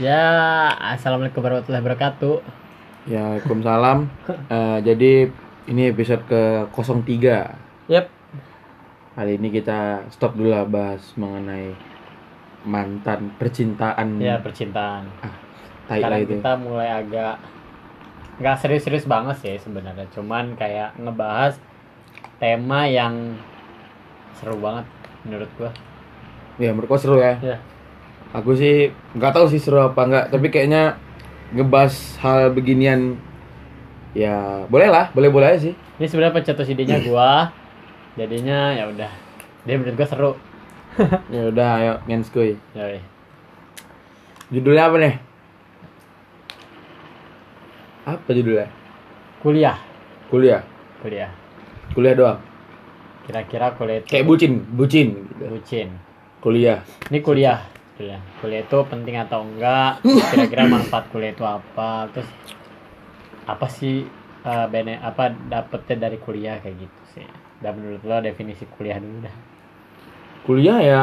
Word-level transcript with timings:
Ya, 0.00 0.72
assalamualaikum 0.96 1.44
warahmatullahi 1.44 1.84
wabarakatuh. 1.84 2.40
Ya, 3.04 3.36
Waalaikumsalam. 3.36 4.08
Eh, 4.48 4.78
jadi 4.80 5.28
ini 5.68 5.92
episode 5.92 6.24
ke 6.24 6.72
03. 6.72 7.84
Yep. 7.84 8.08
Kali 9.12 9.32
ini 9.36 9.52
kita 9.52 10.08
stop 10.08 10.40
dulu 10.40 10.56
lah 10.56 10.64
bahas 10.64 11.04
mengenai 11.20 11.76
mantan 12.64 13.36
percintaan. 13.36 14.16
Ya 14.16 14.40
percintaan. 14.40 15.12
tai 15.84 16.00
lah 16.00 16.16
Sekarang 16.16 16.20
itu. 16.24 16.32
kita 16.40 16.52
mulai 16.56 16.88
agak 16.96 17.36
nggak 18.40 18.56
serius-serius 18.56 19.04
banget 19.04 19.36
sih 19.44 19.60
sebenarnya. 19.60 20.08
Cuman 20.16 20.56
kayak 20.56 20.96
ngebahas 20.96 21.60
tema 22.40 22.88
yang 22.88 23.36
seru 24.40 24.56
banget 24.64 24.88
menurut 25.28 25.50
gua. 25.60 25.70
Ya, 26.56 26.72
menurut 26.72 26.88
gua 26.88 27.00
seru 27.04 27.20
ya. 27.20 27.36
Ya. 27.44 27.60
Aku 28.30 28.54
sih 28.54 28.94
nggak 29.18 29.32
tahu 29.34 29.50
sih 29.50 29.58
seru 29.58 29.82
apa 29.82 30.06
enggak, 30.06 30.24
tapi 30.30 30.46
kayaknya 30.54 30.94
ngebahas 31.50 32.14
hal 32.22 32.54
beginian 32.54 33.18
ya 34.14 34.66
boleh 34.70 34.86
lah, 34.86 35.10
boleh-boleh 35.10 35.50
aja 35.50 35.70
sih. 35.70 35.74
Ini 35.98 36.06
sebenarnya 36.06 36.36
pencetus 36.38 36.70
idenya 36.70 37.02
gua. 37.10 37.50
Jadinya 38.14 38.74
ya 38.74 38.86
udah. 38.86 39.10
Dia 39.66 39.74
menurut 39.78 39.98
gua 39.98 40.08
seru. 40.08 40.32
Ya 41.34 41.46
udah, 41.50 41.70
ayo 41.78 41.92
ngenskuy. 42.06 42.58
Yoi. 42.74 42.98
Judulnya 44.50 44.90
apa 44.90 44.96
nih? 44.98 45.14
Apa 48.06 48.28
judulnya? 48.34 48.66
Kuliah. 49.38 49.78
Kuliah. 50.28 50.62
Kuliah. 51.00 51.30
Kuliah 51.94 52.14
doang. 52.18 52.38
Kira-kira 53.26 53.70
kuliah 53.78 54.02
itu 54.02 54.06
Kayak 54.10 54.26
bucin, 54.26 54.52
bucin 54.74 55.08
gitu. 55.30 55.44
bucin. 55.46 55.88
Kuliah. 56.42 56.82
Ini 57.10 57.18
kuliah. 57.22 57.58
Kuliah. 58.00 58.20
Kuliah 58.40 58.64
itu 58.64 58.78
penting 58.88 59.12
atau 59.20 59.44
enggak? 59.44 60.00
Kira-kira 60.32 60.64
manfaat 60.64 61.12
kuliah 61.12 61.36
itu 61.36 61.44
apa? 61.44 62.08
Terus 62.08 62.24
apa 63.44 63.66
sih 63.68 64.08
eh, 64.40 64.66
bene 64.72 64.96
apa 65.04 65.28
dapetnya 65.28 66.08
dari 66.08 66.16
kuliah 66.16 66.56
kayak 66.64 66.80
gitu 66.80 67.00
sih? 67.12 67.28
Dan 67.60 67.76
menurut 67.76 68.00
lo 68.08 68.24
definisi 68.24 68.64
kuliah 68.72 68.96
dulu 68.96 69.28
dah. 69.28 69.36
Kuliah 70.48 70.78
ya 70.80 71.00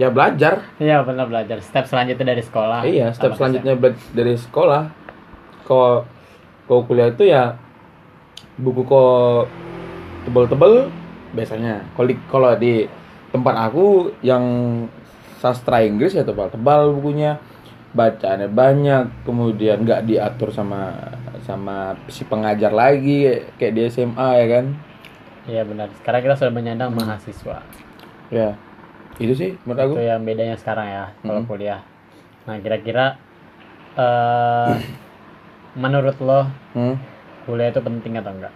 ya 0.00 0.08
belajar. 0.08 0.64
Iya 0.80 1.04
benar 1.04 1.28
belajar. 1.28 1.60
Step 1.60 1.84
selanjutnya 1.84 2.32
dari 2.32 2.40
sekolah. 2.40 2.80
iya, 2.88 3.12
step 3.12 3.36
selanjutnya 3.36 3.76
bela- 3.76 4.08
dari 4.16 4.32
sekolah. 4.40 4.88
Kalau 5.68 6.08
kalau 6.64 6.80
kuliah 6.88 7.12
itu 7.12 7.28
ya 7.28 7.60
buku 8.56 8.88
kok 8.88 9.52
tebel-tebel 10.24 10.88
biasanya. 11.36 11.84
Kalau 11.92 12.08
di 12.08 12.16
kalau 12.32 12.50
di 12.56 12.74
tempat 13.28 13.68
aku 13.68 14.16
yang 14.24 14.44
sastra 15.38 15.80
Inggris 15.86 16.14
ya 16.14 16.26
tebal-tebal 16.26 16.92
bukunya. 16.98 17.38
Bacaannya 17.88 18.52
banyak, 18.52 19.24
kemudian 19.24 19.80
nggak 19.80 20.04
diatur 20.04 20.52
sama 20.52 20.92
sama 21.48 21.96
si 22.12 22.28
pengajar 22.28 22.68
lagi 22.68 23.24
kayak 23.56 23.72
di 23.72 23.80
SMA 23.88 24.28
ya 24.44 24.46
kan. 24.60 24.66
Iya 25.48 25.62
benar. 25.64 25.88
Sekarang 25.96 26.20
kita 26.20 26.34
sudah 26.36 26.52
menyandang 26.52 26.92
mahasiswa. 26.92 27.64
Ya. 28.28 28.52
Itu 29.16 29.32
sih 29.32 29.56
menurut 29.64 29.80
aku. 29.80 29.92
Itu 29.96 30.04
yang 30.04 30.20
bedanya 30.22 30.56
sekarang 30.60 30.86
ya 30.86 31.04
kalau 31.24 31.40
Hmm. 31.42 31.48
kuliah. 31.48 31.80
Nah 32.44 32.60
kira-kira 32.60 33.16
eh 33.96 34.74
menurut 35.82 36.16
lo 36.20 36.44
Hmm. 36.76 37.00
kuliah 37.48 37.72
itu 37.72 37.80
penting 37.80 38.20
atau 38.20 38.36
enggak? 38.36 38.52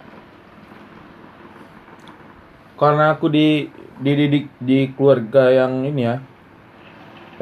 karena 2.73 3.15
aku 3.15 3.29
di 3.29 3.69
dididik 4.01 4.49
di 4.59 4.91
keluarga 4.97 5.47
yang 5.53 5.85
ini 5.85 6.03
ya 6.03 6.19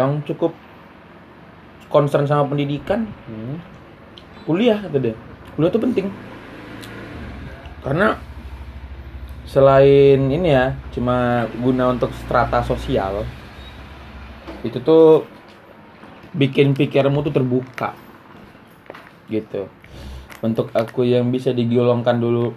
yang 0.02 0.26
cukup 0.26 0.58
concern 1.94 2.26
sama 2.26 2.50
pendidikan? 2.50 3.06
Hmm. 3.30 3.62
kuliah 4.42 4.82
kata 4.82 4.98
dia. 4.98 5.16
Kuliah 5.54 5.70
tuh 5.70 5.84
penting. 5.86 6.10
Karena 7.86 8.18
selain 9.46 10.18
ini 10.18 10.50
ya 10.50 10.74
cuma 10.96 11.46
guna 11.60 11.92
untuk 11.94 12.10
strata 12.16 12.64
sosial 12.64 13.28
itu 14.64 14.80
tuh 14.80 15.26
bikin 16.34 16.74
pikiranmu 16.74 17.22
tuh 17.22 17.34
terbuka. 17.34 17.94
Gitu. 19.30 19.70
Untuk 20.42 20.74
aku 20.74 21.06
yang 21.06 21.30
bisa 21.30 21.54
digolongkan 21.54 22.18
dulu 22.18 22.56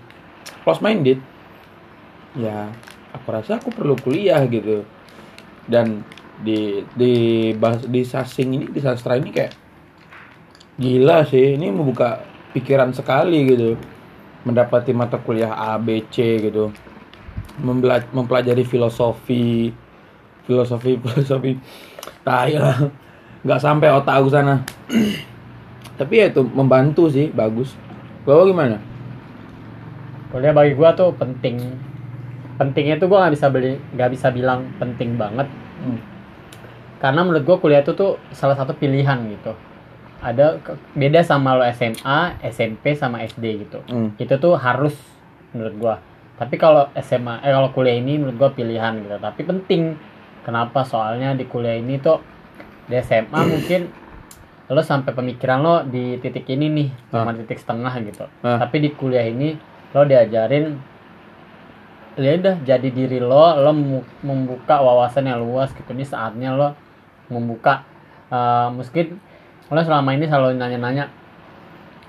close 0.65 0.81
minded 0.81 1.21
ya 2.35 2.73
aku 3.13 3.27
rasa 3.31 3.61
aku 3.61 3.69
perlu 3.71 3.95
kuliah 4.01 4.41
gitu. 4.49 4.85
Dan 5.69 6.05
di 6.43 6.83
di 6.97 7.15
bahas 7.55 7.87
di 7.87 8.03
sasing 8.03 8.49
ini 8.59 8.67
di 8.73 8.81
sastra 8.83 9.15
ini 9.15 9.31
kayak 9.31 9.53
gila 10.81 11.23
sih. 11.29 11.55
Ini 11.55 11.71
membuka 11.71 12.25
pikiran 12.51 12.91
sekali 12.91 13.47
gitu. 13.47 13.79
Mendapati 14.45 14.91
mata 14.91 15.17
kuliah 15.21 15.55
A 15.55 15.79
B 15.79 16.03
C 16.11 16.39
gitu. 16.43 16.75
Membela- 17.63 18.11
mempelajari 18.11 18.67
filosofi 18.67 19.71
filosofi 20.45 20.99
filosofi 21.03 21.57
tai 22.27 22.59
lah. 22.59 22.91
Nggak 23.45 23.61
sampai 23.63 23.89
otak 23.93 24.15
aku 24.19 24.29
sana. 24.33 24.65
Tapi 26.01 26.15
ya 26.19 26.27
itu 26.27 26.43
membantu 26.43 27.07
sih 27.07 27.31
bagus. 27.31 27.79
Kalau 28.27 28.49
gimana? 28.49 28.83
Kuliah 30.35 30.51
bagi 30.51 30.75
gua 30.75 30.91
tuh 30.99 31.15
penting. 31.15 31.63
Pentingnya 32.59 32.99
tuh 32.99 33.07
gua 33.07 33.23
nggak 33.23 33.35
bisa 33.39 33.47
beli 33.47 33.79
nggak 33.95 34.11
bisa 34.11 34.35
bilang 34.35 34.67
penting 34.83 35.15
banget. 35.15 35.47
Hmm. 35.79 36.14
Karena 37.05 37.21
menurut 37.21 37.45
gua 37.45 37.61
kuliah 37.61 37.85
itu 37.85 37.93
tuh 37.93 38.17
salah 38.33 38.57
satu 38.57 38.73
pilihan 38.73 39.21
gitu. 39.29 39.53
Ada 40.25 40.57
beda 40.97 41.21
sama 41.21 41.53
lo 41.53 41.69
SMA, 41.69 42.41
SMP 42.49 42.97
sama 42.97 43.21
SD 43.29 43.69
gitu. 43.69 43.85
Hmm. 43.93 44.17
Itu 44.17 44.41
tuh 44.41 44.57
harus 44.57 44.97
menurut 45.53 45.75
gua. 45.77 45.95
Tapi 46.41 46.57
kalau 46.57 46.89
SMA 46.97 47.45
eh 47.45 47.53
kalau 47.53 47.77
kuliah 47.77 48.01
ini 48.01 48.17
menurut 48.17 48.41
gua 48.41 48.51
pilihan 48.57 49.05
gitu. 49.05 49.21
Tapi 49.21 49.45
penting. 49.45 50.01
Kenapa? 50.49 50.81
Soalnya 50.89 51.37
di 51.37 51.45
kuliah 51.45 51.77
ini 51.77 52.01
tuh 52.01 52.25
di 52.89 52.97
SMA 53.05 53.37
mungkin 53.53 53.93
lo 54.73 54.81
sampai 54.81 55.13
pemikiran 55.13 55.61
lo 55.61 55.85
di 55.85 56.17
titik 56.25 56.49
ini 56.49 56.73
nih, 56.73 56.89
cuma 57.13 57.37
titik 57.37 57.61
setengah 57.61 57.93
gitu. 58.01 58.25
Ah. 58.41 58.65
Tapi 58.65 58.81
di 58.81 58.97
kuliah 58.97 59.29
ini 59.29 59.53
lo 59.93 60.09
diajarin 60.09 60.73
ya 62.17 62.31
udah 62.39 62.57
jadi 62.63 62.89
diri 62.95 63.19
lo 63.19 63.59
lo 63.59 63.73
membuka 64.23 64.79
wawasan 64.79 65.27
yang 65.27 65.43
luas 65.43 65.75
gitu 65.75 65.91
ini 65.91 66.07
saatnya 66.07 66.55
lo 66.55 66.79
membuka. 67.29 67.85
Eh, 68.29 68.69
mungkin 68.73 69.21
lo 69.71 69.81
selama 69.81 70.13
ini 70.13 70.29
selalu 70.29 70.61
nanya-nanya 70.61 71.09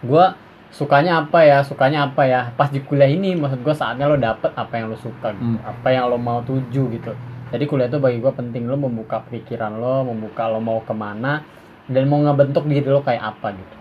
gua 0.03 0.35
sukanya 0.69 1.23
apa 1.23 1.39
ya? 1.47 1.63
Sukanya 1.63 2.07
apa 2.11 2.27
ya? 2.27 2.51
Pas 2.53 2.67
di 2.67 2.83
kuliah 2.83 3.07
ini 3.07 3.33
maksud 3.33 3.63
gua 3.63 3.73
saatnya 3.73 4.11
lo 4.11 4.19
dapet 4.19 4.51
apa 4.53 4.75
yang 4.75 4.91
lo 4.91 4.97
suka 4.99 5.31
gitu 5.33 5.55
Hmm. 5.55 5.59
apa 5.63 5.87
yang 5.89 6.11
lo 6.11 6.19
mau 6.19 6.43
tuju 6.43 6.83
gitu. 6.91 7.13
Jadi 7.53 7.63
kuliah 7.69 7.87
itu 7.87 7.97
bagi 8.01 8.19
gua 8.19 8.35
penting 8.35 8.67
lo 8.67 8.75
membuka 8.75 9.23
pikiran 9.31 9.79
lo 9.79 10.03
membuka 10.03 10.51
lo 10.51 10.59
mau 10.59 10.83
ke 10.83 10.91
mana 10.91 11.41
dan 11.87 12.03
mau 12.09 12.19
ngebentuk 12.19 12.67
diri 12.67 12.85
lo 12.85 12.99
kayak 13.05 13.23
apa 13.23 13.55
gitu. 13.55 13.75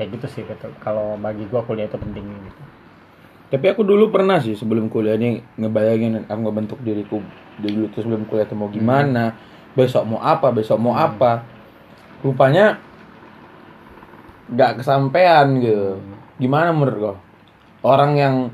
Kayak 0.00 0.08
gitu 0.16 0.26
sih 0.32 0.42
gitu. 0.48 0.68
Kalau 0.80 1.20
bagi 1.20 1.44
gua 1.52 1.60
kuliah 1.66 1.84
itu 1.84 2.00
penting 2.00 2.24
gitu. 2.24 2.62
Tapi 3.50 3.66
aku 3.66 3.82
dulu 3.82 4.14
pernah 4.14 4.38
sih 4.38 4.54
sebelum 4.54 4.86
kuliah 4.86 5.18
ini 5.18 5.42
ngebayangin 5.58 6.30
aku 6.30 6.40
ngebentuk 6.46 6.78
diriku 6.86 7.18
dulu 7.58 7.90
tuh 7.90 8.06
sebelum 8.06 8.22
kuliah 8.30 8.46
tuh 8.46 8.54
mau 8.54 8.70
gimana, 8.70 9.34
besok 9.74 10.06
mau 10.06 10.20
apa, 10.20 10.50
besok 10.50 10.78
mau 10.78 10.92
Hmm. 10.92 11.06
apa. 11.06 11.32
Rupanya 12.20 12.76
nggak 14.50 14.82
kesampaian 14.82 15.46
gitu. 15.62 15.98
Gimana 16.36 16.74
menurut 16.74 16.96
kau? 16.98 17.16
Orang 17.80 18.18
yang 18.18 18.50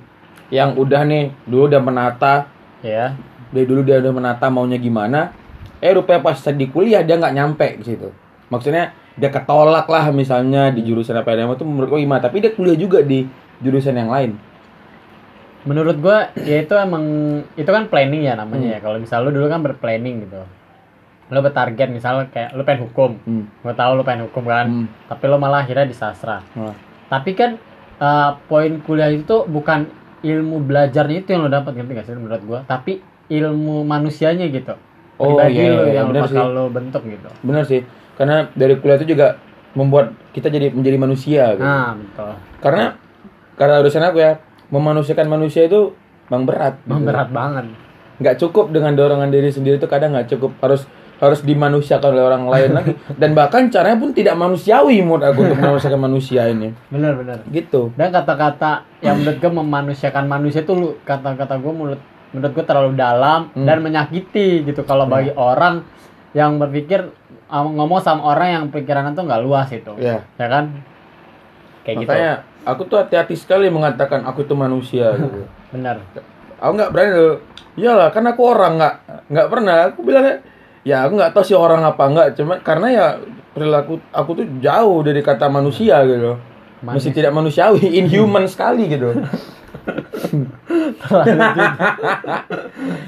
yang 0.53 0.79
udah 0.79 1.03
nih 1.03 1.35
dulu 1.49 1.67
udah 1.67 1.83
menata, 1.83 2.47
ya 2.79 3.17
dari 3.51 3.67
dulu 3.67 3.83
dia 3.83 3.99
udah 3.99 4.13
menata 4.15 4.47
maunya 4.47 4.79
gimana, 4.79 5.35
eh 5.83 5.91
rupanya 5.91 6.23
pas 6.23 6.39
di 6.39 6.67
kuliah 6.71 7.03
dia 7.03 7.19
nggak 7.19 7.35
nyampe 7.35 7.67
ke 7.81 7.83
situ. 7.83 8.09
Maksudnya 8.47 8.95
dia 9.19 9.33
ketolak 9.33 9.89
lah 9.91 10.13
misalnya 10.15 10.71
di 10.71 10.87
jurusan 10.87 11.19
apa 11.19 11.35
yang 11.35 11.51
itu 11.51 11.67
menurut 11.67 11.89
kau 11.91 11.99
gimana? 11.99 12.23
Tapi 12.23 12.39
dia 12.39 12.53
kuliah 12.55 12.79
juga 12.79 13.03
di 13.03 13.27
jurusan 13.63 13.97
yang 13.97 14.11
lain. 14.13 14.33
menurut 15.67 15.99
gua 15.99 16.31
ya 16.39 16.63
itu 16.63 16.71
emang 16.79 17.03
itu 17.59 17.67
kan 17.67 17.91
planning 17.91 18.23
ya 18.23 18.39
namanya 18.39 18.79
ya 18.79 18.81
kalau 18.81 19.03
misal 19.03 19.27
lu 19.27 19.35
dulu 19.35 19.51
kan 19.51 19.67
berplanning 19.67 20.23
gitu 20.23 20.47
lu 21.27 21.39
bertarget 21.41 21.89
misalnya 21.89 22.29
kayak 22.29 22.55
lu 22.55 22.63
pengen 22.63 22.87
hukum 22.87 23.19
Hmm. 23.21 23.45
gua 23.61 23.73
tahu 23.73 23.93
lu 23.95 24.03
pengen 24.03 24.25
hukum 24.25 24.45
kan 24.45 24.67
Hmm. 24.67 24.87
tapi 25.07 25.25
lu 25.25 25.37
malah 25.37 25.61
akhirnya 25.61 25.85
di 25.85 25.93
sastra 25.93 26.39
Nah. 26.53 26.75
tapi 27.09 27.33
kan 27.33 27.59
eh, 27.97 28.31
poin 28.47 28.79
kuliah 28.81 29.09
itu 29.09 29.43
bukan 29.45 29.89
ilmu 30.19 30.63
belajarnya 30.63 31.19
itu 31.19 31.29
yang 31.31 31.43
lo 31.43 31.51
dapat 31.51 31.73
ngerti 31.73 31.93
gak 31.93 32.05
sih 32.05 32.15
menurut 32.15 32.43
gua 32.43 32.61
tapi 32.63 33.01
ilmu 33.27 33.83
manusianya 33.83 34.47
gitu 34.49 34.75
Oh, 35.17 35.33
pribadi 35.33 35.57
iya, 35.59 35.73
lo 35.73 35.83
iya, 35.83 35.93
yang 35.97 36.07
benar 36.11 36.23
bakal 36.23 36.45
sih. 36.45 36.53
lo 36.53 36.65
bentuk 36.69 37.03
gitu 37.03 37.29
Bener 37.41 37.65
sih, 37.65 37.81
karena 38.15 38.53
dari 38.53 38.77
kuliah 38.77 39.01
itu 39.01 39.09
juga 39.09 39.41
membuat 39.73 40.13
kita 40.31 40.47
jadi 40.47 40.69
menjadi 40.71 40.97
manusia. 40.97 41.43
Gitu. 41.51 41.65
nah 41.65 41.97
betul 41.97 42.33
Karena 42.61 42.85
karena 43.55 43.75
urusan 43.81 44.05
aku 44.05 44.19
ya, 44.19 44.33
memanusiakan 44.69 45.27
manusia 45.27 45.65
itu 45.65 45.97
bang 46.27 46.45
berat. 46.45 46.77
Emang 46.83 47.01
gitu. 47.01 47.09
berat 47.09 47.29
banget 47.31 47.65
Nggak 48.17 48.37
cukup 48.39 48.65
dengan 48.71 48.93
dorongan 48.93 49.29
diri 49.29 49.49
sendiri 49.49 49.77
itu 49.77 49.85
kadang 49.87 50.13
nggak 50.13 50.29
cukup 50.29 50.53
harus 50.59 50.85
harus 51.17 51.41
dimanusiakan 51.41 52.13
oleh 52.13 52.25
orang 52.25 52.45
lain 52.45 52.71
lagi. 52.77 52.93
Dan 53.17 53.33
bahkan 53.33 53.73
caranya 53.73 53.97
pun 53.97 54.13
tidak 54.13 54.37
manusiawi 54.37 55.01
menurut 55.01 55.25
aku 55.25 55.49
untuk 55.49 55.59
memanusiakan 55.59 56.01
manusia 56.01 56.43
ini. 56.49 56.77
Bener 56.93 57.17
bener 57.17 57.41
gitu. 57.49 57.89
Dan 57.97 58.13
kata-kata 58.13 58.85
yang 59.01 59.21
menurut 59.21 59.39
gue 59.41 59.53
memanusiakan 59.53 60.25
manusia 60.29 60.61
itu 60.61 60.73
lu 60.77 61.01
kata-kata 61.03 61.57
gue 61.57 61.73
menurut 61.73 62.01
menurut 62.37 62.53
gue 62.53 62.65
terlalu 62.69 62.91
dalam 62.95 63.49
Hmm. 63.57 63.65
dan 63.65 63.81
menyakiti 63.81 64.63
gitu. 64.63 64.85
Kalau 64.85 65.09
bagi 65.09 65.33
orang 65.33 65.89
yang 66.37 66.61
berpikir 66.61 67.09
uh, 67.49 67.65
ngomong 67.65 68.05
sama 68.05 68.37
orang 68.37 68.49
yang 68.53 68.65
pikirannya 68.69 69.17
tuh 69.17 69.25
nggak 69.25 69.41
luas 69.41 69.73
itu. 69.73 69.97
Ya. 69.97 70.21
Ya 70.37 70.47
kan? 70.53 70.85
Kayak 71.89 71.97
gitu. 72.05 72.11
Makanya 72.13 72.33
aku 72.67 72.83
tuh 72.85 72.99
hati-hati 73.01 73.35
sekali 73.39 73.73
mengatakan 73.73 74.21
aku 74.29 74.45
itu 74.45 74.53
manusia 74.53 75.15
gitu. 75.23 75.49
Bener 75.73 76.03
aku 76.57 76.73
nggak 76.73 76.89
berani 76.93 77.11
tuh 77.13 77.35
iyalah 77.77 78.09
kan 78.09 78.25
aku 78.25 78.41
orang 78.45 78.73
nggak 78.77 78.95
nggak 79.33 79.49
pernah. 79.49 79.77
Aku 79.93 80.01
bilangnya 80.05 80.37
ya 80.87 81.03
aku 81.03 81.19
nggak 81.19 81.35
tahu 81.35 81.43
sih 81.45 81.59
orang 81.59 81.83
apa 81.83 81.99
nggak 82.07 82.29
cuma 82.35 82.55
karena 82.61 82.87
ya 82.89 83.07
perilaku 83.51 83.99
aku 84.11 84.31
tuh 84.35 84.47
jauh 84.61 85.03
dari 85.03 85.19
kata 85.21 85.49
manusia 85.49 85.99
gitu 86.05 86.39
masih 86.79 87.11
tidak 87.11 87.35
manusiawi 87.35 87.83
inhuman 87.99 88.47
sekali 88.47 88.87
gitu 88.87 89.11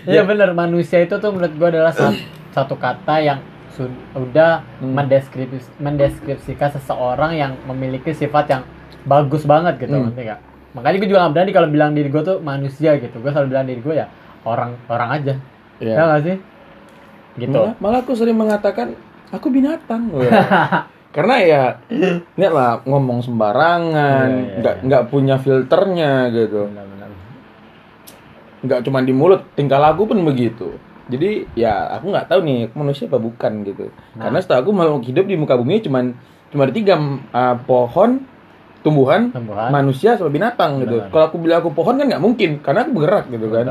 Iya 0.05 0.23
bener 0.25 0.51
manusia 0.53 0.99
itu 0.99 1.15
tuh 1.15 1.31
menurut 1.31 1.53
gua 1.55 1.69
adalah 1.69 1.93
satu, 1.93 2.17
satu 2.51 2.75
kata 2.77 3.15
yang 3.21 3.39
sud- 3.71 3.93
udah 4.13 4.63
Hmm. 4.79 4.95
mendeskripsi, 4.95 5.69
mendeskripsikan 5.79 6.71
seseorang 6.73 7.35
yang 7.35 7.53
memiliki 7.65 8.11
sifat 8.13 8.47
yang 8.49 8.63
bagus 9.05 9.45
banget 9.45 9.79
gitu 9.81 9.95
Hmm. 9.95 10.13
nggak? 10.13 10.39
Makanya 10.71 10.97
gue 10.97 11.09
juga 11.09 11.21
gak 11.25 11.33
berani 11.35 11.51
kalau 11.51 11.69
bilang 11.69 11.91
diri 11.93 12.09
gue 12.09 12.23
tuh 12.23 12.39
manusia 12.39 12.95
gitu. 12.97 13.19
Gue 13.19 13.31
selalu 13.31 13.49
bilang 13.49 13.67
diri 13.67 13.81
gue 13.81 13.95
ya 13.97 14.07
orang 14.45 14.77
orang 14.87 15.11
aja. 15.13 15.35
ya 15.79 15.93
Ya 15.93 16.03
nggak 16.05 16.23
sih? 16.23 16.37
Gitu. 17.38 17.55
malah, 17.55 17.75
malah 17.79 17.99
aku 18.00 18.12
sering 18.12 18.35
mengatakan 18.35 18.99
aku 19.29 19.46
binatang 19.49 20.11
karena 21.14 21.35
ya 21.40 21.62
lihat 22.35 22.52
lah 22.52 22.70
ngomong 22.82 23.23
sembarangan 23.23 24.29
Iya, 24.29 24.43
iya, 24.44 24.56
nggak 24.58 24.75
iya. 24.75 24.85
nggak 24.85 25.02
punya 25.08 25.37
filternya 25.37 26.12
gitu 26.31 26.69
nggak 28.58 28.81
cuma 28.82 28.99
di 29.00 29.12
mulut 29.12 29.46
tingkah 29.55 29.79
laku 29.79 30.05
pun 30.05 30.19
begitu 30.23 30.75
jadi 31.08 31.46
ya 31.55 31.88
aku 31.90 32.11
nggak 32.11 32.29
tahu 32.29 32.40
nih 32.43 32.58
aku 32.69 32.75
manusia 32.76 33.06
apa 33.06 33.17
bukan 33.17 33.52
gitu 33.64 33.87
Nah. 34.12 34.29
karena 34.29 34.38
setahu 34.38 34.58
aku 34.61 34.70
makhluk 34.73 35.05
hidup 35.06 35.25
di 35.25 35.37
muka 35.38 35.55
bumi 35.55 35.79
cuman 35.79 36.05
cuma 36.49 36.67
ada 36.67 36.75
tiga 36.75 36.99
uh, 37.31 37.56
pohon 37.62 38.26
tumbuhan 38.81 39.31
Tumbuhan. 39.31 39.70
manusia 39.70 40.14
sama 40.14 40.29
binatang 40.29 40.82
gitu 40.82 40.99
Benar. 40.99 41.11
kalau 41.11 41.25
aku 41.26 41.37
bilang 41.38 41.58
aku 41.62 41.70
pohon 41.70 41.94
kan 41.96 42.06
nggak 42.06 42.20
mungkin 42.20 42.50
karena 42.58 42.82
aku 42.82 42.90
bergerak 42.93 43.25
gitu 43.29 43.46
kan 43.49 43.67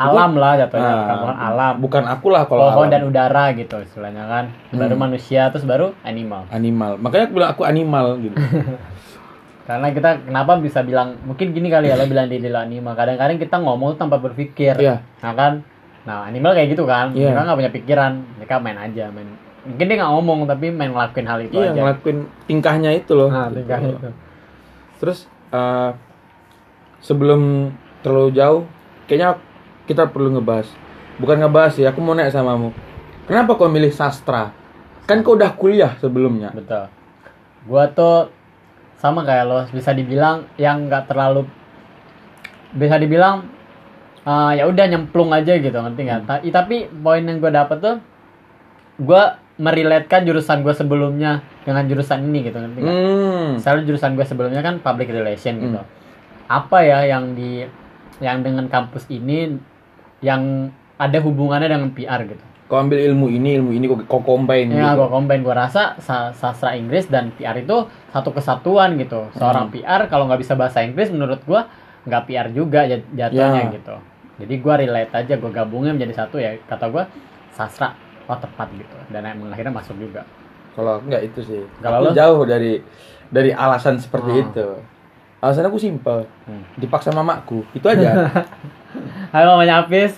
Alam 0.00 0.32
lah 0.34 0.54
jatuhnya, 0.56 0.78
Nah, 0.84 0.96
bukan 0.96 1.16
pohon 1.18 1.36
alam. 1.36 1.74
bukan 1.76 2.04
aku 2.06 2.26
lah 2.28 2.42
kalau 2.44 2.62
Pohon 2.64 2.86
alam. 2.86 2.92
dan 2.92 3.02
udara 3.04 3.44
gitu 3.52 3.76
istilahnya 3.78 4.24
kan. 4.24 4.44
Baru 4.70 4.94
Hmm. 4.94 5.02
manusia 5.02 5.48
terus 5.48 5.64
baru 5.64 5.90
animal. 6.00 6.46
animal 6.48 6.96
makanya 6.96 7.24
aku 7.24 7.34
bilang 7.34 7.50
aku 7.50 7.62
animal 7.64 8.06
gitu 8.18 8.36
Karena 9.64 9.90
kita 9.90 10.24
kenapa 10.24 10.56
bisa 10.56 10.80
bilang 10.80 11.20
mungkin 11.22 11.50
gini 11.50 11.68
kali 11.68 11.86
ya 11.86 11.94
lo 11.94 12.06
bilang 12.06 12.24
diri 12.26 12.46
lo 12.46 12.56
animal. 12.56 12.94
Kadang-kadang 12.94 13.36
kita 13.36 13.56
ngomong 13.58 13.94
tanpa 13.94 14.16
berpikir. 14.16 14.72
Iya. 14.74 15.04
Nah 15.18 15.32
kan, 15.34 15.52
nah 16.02 16.24
animal 16.24 16.54
kayak 16.54 16.72
gitu 16.72 16.82
kan. 16.84 17.12
Iya. 17.12 17.28
Mereka 17.28 17.40
nggak 17.42 17.58
punya 17.58 17.72
pikiran, 17.74 18.12
mereka 18.34 18.54
main 18.56 18.78
aja, 18.78 19.10
main. 19.10 19.28
Mungkin 19.66 19.84
dia 19.84 19.96
nggak 19.98 20.12
ngomong 20.14 20.38
tapi 20.46 20.70
main 20.70 20.88
ngelakuin 20.88 21.26
hal 21.26 21.40
itu 21.42 21.52
iya 21.54 21.68
aja. 21.68 21.80
ngelakuin 21.84 22.18
tingkahnya 22.46 22.90
itu 22.94 23.12
loh 23.12 23.28
Nah, 23.28 23.50
Gitu. 23.50 23.56
tingkahnya 23.60 23.90
itu. 23.92 24.08
terus 24.96 25.18
uh, 25.50 25.92
sebelum 26.98 27.70
terlalu 28.00 28.30
jauh 28.32 28.62
kayaknya 29.04 29.36
kita 29.88 30.04
perlu 30.06 30.36
ngebahas 30.36 30.68
bukan 31.16 31.40
ngebahas 31.40 31.72
sih 31.74 31.88
aku 31.88 31.98
mau 31.98 32.12
nanya 32.12 32.30
samamu 32.30 32.70
kenapa 33.24 33.56
kau 33.56 33.66
milih 33.66 33.90
sastra 33.90 34.52
kan 35.08 35.24
kau 35.24 35.34
udah 35.34 35.56
kuliah 35.56 35.96
sebelumnya 35.98 36.52
Betul. 36.52 36.92
Gua 37.64 37.84
tuh 37.90 38.28
sama 38.96 39.24
kayak 39.24 39.44
lo 39.44 39.64
bisa 39.72 39.92
dibilang 39.92 40.44
yang 40.56 40.86
nggak 40.86 41.08
terlalu 41.08 41.44
bisa 42.72 43.00
dibilang 43.00 43.48
eh, 44.22 44.52
ya 44.60 44.64
udah 44.68 44.84
nyemplung 44.88 45.32
aja 45.32 45.56
gitu 45.56 45.74
ngerti 45.74 46.00
nggak? 46.04 46.44
I- 46.44 46.52
tapi 46.52 46.76
poin 46.90 47.24
yang 47.24 47.40
gue 47.40 47.48
dapet 47.48 47.78
tuh 47.80 47.96
gue 48.98 49.22
meriletkan 49.58 50.22
jurusan 50.22 50.62
gue 50.62 50.74
sebelumnya 50.74 51.42
dengan 51.66 51.86
jurusan 51.86 52.30
ini 52.30 52.46
gitu 52.46 52.58
ngerti 52.58 52.78
nggak? 52.78 52.94
hmm 52.94 53.48
Misalnya 53.58 53.82
jurusan 53.86 54.10
gue 54.14 54.26
sebelumnya 54.26 54.60
kan 54.60 54.78
public 54.82 55.08
relation 55.10 55.54
gitu. 55.58 55.80
Hmm. 55.80 55.88
Apa 56.48 56.84
ya 56.84 57.04
yang 57.06 57.32
di 57.34 57.64
yang 58.18 58.42
dengan 58.42 58.66
kampus 58.66 59.06
ini 59.10 59.58
yang 60.20 60.68
ada 60.94 61.18
hubungannya 61.18 61.68
dengan 61.68 61.90
PR 61.90 62.22
gitu? 62.24 62.44
kau 62.64 62.76
ambil 62.76 63.00
ilmu 63.00 63.32
ini 63.32 63.56
ilmu 63.56 63.72
ini 63.72 63.88
kau, 63.88 63.96
kau 64.04 64.20
combine 64.22 64.68
Ya, 64.68 64.92
gitu. 64.92 65.00
gue 65.00 65.08
combine 65.08 65.40
gue 65.40 65.56
rasa 65.56 65.96
sa- 65.98 66.36
sastra 66.36 66.76
Inggris 66.76 67.08
dan 67.08 67.32
PR 67.32 67.56
itu 67.56 67.72
satu 68.08 68.28
kesatuan 68.28 68.92
gitu. 68.94 69.24
Seorang 69.32 69.68
Hmm. 69.68 69.74
PR 69.74 70.04
kalau 70.04 70.28
nggak 70.28 70.36
bisa 70.38 70.52
bahasa 70.52 70.84
Inggris 70.84 71.08
menurut 71.08 71.40
gue 71.40 71.60
nggak 72.04 72.22
PR 72.24 72.46
juga 72.50 72.84
jat- 72.84 73.08
jatuhnya 73.10 73.62
Ya. 73.62 73.72
gitu. 73.72 73.96
Jadi 74.38 74.54
gue 74.54 74.74
relate 74.78 75.12
aja 75.14 75.34
gue 75.34 75.48
gabungin 75.50 75.96
menjadi 75.96 76.12
satu 76.18 76.36
ya 76.36 76.60
kata 76.62 76.86
gue 76.86 77.08
sastra 77.50 77.96
oh 78.26 78.36
tepat 78.36 78.68
gitu 78.70 78.96
dan 79.08 79.24
emang 79.24 79.48
akhirnya 79.48 79.72
masuk 79.72 79.96
juga. 79.96 80.28
kalau 80.76 81.00
nggak 81.00 81.22
itu 81.24 81.40
sih 81.42 81.62
Kalau 81.80 82.04
lo? 82.04 82.12
jauh 82.12 82.44
dari 82.44 82.78
dari 83.26 83.50
alasan 83.50 83.96
seperti 83.96 84.30
Ah. 84.30 84.44
itu 84.44 84.66
alasan 85.40 85.64
aku 85.64 85.74
simpel 85.76 86.28
Hmm. 86.44 86.62
dipaksa 86.76 87.10
mamaku 87.10 87.64
itu 87.72 87.82
aja 87.82 88.28
Halo 89.30 89.48
mamanya 89.54 89.82
Apis. 89.82 90.12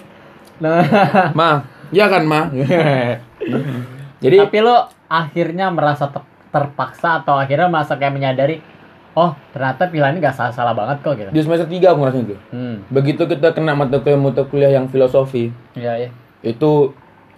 Nah, 0.59 0.85
ma 1.33 1.65
ya 1.91 2.07
kan 2.07 2.23
ma 2.23 2.47
jadi 4.23 4.37
tapi 4.41 4.59
lo 4.61 4.77
akhirnya 5.07 5.69
merasa 5.69 6.07
ter- 6.07 6.23
terpaksa 6.51 7.19
atau 7.19 7.35
akhirnya 7.35 7.67
merasa 7.67 7.97
kayak 7.97 8.13
menyadari 8.13 8.61
oh 9.13 9.35
ternyata 9.51 9.89
pilihan 9.89 10.13
ini 10.13 10.21
gak 10.21 10.37
salah-salah 10.37 10.71
banget 10.71 11.01
kok 11.01 11.17
gitu. 11.17 11.31
di 11.31 11.41
semester 11.41 11.67
3 11.67 11.83
aku 11.83 11.99
ngerasain 11.99 12.25
itu 12.25 12.37
Hmm. 12.49 12.77
begitu 12.89 13.23
kita 13.25 13.51
kena 13.51 13.73
mata 13.73 13.99
kuliah 13.99 14.21
mata 14.21 14.43
kuliah 14.45 14.71
yang 14.71 14.87
filosofi 14.87 15.51
Iya, 15.73 15.93
iya. 15.99 16.11
itu 16.43 16.95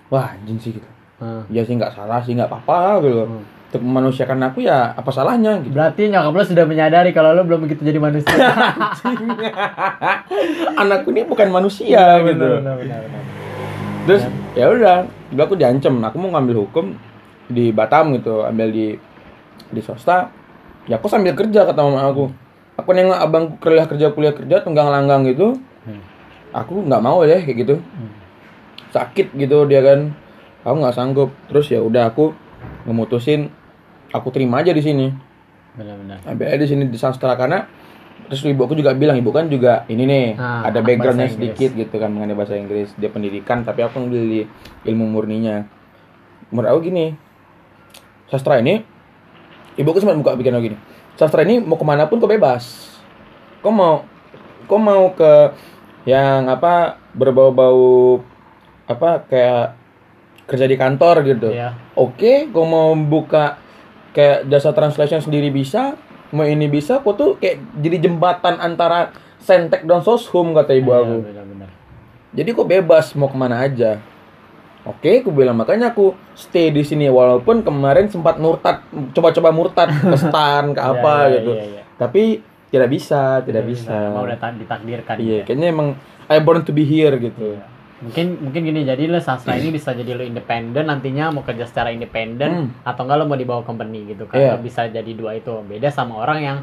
wah 0.09 0.35
anjing 0.35 0.59
sih 0.59 0.75
gitu 0.75 0.89
Hmm. 1.17 1.47
ya 1.49 1.63
sih 1.63 1.79
nggak 1.79 1.95
salah 1.95 2.19
sih 2.19 2.35
nggak 2.35 2.51
apa-apa 2.51 3.01
gitu 3.01 3.23
Hmm. 3.23 3.41
Untuk 3.73 3.89
memanusiakan 3.89 4.53
aku 4.53 4.69
ya 4.69 4.93
apa 4.93 5.09
salahnya 5.09 5.65
gitu. 5.65 5.73
Berarti 5.73 6.13
nyokap 6.13 6.37
lo 6.37 6.45
sudah 6.45 6.69
menyadari 6.69 7.17
kalau 7.17 7.33
lo 7.33 7.41
belum 7.41 7.65
begitu 7.65 7.89
jadi 7.89 7.97
manusia. 7.97 8.37
anakku 10.85 11.09
ini 11.09 11.25
bukan 11.25 11.49
manusia 11.49 12.21
gitu 12.21 12.37
Benar, 12.37 12.61
benar, 12.61 12.77
benar, 12.77 13.01
benar. 13.09 13.23
terus 14.05 14.23
ya. 14.53 14.69
udah 14.69 15.09
udah 15.09 15.45
aku 15.49 15.57
diancam. 15.57 16.05
Aku 16.05 16.21
mau 16.21 16.37
ngambil 16.37 16.69
hukum 16.69 17.01
di 17.49 17.73
Batam 17.73 18.13
gitu. 18.13 18.45
Ambil 18.45 18.69
di 18.69 18.87
di 19.73 19.81
swasta. 19.81 20.29
Ya 20.85 21.01
aku 21.01 21.09
sambil 21.09 21.33
kerja 21.33 21.65
kata 21.65 21.81
mama 21.81 22.13
aku. 22.13 22.29
Aku 22.77 22.93
nengok 22.93 23.25
abangku 23.25 23.57
kuliah 23.57 23.89
kerja 23.89 24.13
kuliah 24.13 24.37
kerja 24.37 24.61
tunggang 24.61 24.93
langgang 24.93 25.25
gitu. 25.25 25.57
Hmm. 25.89 25.99
aku 26.53 26.85
nggak 26.85 27.01
mau 27.01 27.25
deh 27.25 27.41
kayak 27.41 27.57
gitu. 27.65 27.75
Hmm. 27.81 28.13
sakit 28.93 29.33
gitu 29.33 29.65
dia 29.65 29.81
kan. 29.81 30.13
Aku 30.61 30.77
nggak 30.77 30.93
sanggup. 30.93 31.33
Terus 31.49 31.73
ya 31.73 31.81
udah 31.81 32.13
aku 32.13 32.37
memutusin 32.85 33.62
aku 34.13 34.29
terima 34.31 34.61
aja 34.61 34.71
di 34.71 34.83
sini. 34.85 35.09
Benar, 35.73 35.97
benar. 36.05 36.19
ambil 36.29 36.47
aja 36.53 36.59
di 36.61 36.69
sini 36.69 36.85
di 36.85 36.99
sastra 37.01 37.33
karena 37.33 37.65
terus 38.29 38.45
ibu 38.45 38.61
aku 38.61 38.77
juga 38.77 38.93
bilang 38.93 39.17
ibu 39.17 39.33
kan 39.33 39.49
juga 39.49 39.89
ini 39.89 40.05
nih 40.05 40.27
Ah, 40.37 40.69
ada 40.69 40.85
backgroundnya 40.85 41.33
sedikit 41.33 41.73
gitu 41.73 41.97
kan 41.97 42.13
mengenai 42.13 42.37
bahasa 42.37 42.55
Inggris. 42.55 42.93
Dia 43.01 43.09
pendidikan 43.09 43.65
tapi 43.65 43.81
aku 43.81 43.97
ngambil 43.99 44.23
di 44.23 44.41
ilmu 44.85 45.09
murninya. 45.09 45.65
Menurut 46.53 46.69
aku 46.69 46.81
gini 46.85 47.17
sastra 48.29 48.61
ini 48.61 48.85
ibu 49.77 49.89
aku 49.89 50.01
sempat 50.01 50.21
buka 50.21 50.37
pikiran 50.37 50.61
aku 50.61 50.73
gini 50.73 50.79
sastra 51.17 51.45
ini 51.45 51.61
mau 51.61 51.81
ke 51.81 51.85
mana 51.85 52.05
pun 52.05 52.21
kau 52.21 52.29
bebas. 52.29 52.93
Kau 53.65 53.73
mau 53.73 54.05
kau 54.69 54.77
mau 54.77 55.13
ke 55.17 55.57
yang 56.05 56.53
apa 56.53 57.01
berbau-bau 57.17 58.21
apa 58.85 59.25
kayak 59.25 59.79
kerja 60.45 60.67
di 60.69 60.77
kantor 60.77 61.25
gitu. 61.25 61.49
Iya. 61.49 61.73
oke 61.97 62.51
gue 62.51 62.67
mau 62.67 62.93
buka 62.93 63.57
kayak 64.13 64.47
jasa 64.47 64.71
translation 64.71 65.19
sendiri 65.19 65.49
bisa 65.49 65.97
mau 66.29 66.45
ini 66.45 66.65
bisa 66.65 66.99
kok 66.99 67.13
tuh 67.13 67.31
kayak 67.37 67.61
jadi 67.77 67.97
jembatan 68.03 68.57
antara 68.57 69.13
sentek 69.39 69.83
dan 69.83 70.01
soshum 70.01 70.53
kata 70.53 70.73
ibu 70.73 70.89
Iya, 70.89 70.99
aku 70.99 71.15
benar, 71.23 71.45
benar. 71.47 71.69
jadi 72.31 72.49
kok 72.51 72.67
bebas 72.67 73.07
mau 73.13 73.27
ke 73.27 73.37
mana 73.37 73.61
aja 73.61 74.01
oke 74.83 75.11
aku 75.21 75.31
bilang 75.31 75.55
makanya 75.55 75.91
aku 75.91 76.13
stay 76.33 76.69
di 76.69 76.81
sini 76.81 77.07
walaupun 77.07 77.61
kemarin 77.61 78.07
sempat 78.07 78.37
murtad 78.37 78.81
coba-coba 79.11 79.49
murtad 79.51 79.89
ke 80.11 80.17
stan 80.17 80.71
ke 80.71 80.81
apa 80.81 81.15
Iya, 81.19 81.27
iya, 81.27 81.37
gitu 81.37 81.53
Iya, 81.53 81.65
iya. 81.67 81.83
tapi 81.97 82.23
tidak 82.69 82.89
bisa 82.89 83.21
tidak 83.43 83.65
bisa 83.65 83.93
Mau 84.11 84.25
udah 84.25 84.37
ta- 84.37 84.53
ditakdirkan. 84.53 85.17
iya 85.19 85.37
ya. 85.37 85.45
kayaknya 85.45 85.69
emang 85.69 85.89
I 86.27 86.39
born 86.39 86.63
to 86.63 86.73
be 86.73 86.83
here 86.83 87.13
gitu 87.15 87.55
Iya. 87.55 87.69
Mungkin 88.03 88.27
mungkin 88.41 88.61
gini 88.65 88.83
jadi 88.83 89.07
lo 89.07 89.19
sastra 89.19 89.55
ini 89.55 89.71
bisa 89.71 89.93
jadi 89.93 90.13
lo 90.13 90.23
independen 90.23 90.85
nantinya 90.85 91.31
mau 91.31 91.41
kerja 91.41 91.65
secara 91.65 91.89
independen 91.89 92.51
Hmm. 92.51 92.69
atau 92.83 93.03
enggak 93.03 93.17
lo 93.17 93.25
mau 93.25 93.35
dibawa 93.35 93.63
company 93.63 94.05
gitu 94.09 94.27
kan. 94.27 94.37
Iya. 94.37 94.53
Lo 94.53 94.61
bisa 94.61 94.87
jadi 94.87 95.07
dua 95.09 95.33
itu. 95.35 95.55
Beda 95.63 95.87
sama 95.89 96.19
orang 96.19 96.39
yang 96.41 96.59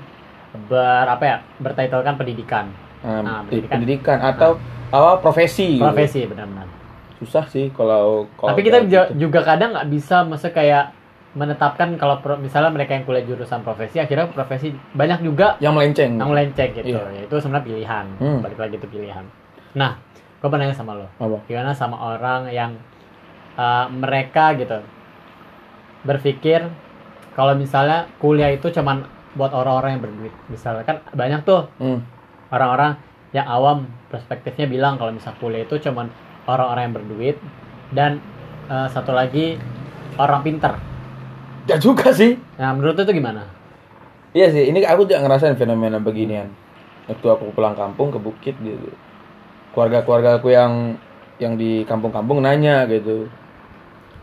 ber 0.62 0.76
apa 1.06 1.24
ya 1.24 1.38
bertitelkan 1.58 2.16
pendidikan 2.16 2.66
Nah, 3.00 3.22
Nah, 3.22 3.40
di 3.42 3.64
pendidikan. 3.64 3.72
pendidikan 3.72 4.18
atau 4.20 4.50
apa 4.90 5.12
profesi 5.20 5.78
gitu. 5.78 5.86
profesi 5.86 6.26
benar-benar 6.26 6.68
susah 7.16 7.46
sih 7.46 7.70
kalau 7.70 8.28
kalau 8.34 8.50
Tapi 8.50 8.62
kita 8.62 8.78
kayak 8.78 8.90
ju- 8.90 9.08
gitu. 9.10 9.20
juga 9.24 9.40
kadang 9.46 9.72
nggak 9.72 9.88
bisa 9.88 10.24
masa 10.24 10.50
kayak 10.50 10.92
menetapkan 11.30 11.94
kalau 11.96 12.18
pro- 12.18 12.36
misalnya 12.38 12.68
mereka 12.70 12.92
yang 12.92 13.06
kuliah 13.06 13.22
jurusan 13.22 13.62
profesi 13.62 13.98
akhirnya 13.98 14.28
profesi 14.28 14.74
banyak 14.92 15.22
juga 15.22 15.56
yang 15.60 15.72
melenceng 15.72 16.18
yang 16.18 16.28
melenceng 16.28 16.74
gitu. 16.74 16.92
Iya. 16.92 17.06
Ya, 17.14 17.22
itu 17.24 17.36
sebenarnya 17.38 17.66
pilihan. 17.66 18.06
Hmm. 18.18 18.40
Balik 18.42 18.58
lagi 18.58 18.76
itu 18.76 18.88
pilihan. 18.90 19.24
Nah, 19.72 19.92
gue 20.40 20.58
nanya 20.58 20.76
sama 20.76 20.96
lo. 20.96 21.08
apa 21.20 21.38
Gimana 21.46 21.76
sama 21.76 22.00
orang 22.00 22.48
yang 22.52 22.80
uh, 23.60 23.92
mereka 23.92 24.56
gitu 24.56 24.80
berpikir 26.08 26.64
kalau 27.36 27.56
misalnya 27.56 28.08
kuliah 28.24 28.52
itu 28.56 28.72
cuman 28.72 29.04
buat 29.36 29.52
orang-orang 29.52 30.00
yang 30.00 30.04
berduit. 30.04 30.34
Misalnya 30.48 30.84
kan 30.88 30.98
banyak 31.12 31.44
tuh 31.44 31.68
hmm. 31.80 32.00
orang-orang 32.52 32.98
yang 33.36 33.46
awam 33.46 33.86
perspektifnya 34.10 34.66
bilang 34.66 34.98
kalau 34.98 35.14
misal 35.14 35.36
kuliah 35.38 35.68
itu 35.68 35.78
cuman 35.78 36.10
orang-orang 36.50 36.90
yang 36.90 36.96
berduit 36.98 37.38
dan 37.94 38.18
eh, 38.66 38.88
satu 38.90 39.14
lagi 39.14 39.60
orang 40.18 40.42
pintar. 40.42 40.82
ya 41.70 41.78
juga 41.78 42.10
sih 42.10 42.34
Nah 42.58 42.74
menurut 42.74 42.98
itu 42.98 43.14
gimana? 43.14 43.46
Iya 44.34 44.50
sih, 44.54 44.70
ini 44.70 44.82
aku 44.86 45.10
juga 45.10 45.26
ngerasain 45.26 45.58
fenomena 45.58 45.98
beginian. 45.98 46.50
Waktu 47.10 47.26
aku 47.30 47.54
pulang 47.54 47.74
kampung 47.74 48.14
ke 48.14 48.22
Bukit 48.22 48.54
gitu. 48.62 48.94
Keluarga-keluarga 49.72 50.38
aku 50.38 50.50
yang 50.50 50.98
yang 51.38 51.56
di 51.56 51.84
kampung-kampung 51.84 52.40
nanya 52.40 52.84
gitu. 52.86 53.30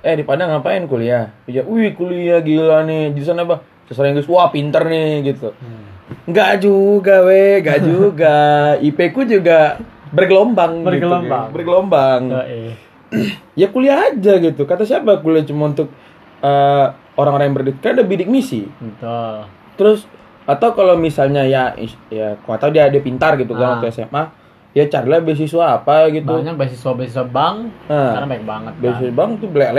Eh 0.00 0.14
di 0.14 0.22
Padang 0.22 0.52
ngapain 0.52 0.84
kuliah? 0.84 1.32
Iya, 1.44 1.62
wih 1.62 1.90
kuliah 1.92 2.38
gila 2.38 2.82
nih. 2.82 3.10
Di 3.10 3.22
sana 3.22 3.42
apa? 3.42 3.58
Sastra 3.86 4.06
Inggris, 4.06 4.26
wah 4.26 4.46
pinter 4.48 4.82
nih 4.82 5.22
gitu. 5.24 5.54
Enggak 6.24 6.60
juga 6.60 7.22
weh, 7.22 7.58
enggak 7.58 7.80
juga. 7.88 8.36
IP 8.78 9.10
ku 9.10 9.22
juga 9.22 9.78
bergelombang. 10.10 10.80
gitu, 10.80 10.86
Bergelombang. 10.88 11.44
kan. 11.44 11.54
bergelombang. 11.54 12.22
eh. 12.44 12.74
Ya 13.56 13.70
kuliah 13.70 13.96
aja 14.04 14.36
gitu. 14.36 14.62
Kata 14.62 14.82
siapa 14.82 15.18
kuliah 15.18 15.42
cuma 15.42 15.70
untuk 15.70 15.88
eh, 16.38 16.86
orang-orang 17.16 17.46
yang 17.48 17.56
berduit? 17.56 17.78
Kan 17.80 17.96
ada 17.96 18.04
bidik 18.04 18.26
misi. 18.26 18.66
Betul. 18.68 19.46
Terus 19.74 20.00
atau 20.44 20.70
kalau 20.72 20.94
misalnya 20.94 21.42
ya 21.42 21.74
ya 22.06 22.38
kau 22.38 22.54
tahu 22.54 22.70
dia 22.70 22.86
dia 22.86 23.00
pintar 23.00 23.34
gitu 23.34 23.50
Ah. 23.50 23.56
kan 23.56 23.68
waktu 23.76 23.90
SMA, 23.90 24.22
ya 24.76 24.84
carilah 24.92 25.24
beasiswa 25.24 25.80
apa 25.80 26.12
gitu. 26.12 26.28
Banyak 26.28 26.60
beasiswa-beasiswa 26.60 27.24
bank 27.24 27.56
Nah, 27.88 28.12
karena 28.12 28.28
baik 28.28 28.44
banget. 28.44 28.72
kan. 28.76 28.82
beasiswa 28.84 29.12
bang 29.16 29.30
tuh 29.40 29.48
belek 29.48 29.72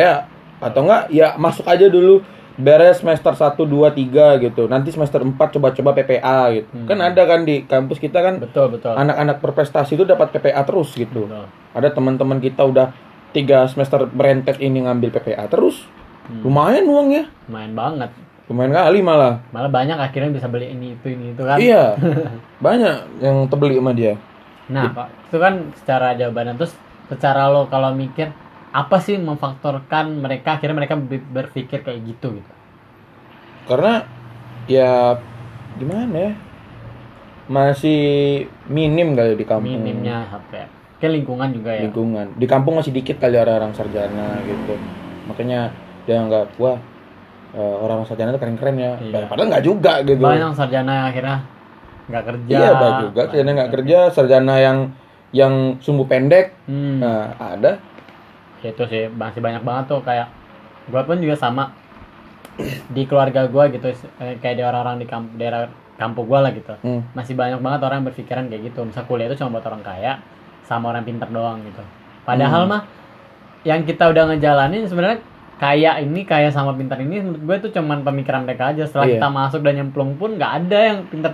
atau 0.58 0.82
enggak 0.82 1.01
ya 1.13 1.27
masuk 1.38 1.70
aja 1.70 1.86
dulu 1.86 2.25
beres 2.58 3.06
semester 3.06 3.38
1 3.38 3.54
2 3.54 3.94
3 3.94 4.42
gitu. 4.42 4.66
Nanti 4.66 4.89
semester 4.89 5.22
4 5.22 5.38
coba-coba 5.38 5.94
PPA 5.94 6.39
gitu. 6.58 6.66
Hmm. 6.74 6.89
Kan 6.89 6.98
ada 7.06 7.22
kan 7.30 7.46
di 7.46 7.62
kampus 7.62 8.01
kita 8.01 8.25
kan 8.25 8.42
Betul 8.42 8.74
betul. 8.74 8.98
anak-anak 8.98 9.38
berprestasi 9.38 9.94
itu 9.94 10.04
dapat 10.04 10.34
PPA 10.34 10.66
terus 10.66 10.98
gitu. 10.98 11.30
Betul. 11.30 11.46
Ada 11.77 11.94
teman-teman 11.94 12.42
kita 12.42 12.66
udah 12.66 12.89
tiga 13.30 13.70
semester 13.70 14.10
berentet 14.10 14.58
ini 14.58 14.82
ngambil 14.82 15.13
PPA 15.13 15.46
terus. 15.46 15.86
Hmm. 16.25 16.42
Lumayan 16.42 16.89
uangnya. 16.89 17.30
Main 17.46 17.77
banget. 17.77 18.10
Lumayan 18.50 18.74
kali 18.74 19.06
malah. 19.06 19.46
Malah 19.54 19.70
banyak 19.70 20.01
akhirnya 20.01 20.34
bisa 20.34 20.50
beli 20.50 20.74
ini 20.74 20.98
itu 20.98 21.13
ini 21.13 21.38
itu 21.38 21.44
kan. 21.46 21.62
Iya. 21.62 21.94
Banyak 22.66 23.22
yang 23.22 23.46
terbeli 23.46 23.77
sama 23.77 23.94
dia. 23.94 24.18
Nah, 24.68 24.92
Pak, 24.92 25.08
itu 25.26 25.38
kan 25.38 25.54
secara 25.74 26.12
jawabannya 26.14 26.56
terus 26.56 26.76
secara 27.08 27.48
lo 27.48 27.66
kalau 27.66 27.92
mikir 27.92 28.32
apa 28.68 29.00
sih 29.00 29.16
memfaktorkan 29.16 30.20
mereka 30.20 30.60
akhirnya 30.60 30.76
mereka 30.76 31.00
berpikir 31.32 31.82
kayak 31.82 32.04
gitu 32.06 32.36
gitu. 32.36 32.52
karena 33.64 34.04
ya 34.66 35.16
gimana 35.76 36.12
ya 36.14 36.32
masih 37.48 38.00
minim 38.68 39.16
kali 39.16 39.34
di 39.34 39.44
kampung 39.44 39.72
Minimnya 39.74 40.28
HP. 40.28 40.52
Ke 40.98 41.08
lingkungan 41.08 41.54
juga 41.54 41.72
ya. 41.72 41.88
lingkungan 41.88 42.36
di 42.36 42.44
kampung 42.44 42.76
masih 42.76 42.92
dikit 42.92 43.18
kali 43.18 43.38
orang-orang 43.38 43.72
sarjana 43.72 44.42
gitu 44.44 44.76
makanya 45.26 45.72
dia 46.04 46.20
nggak 46.20 46.58
wah 46.58 46.76
eh, 47.54 47.76
orang 47.78 48.04
sarjana 48.04 48.34
itu 48.34 48.42
keren-keren 48.42 48.76
ya 48.76 48.92
Iya. 49.00 49.28
padahal 49.28 49.48
nggak 49.48 49.64
juga 49.64 50.04
gitu 50.04 50.20
Banyak 50.20 50.52
sarjana 50.54 50.92
yang 50.94 51.08
akhirnya 51.08 51.38
nggak 52.08 52.24
kerja. 52.26 52.54
iya 52.54 52.70
banyak 52.72 53.00
juga 53.06 53.22
sarjana 53.26 53.52
nggak 53.54 53.72
kerja 53.74 53.98
sarjana 54.10 54.56
yang 54.58 54.78
yang 55.30 55.54
sumbu 55.78 56.04
pendek 56.04 56.56
Hmm. 56.64 57.00
nah 57.00 57.32
ada 57.38 57.78
itu 58.60 58.84
sih 58.86 59.06
masih 59.10 59.40
banyak 59.40 59.62
banget 59.62 59.86
tuh 59.88 60.02
kayak 60.02 60.28
gua 60.88 61.04
pun 61.04 61.18
juga 61.18 61.36
sama 61.36 61.76
di 62.90 63.04
keluarga 63.04 63.46
gua 63.46 63.68
gitu 63.68 63.92
eh, 64.18 64.36
kayak 64.36 64.56
di 64.56 64.64
orang-orang 64.64 64.98
di 64.98 65.06
kamp 65.06 65.36
daerah 65.36 65.68
kampung 65.96 66.26
gua 66.26 66.42
lah 66.42 66.52
gitu 66.52 66.74
Hmm. 66.80 67.06
masih 67.12 67.34
banyak 67.34 67.60
banget 67.60 67.82
orang 67.82 67.98
yang 67.98 68.08
berpikiran 68.08 68.44
kayak 68.48 68.64
gitu 68.66 68.80
misal 68.82 69.04
kuliah 69.04 69.28
itu 69.28 69.38
cuma 69.38 69.54
buat 69.54 69.66
orang 69.66 69.84
kaya 69.84 70.18
sama 70.64 70.90
orang 70.90 71.04
pintar 71.04 71.28
doang 71.28 71.62
gitu 71.62 71.84
padahal 72.24 72.66
Hmm. 72.66 72.72
mah 72.72 72.82
yang 73.62 73.84
kita 73.84 74.08
udah 74.08 74.32
ngejalanin 74.32 74.88
sebenarnya 74.88 75.20
kaya 75.58 75.98
ini 76.00 76.22
kaya 76.24 76.48
sama 76.48 76.72
pintar 76.72 76.98
ini 76.98 77.18
menurut 77.20 77.42
gue 77.42 77.56
itu 77.60 77.70
cuman 77.74 78.02
pemikiran 78.02 78.42
mereka 78.42 78.72
aja 78.72 78.86
setelah 78.86 79.06
Iya. 79.06 79.14
kita 79.18 79.28
masuk 79.28 79.60
dan 79.62 79.74
nyemplung 79.76 80.16
pun 80.16 80.34
nggak 80.34 80.52
ada 80.64 80.80
yang 80.86 80.98
pintar 81.04 81.34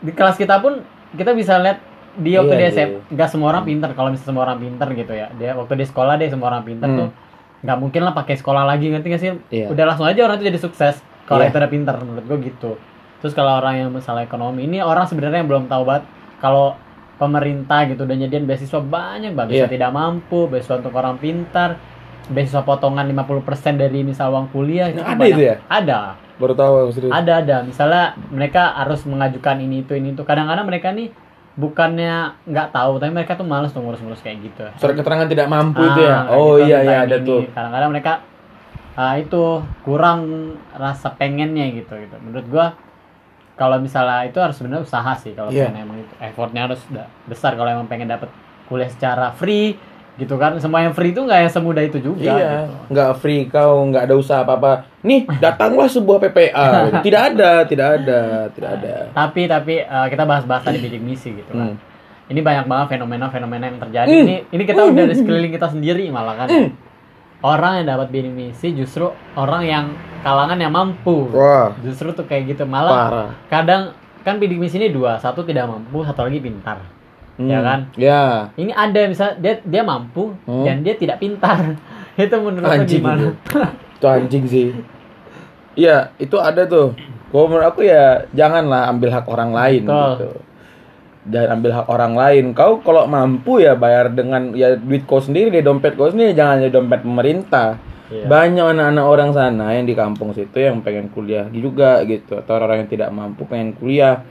di 0.00 0.10
kelas 0.10 0.34
kita 0.34 0.58
pun 0.58 0.82
kita 1.12 1.32
bisa 1.32 1.56
lihat 1.56 1.78
dia 2.16 2.40
waktu 2.40 2.50
Iya, 2.50 2.58
di 2.58 2.64
iya. 2.64 2.70
SMP 2.72 2.94
nggak 3.10 3.28
semua 3.28 3.48
orang 3.48 3.64
pintar 3.64 3.90
kalau 3.92 4.08
misalnya 4.08 4.28
semua 4.28 4.42
orang 4.44 4.58
pintar 4.58 4.88
gitu 4.92 5.12
ya 5.12 5.26
dia 5.32 5.50
waktu 5.52 5.72
di 5.74 5.84
sekolah 5.84 6.14
deh 6.14 6.28
semua 6.28 6.46
orang 6.48 6.62
pintar 6.62 6.88
Hmm. 6.88 6.98
tuh 6.98 7.08
nggak 7.58 7.76
mungkin 7.76 8.00
lah 8.00 8.12
pakai 8.12 8.34
sekolah 8.34 8.62
lagi 8.64 8.86
ngerti 8.86 9.06
gak 9.08 9.20
sih 9.20 9.30
Iya. 9.48 9.66
udah 9.68 9.84
langsung 9.84 10.04
aja 10.04 10.20
orang 10.20 10.36
itu 10.36 10.46
jadi 10.46 10.60
sukses 10.60 10.94
kalau 11.24 11.40
Iya. 11.40 11.50
itu 11.50 11.56
udah 11.56 11.70
pintar 11.70 11.94
menurut 11.98 12.24
gue 12.24 12.38
gitu 12.44 12.70
terus 13.18 13.32
kalau 13.32 13.56
orang 13.56 13.74
yang 13.76 13.90
masalah 13.90 14.22
ekonomi 14.22 14.62
ini 14.62 14.78
orang 14.78 15.04
sebenarnya 15.04 15.42
yang 15.42 15.48
belum 15.48 15.66
tahu 15.66 15.82
banget 15.82 16.06
kalau 16.38 16.78
pemerintah 17.16 17.82
gitu 17.84 18.02
udah 18.02 18.16
nyediain 18.16 18.44
beasiswa 18.44 18.78
banyak 18.78 19.32
banget 19.32 19.48
beasiswa 19.52 19.66
Iya. 19.66 19.74
tidak 19.74 19.90
mampu 19.90 20.46
beasiswa 20.46 20.74
untuk 20.76 20.94
orang 20.94 21.18
pintar 21.18 21.78
beasiswa 22.28 22.62
potongan 22.62 23.06
50% 23.08 23.42
dari 23.76 24.02
misal 24.02 24.30
uang 24.30 24.46
kuliah 24.48 24.86
Nah, 24.92 25.02
ada 25.08 25.24
itu 25.24 25.40
ya? 25.40 25.54
ada 25.66 26.14
baru 26.38 26.54
tahu 26.54 26.74
serius. 26.90 27.10
Ada 27.10 27.42
ada. 27.42 27.56
Misalnya 27.62 28.04
mereka 28.30 28.72
harus 28.72 29.02
mengajukan 29.04 29.58
ini 29.58 29.82
itu 29.82 29.92
ini 29.92 30.14
itu. 30.14 30.22
Kadang-kadang 30.22 30.64
mereka 30.64 30.90
nih 30.90 31.10
bukannya 31.54 32.38
nggak 32.46 32.70
tahu 32.70 33.02
tapi 33.02 33.10
mereka 33.10 33.34
tuh 33.34 33.42
males 33.42 33.74
tuh 33.74 33.82
ngurus-ngurus 33.82 34.22
kayak 34.22 34.38
gitu. 34.40 34.62
Surat 34.78 34.94
keterangan 34.94 35.26
tidak 35.26 35.46
mampu 35.46 35.82
Ah, 35.82 35.90
itu 35.90 36.00
ya? 36.00 36.16
oh 36.30 36.54
gitu, 36.56 36.70
iya 36.70 36.78
iya 36.80 36.96
ada 37.02 37.16
ini. 37.18 37.26
tuh. 37.26 37.40
Kadang-kadang 37.50 37.90
mereka 37.90 38.12
ah, 38.94 39.14
itu 39.14 39.42
kurang 39.82 40.20
rasa 40.72 41.10
pengennya 41.12 41.66
gitu 41.74 41.98
gitu. 41.98 42.14
Menurut 42.22 42.46
gua 42.46 42.66
kalau 43.54 43.82
misalnya 43.82 44.22
itu 44.22 44.38
harus 44.38 44.54
sebenarnya 44.54 44.86
usaha 44.86 45.12
sih 45.18 45.34
kalau 45.34 45.50
Iya. 45.50 45.66
pengen 45.66 45.82
emang 45.82 45.98
itu. 45.98 46.14
Effortnya 46.22 46.70
harus 46.70 46.78
besar 47.26 47.58
kalau 47.58 47.66
emang 47.68 47.90
pengen 47.90 48.06
dapat 48.06 48.30
kuliah 48.70 48.86
secara 48.86 49.34
free 49.34 49.74
gitu 50.18 50.34
kan 50.34 50.58
semua 50.58 50.82
yang 50.82 50.90
free 50.90 51.10
itu 51.10 51.20
nggak 51.20 51.40
yang 51.40 51.48
semudah 51.48 51.80
itu 51.80 51.98
juga 51.98 52.26
Iya, 52.28 52.34
gitu. 52.66 52.74
nggak 52.90 53.10
free 53.16 53.46
kau, 53.46 53.86
nggak 53.86 54.02
ada 54.04 54.14
usaha 54.14 54.42
apa-apa. 54.42 54.82
Nih, 55.00 55.22
datanglah 55.40 55.86
sebuah 55.86 56.18
PPA. 56.20 56.66
gitu. 56.84 56.98
tidak 57.06 57.22
ada, 57.28 57.50
tidak 57.64 57.88
ada, 57.96 58.20
tidak 58.50 58.70
ada. 58.76 58.94
tapi 59.12 59.46
tapi 59.46 59.74
eh, 59.80 60.06
kita 60.06 60.22
bahas-bahas 60.22 60.62
tadi 60.64 60.78
bidik 60.78 60.98
misi 60.98 61.32
gitu 61.32 61.48
kan 61.48 61.72
Hmm. 61.72 61.76
ini 62.28 62.40
banyak 62.40 62.66
banget 62.66 62.86
fenomena-fenomena 62.92 63.64
yang 63.64 63.78
terjadi 63.78 64.10
Hmm. 64.10 64.24
ini 64.26 64.36
ini 64.50 64.62
kita 64.64 64.80
udah 64.82 65.02
dari 65.02 65.14
sekeliling 65.14 65.48
kita 65.50 65.68
sendiri 65.68 66.04
malah 66.08 66.34
kan 66.36 66.48
Hmm. 66.48 66.68
orang 67.40 67.72
yang 67.78 67.86
dapat 67.88 68.10
bidik 68.10 68.28
misi 68.30 68.74
justru 68.74 69.06
orang 69.32 69.62
yang 69.62 69.84
kalangan 70.20 70.58
yang 70.58 70.68
mampu 70.68 71.30
Wah, 71.30 71.70
justru 71.80 72.10
tuh 72.10 72.26
kayak 72.26 72.52
gitu 72.52 72.66
malah 72.66 73.06
parah. 73.06 73.28
kadang 73.48 73.82
kan 74.20 74.36
bidik 74.36 74.58
misi 74.58 74.76
ini 74.76 74.90
dua 74.90 75.16
satu 75.16 75.40
tidak 75.40 75.64
mampu 75.64 76.02
satu 76.02 76.26
lagi 76.26 76.42
pintar 76.42 76.82
Hmm. 77.38 77.46
Ya 77.46 77.58
kan? 77.62 77.80
Ya. 77.94 78.22
ini 78.58 78.74
ada 78.74 78.98
misalnya 79.06 79.38
dia 79.38 79.54
dia 79.62 79.82
mampu 79.82 80.34
Hmm. 80.42 80.66
dan 80.66 80.82
dia 80.82 80.94
tidak 80.94 81.22
pintar 81.22 81.78
itu 82.18 82.34
menurut 82.34 82.66
Anjing 82.66 82.98
gimana 82.98 83.30
itu. 83.94 84.04
Anjing 84.04 84.44
sih. 84.44 84.68
Iya, 85.74 86.10
itu 86.18 86.34
ada 86.36 86.66
tuh. 86.66 86.98
Kalau 87.30 87.46
menurut 87.46 87.66
aku 87.68 87.86
ya 87.86 88.26
janganlah 88.32 88.90
ambil 88.90 89.14
hak 89.14 89.26
orang 89.26 89.54
lain 89.54 89.82
Betul. 89.86 90.10
gitu. 90.10 90.28
Jangan 91.28 91.50
ambil 91.54 91.70
hak 91.76 91.86
orang 91.86 92.14
lain. 92.16 92.44
Kau 92.56 92.80
kalau 92.80 93.04
mampu 93.04 93.60
ya 93.60 93.76
bayar 93.76 94.10
dengan 94.10 94.50
ya 94.56 94.74
duit 94.74 95.04
kau 95.04 95.20
sendiri, 95.20 95.52
di 95.52 95.60
dompet 95.60 95.94
kau 95.94 96.08
sendiri, 96.08 96.32
jangan 96.32 96.64
di 96.64 96.72
dompet 96.72 97.04
pemerintah. 97.04 97.76
Iya. 98.08 98.24
Banyak 98.24 98.64
anak-anak 98.72 99.04
orang 99.04 99.30
sana 99.30 99.76
yang 99.76 99.84
di 99.84 99.92
kampung 99.92 100.32
situ 100.32 100.56
yang 100.56 100.80
pengen 100.80 101.12
kuliah 101.12 101.44
juga 101.52 102.00
gitu 102.02 102.40
atau 102.40 102.56
orang 102.56 102.82
yang 102.82 102.90
tidak 102.90 103.12
mampu 103.12 103.44
pengen 103.44 103.76
kuliah 103.76 104.24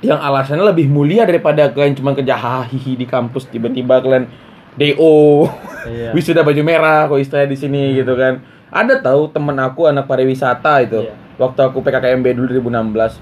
yang 0.00 0.16
alasannya 0.16 0.64
lebih 0.64 0.88
mulia 0.88 1.28
daripada 1.28 1.68
kalian 1.68 1.92
cuma 1.92 2.16
kerja 2.16 2.32
hahihi 2.32 2.96
di 2.96 3.04
kampus 3.04 3.48
tiba-tiba 3.52 4.00
kalian 4.00 4.24
DO 4.76 5.48
Iya. 5.80 6.12
wisuda 6.16 6.44
baju 6.44 6.60
merah 6.64 7.08
kok 7.08 7.20
istilahnya 7.20 7.48
di 7.52 7.58
sini 7.58 7.82
gitu 7.96 8.16
kan. 8.16 8.40
Ada 8.70 9.02
tahu 9.02 9.28
temen 9.34 9.56
aku 9.60 9.88
anak 9.90 10.06
pariwisata 10.08 10.84
itu 10.84 11.04
Iya. 11.04 11.14
waktu 11.36 11.60
aku 11.60 11.84
PKKMB 11.84 12.26
dulu 12.36 12.46
2016 12.70 13.18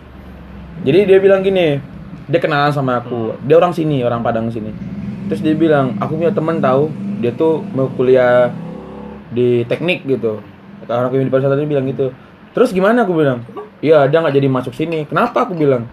jadi 0.87 1.09
dia 1.09 1.19
bilang 1.19 1.43
gini 1.43 1.83
dia 2.29 2.39
kenalan 2.39 2.71
sama 2.71 3.01
aku 3.03 3.35
dia 3.43 3.59
orang 3.59 3.75
sini 3.75 4.07
orang 4.07 4.23
Padang 4.23 4.47
sini. 4.55 4.71
Terus 5.27 5.43
dia 5.43 5.55
bilang 5.59 5.99
aku 5.99 6.15
punya 6.15 6.31
temen 6.31 6.63
tahu 6.63 6.95
dia 7.19 7.35
tuh 7.35 7.67
mau 7.75 7.91
kuliah 7.99 8.55
di 9.35 9.67
teknik 9.67 10.07
gitu. 10.07 10.39
Orang 10.87 11.11
di 11.11 11.27
pariwisata 11.27 11.59
ini 11.59 11.67
bilang 11.67 11.91
gitu. 11.91 12.15
Terus 12.55 12.71
gimana 12.71 13.03
aku 13.03 13.19
bilang? 13.19 13.43
Iya 13.83 14.07
dia 14.07 14.23
nggak 14.23 14.35
jadi 14.35 14.49
masuk 14.51 14.75
sini? 14.75 15.07
Kenapa? 15.11 15.47
aku 15.47 15.59
bilang 15.59 15.87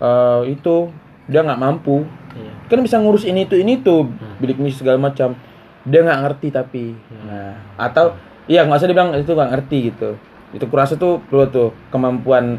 "Eh, 0.00 0.42
itu 0.50 0.88
dia 1.26 1.40
nggak 1.40 1.60
mampu 1.60 2.02
Iya. 2.30 2.52
kan 2.66 2.78
bisa 2.80 2.96
ngurus 2.96 3.22
ini 3.22 3.44
tuh 3.44 3.56
ini 3.56 3.78
tuh 3.78 4.02
Hmm. 4.02 4.38
bidik 4.38 4.56
misi 4.56 4.78
segala 4.78 4.96
macam 4.98 5.36
dia 5.82 6.00
nggak 6.00 6.20
ngerti 6.20 6.48
tapi 6.48 6.84
Hmm. 6.90 7.26
nah 7.26 7.52
atau 7.78 8.16
iya 8.46 8.62
nggak 8.62 8.76
usah 8.76 8.86
dibilang 8.86 9.12
itu 9.12 9.28
nggak 9.28 9.50
ngerti 9.52 9.78
gitu 9.88 10.10
itu 10.50 10.64
kurasa 10.64 10.94
tuh 10.94 11.22
perlu 11.22 11.46
tuh 11.46 11.68
kemampuan 11.90 12.58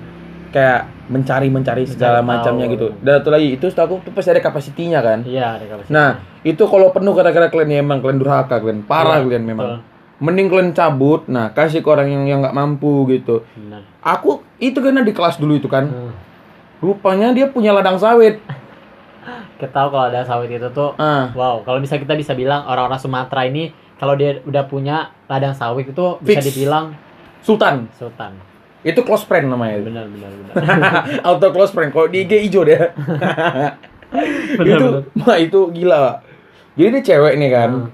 kayak 0.49 0.83
mencari 1.07 1.47
mencari 1.47 1.83
segala 1.85 2.19
Mencari 2.19 2.31
macamnya 2.37 2.65
tahu. 2.65 2.73
gitu 2.73 2.87
dan 2.99 3.13
satu 3.17 3.29
lagi 3.29 3.47
itu 3.53 3.65
setahu 3.65 3.85
aku 3.89 3.95
tuh 4.01 4.11
pasti 4.13 4.29
ada 4.29 4.41
kapasitinya 4.41 4.99
kan 4.99 5.19
Iya, 5.23 5.47
ada 5.53 5.65
kapasitas. 5.65 5.89
nah 5.89 6.09
itu 6.41 6.63
kalau 6.63 6.87
penuh 6.89 7.11
kata-kata 7.11 7.47
kalian 7.47 7.69
ya 7.69 7.79
emang 7.79 7.99
kalian 7.99 8.17
durhaka 8.17 8.55
kalian 8.57 8.83
parah 8.83 9.17
Iya, 9.17 9.25
kalian 9.25 9.45
memang 9.45 9.65
betul. 9.65 9.79
mending 10.21 10.47
kalian 10.47 10.71
cabut 10.71 11.21
nah 11.25 11.49
kasih 11.49 11.79
ke 11.79 11.87
orang 11.87 12.07
yang 12.07 12.23
yang 12.25 12.39
nggak 12.39 12.53
mampu 12.53 12.91
gitu 13.09 13.43
Benar. 13.53 13.81
aku 14.01 14.29
itu 14.57 14.77
karena 14.77 15.01
di 15.01 15.11
kelas 15.11 15.35
dulu 15.35 15.55
itu 15.55 15.65
kan 15.65 15.87
Hmm. 15.87 16.11
Rupanya 16.81 17.29
dia 17.29 17.47
punya 17.47 17.71
ladang 17.71 17.95
sawit 17.95 18.41
Kita 19.53 19.69
tahu 19.69 19.87
kalau 19.87 20.05
ada 20.07 20.21
sawit 20.21 20.49
itu 20.49 20.65
tuh 20.67 20.97
ah 20.97 21.29
Wow, 21.31 21.61
kalau 21.61 21.77
bisa 21.77 21.95
kita 21.95 22.13
bisa 22.13 22.33
bilang 22.33 22.65
orang-orang 22.65 22.97
Sumatera 22.97 23.45
ini 23.45 23.69
kalau 23.95 24.13
dia 24.13 24.41
udah 24.41 24.65
punya 24.65 24.97
ladang 25.25 25.53
sawit 25.53 25.85
itu 25.87 26.05
bisa 26.19 26.41
Fix. 26.41 26.49
dibilang 26.49 26.97
Sultan 27.39 27.85
sultan. 27.91 28.33
itu 28.81 28.97
close 28.99 29.21
friend 29.21 29.45
namanya. 29.45 29.77
Benar, 29.79 30.05
benar, 30.07 30.29
benar. 30.33 30.53
auto 31.27 31.47
close 31.49 31.69
friend 31.69 31.89
kalau 31.89 32.05
di 32.05 32.25
IG 32.25 32.33
hijau 32.43 32.61
deh 32.63 32.77
Benar, 34.51 34.65
itu 34.67 34.85
benar. 34.91 35.03
wah 35.21 35.37
itu 35.37 35.59
gila 35.71 35.97
Pak. 36.01 36.15
jadi 36.73 36.89
dia 36.91 37.01
cewek 37.05 37.33
nih 37.37 37.49
kan 37.51 37.69
Hmm. 37.71 37.87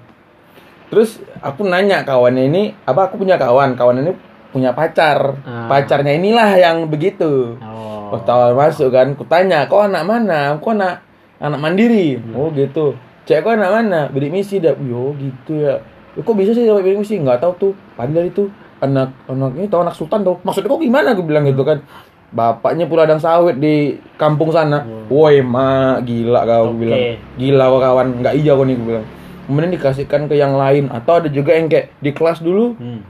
terus 0.88 1.10
aku 1.38 1.62
nanya 1.62 2.02
kawannya 2.02 2.48
ini 2.48 2.64
apa 2.82 3.06
aku 3.06 3.20
punya 3.20 3.36
kawan 3.36 3.76
kawan 3.76 4.00
ini 4.00 4.16
punya 4.58 4.74
pacar 4.74 5.38
Ah. 5.40 5.70
pacarnya 5.70 6.18
inilah 6.18 6.50
yang 6.54 6.90
begitu 6.90 7.56
Oh. 7.62 7.78
Awal 8.08 8.56
masuk 8.56 8.88
kan, 8.90 9.12
kutanya, 9.14 9.68
kau 9.68 9.84
anak 9.84 10.02
mana? 10.02 10.56
Kau 10.58 10.72
anak 10.72 11.04
anak 11.38 11.60
mandiri. 11.60 12.16
Hmm. 12.16 12.34
Oh 12.34 12.48
gitu. 12.50 12.96
Cek 13.28 13.44
kau 13.44 13.52
anak 13.52 13.68
mana? 13.68 14.00
Bidik 14.08 14.32
misi 14.32 14.58
dah. 14.58 14.72
Yo 14.74 15.12
gitu 15.14 15.60
ya. 15.60 15.84
"Eh, 16.16 16.24
kok 16.24 16.32
bisa 16.32 16.56
sih 16.56 16.64
dapat 16.64 16.88
bidik 16.88 17.04
misi? 17.04 17.20
Nggak 17.20 17.44
tahu 17.44 17.54
tuh. 17.60 17.74
Padahal 17.94 18.26
itu 18.26 18.48
anak 18.80 19.12
anak 19.28 19.52
ini 19.54 19.68
tahu 19.68 19.84
anak 19.84 19.92
sultan 19.92 20.24
tuh. 20.24 20.40
Maksudnya 20.40 20.72
kok 20.72 20.80
gimana? 20.80 21.12
Aku 21.12 21.28
bilang 21.28 21.44
gitu 21.44 21.68
kan. 21.68 21.84
Bapaknya 22.28 22.88
pula 22.88 23.04
ladang 23.04 23.20
sawit 23.20 23.60
di 23.60 24.00
kampung 24.16 24.52
sana. 24.52 24.88
Hmm. 24.88 25.12
Woi 25.12 25.44
mak, 25.44 26.04
gila 26.04 26.44
kau 26.44 26.72
Oke. 26.72 26.80
bilang. 26.80 27.04
Gila 27.36 27.64
kau 27.66 27.80
kawan, 27.82 28.08
nggak 28.20 28.34
iya 28.36 28.52
kau 28.52 28.64
nih 28.64 28.76
aku 28.76 28.86
bilang. 28.88 29.06
Kemudian 29.44 29.72
dikasihkan 29.74 30.22
ke 30.28 30.36
yang 30.36 30.56
lain 30.56 30.88
atau 30.88 31.20
ada 31.20 31.28
juga 31.28 31.52
yang 31.52 31.68
kayak 31.68 31.92
di 32.00 32.12
kelas 32.12 32.40
dulu 32.40 32.72
Hmm. 32.74 33.04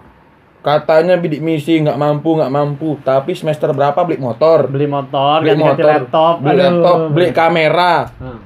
Katanya 0.67 1.15
bidik 1.15 1.39
misi 1.39 1.79
nggak 1.79 1.95
mampu 1.95 2.35
nggak 2.35 2.51
mampu 2.51 2.99
tapi 2.99 3.31
semester 3.31 3.71
berapa 3.71 3.95
beli 4.03 4.19
motor 4.19 4.67
Beli 4.67 4.83
motor, 4.83 5.39
beli 5.39 5.55
ganti-ganti 5.55 5.79
motor, 5.79 5.87
laptop, 5.87 6.33
beli 6.37 6.51
Aduh. 6.51 6.59
laptop, 6.61 6.97
beli 7.09 7.27
kamera, 7.31 7.93
Hmm. 8.13 8.39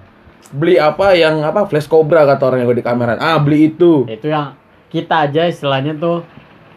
beli 0.51 0.75
apa 0.78 1.08
yang 1.13 1.42
apa 1.42 1.66
flash 1.66 1.88
cobra 1.88 2.22
kata 2.24 2.44
orang 2.46 2.62
yang 2.62 2.70
di 2.72 2.84
kamera. 2.84 3.18
Ah, 3.18 3.42
beli 3.42 3.74
itu. 3.74 4.06
Itu 4.06 4.28
yang 4.28 4.54
kita 4.88 5.25
aja 5.25 5.48
istilahnya 5.48 5.96
tuh 5.96 6.22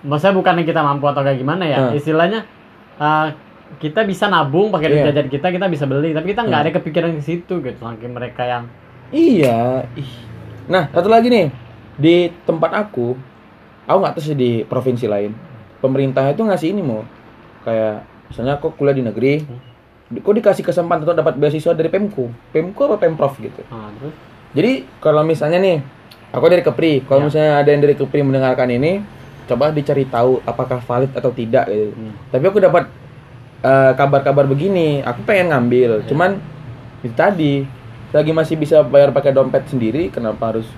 maksudnya 0.00 0.32
bukan 0.32 0.54
yang 0.56 0.66
kita 0.66 0.80
mampu 0.80 1.04
atau 1.04 1.20
kayak 1.20 1.36
gimana 1.36 1.64
ya. 1.64 1.78
Hmm. 1.82 1.92
Istilahnya 1.92 2.40
uh, 2.96 3.28
kita 3.76 4.00
bisa 4.02 4.24
nabung 4.26 4.70
pakai 4.70 4.88
duit 4.88 5.00
Iya. 5.02 5.06
jajan 5.10 5.28
kita, 5.28 5.46
kita 5.50 5.66
bisa 5.66 5.84
beli, 5.84 6.14
tapi 6.14 6.30
kita 6.30 6.40
nggak 6.40 6.56
Hmm. 6.56 6.66
ada 6.70 6.76
kepikiran 6.78 7.10
ke 7.12 7.22
situ 7.22 7.60
gitu. 7.60 7.78
Saking 7.78 8.12
mereka 8.12 8.42
yang 8.42 8.64
Iya. 9.10 9.84
Ih. 9.92 10.12
Nah, 10.64 10.88
satu 10.88 11.06
lagi 11.06 11.28
nih 11.28 11.52
di 11.94 12.16
tempat 12.42 12.72
aku, 12.72 13.12
aku 13.84 13.98
nggak 14.00 14.14
tahu 14.16 14.24
sih 14.24 14.36
di 14.36 14.50
provinsi 14.64 15.06
lain. 15.06 15.32
Pemerintah 15.80 16.32
itu 16.32 16.40
ngasih 16.40 16.72
ini 16.72 16.80
mau 16.80 17.04
kayak 17.64 18.04
misalnya 18.32 18.56
aku 18.56 18.72
kuliah 18.74 18.96
di 18.96 19.04
negeri, 19.04 19.44
kok 20.10 20.34
dikasih 20.34 20.64
kesempatan 20.64 21.04
untuk 21.04 21.16
dapat 21.16 21.36
beasiswa 21.36 21.72
dari 21.72 21.88
Pemko, 21.92 22.28
Pemko 22.52 22.88
apa 22.88 22.96
Pemprov 23.00 23.36
gitu. 23.40 23.60
ah, 23.68 23.88
terus 24.00 24.14
Jadi 24.54 24.86
kalau 25.02 25.26
misalnya 25.26 25.58
nih, 25.58 25.82
aku 26.30 26.46
dari 26.46 26.62
Kepri, 26.62 27.02
kalau 27.04 27.22
Ya. 27.22 27.26
misalnya 27.26 27.52
ada 27.58 27.68
yang 27.74 27.82
dari 27.82 27.98
Kepri 27.98 28.22
mendengarkan 28.22 28.70
ini, 28.70 29.02
coba 29.50 29.74
dicari 29.74 30.06
tahu 30.06 30.38
apakah 30.46 30.78
valid 30.78 31.10
atau 31.10 31.34
tidak 31.34 31.66
gitu. 31.66 31.90
Hmm. 31.90 32.14
Tapi 32.30 32.44
aku 32.46 32.58
dapat 32.62 32.84
eh, 33.64 33.92
kabar-kabar 33.96 34.44
begini, 34.46 35.00
aku 35.02 35.24
pengen 35.26 35.50
ngambil, 35.50 36.04
Ya. 36.04 36.06
cuman 36.06 36.36
itu 37.02 37.12
tadi 37.16 37.64
lagi 38.14 38.30
masih 38.30 38.54
bisa 38.54 38.84
bayar 38.86 39.10
pakai 39.10 39.34
dompet 39.34 39.66
sendiri, 39.66 40.06
kenapa 40.12 40.54
harus 40.54 40.68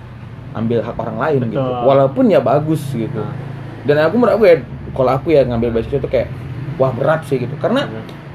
ambil 0.56 0.80
hak 0.80 0.96
orang 0.96 1.16
lain 1.18 1.40
gitu? 1.46 1.60
Betul. 1.60 1.84
Walaupun 1.84 2.24
ya 2.26 2.40
bagus 2.40 2.82
gitu. 2.90 3.20
Nah. 3.20 3.36
Dan 3.84 4.00
aku 4.00 4.16
menurut 4.16 4.34
aku 4.34 4.44
ya, 4.44 4.56
kalau 4.90 5.12
aku 5.12 5.28
ya 5.30 5.42
ngambil 5.42 5.70
beasiswa 5.70 5.98
itu 5.98 6.08
kayak 6.08 6.28
wah 6.74 6.90
berat 6.90 7.22
sih 7.24 7.38
gitu, 7.38 7.54
karena 7.56 7.86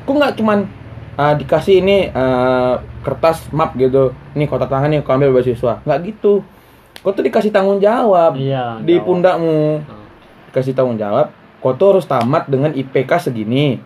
aku 0.01 0.11
nggak 0.13 0.33
cuman 0.33 0.65
uh, 1.13 1.33
dikasih 1.35 1.77
ini 1.77 2.09
uh, 2.09 2.73
kertas 3.01 3.49
map 3.49 3.73
gitu 3.75 4.09
nih 4.31 4.45
kotak 4.45 4.65
tangan 4.67 4.87
nih 4.87 4.99
kau 4.99 5.11
ambil 5.11 5.29
beasiswa 5.31 5.77
nggak 5.79 5.99
gitu 6.07 6.41
kau 6.97 7.09
tuh 7.09 7.21
dikasih 7.21 7.49
tanggung 7.49 7.77
jawab 7.77 8.33
Iya, 8.33 8.77
di 8.79 8.95
jawab. 8.95 9.05
pundakmu 9.05 9.61
Hmm. 9.79 10.05
dikasih 10.47 10.71
tanggung 10.71 10.95
jawab 10.95 11.29
kau 11.57 11.73
tuh 11.73 11.87
harus 11.91 12.05
tamat 12.05 12.45
dengan 12.45 12.71
IPK 12.71 13.11
segini 13.23 13.77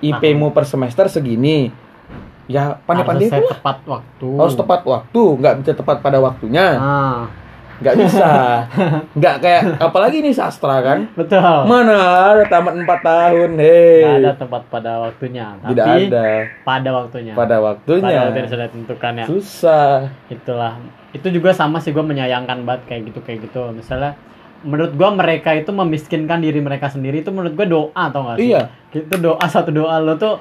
IP-mu 0.00 0.50
per 0.50 0.62
semester 0.64 1.06
segini 1.08 1.70
ya 2.44 2.76
pandai-pandai 2.78 3.26
Harus 3.26 3.40
pula 3.40 3.54
tepat 3.54 3.76
waktu. 3.84 4.28
harus 4.36 4.54
tepat 4.54 4.80
waktu 4.84 5.22
nggak 5.34 5.54
bisa 5.58 5.72
tepat 5.72 5.96
pada 5.98 6.18
waktunya 6.18 6.66
Ah, 6.76 7.20
nggak 7.74 7.94
bisa 7.98 8.30
nggak 9.18 9.36
kayak 9.38 9.62
apalagi 9.78 10.22
ini 10.22 10.30
sastra 10.30 10.78
kan 10.78 11.10
betul. 11.12 11.42
mana 11.66 11.98
ada 12.30 12.44
tamat 12.46 12.74
4 12.76 12.86
tahun 13.02 13.48
Nggak 13.50 13.66
hei 13.66 14.18
ada 14.20 14.32
tepat 14.32 14.62
pada 14.68 14.92
waktunya. 15.00 15.46
tidak 15.64 15.84
Tapi 15.84 16.02
ada 16.06 16.26
pada 16.62 16.90
waktunya. 16.92 17.32
pada 17.34 17.56
waktunya 17.58 18.06
Pada 18.06 18.20
waktu 18.24 18.38
yang 18.38 18.48
sudah 18.48 18.66
ditentukan 18.68 19.12
ya. 19.16 19.24
susah 19.26 19.94
Itulah. 20.28 20.72
Itu 21.10 21.28
juga 21.28 21.50
sama 21.50 21.78
sih 21.78 21.90
gue 21.90 22.02
menyayangkan 22.02 22.62
banget 22.62 22.82
kayak 22.86 23.02
gitu 23.10 23.20
kayak 23.20 23.38
gitu. 23.42 23.60
Misalnya 23.70 24.14
menurut 24.62 24.94
gua 24.94 25.12
mereka 25.12 25.52
itu 25.52 25.68
memiskinkan 25.68 26.40
diri 26.40 26.56
mereka 26.58 26.88
sendiri 26.88 27.20
itu 27.20 27.28
menurut 27.28 27.52
gua 27.52 27.66
doa 27.66 27.90
atau 27.92 28.24
enggak 28.24 28.36
sih? 28.38 28.48
Iya. 28.48 28.62
Itu 28.90 29.16
doa 29.18 29.44
satu 29.44 29.70
doa 29.70 29.98
lo 29.98 30.14
tuh 30.14 30.40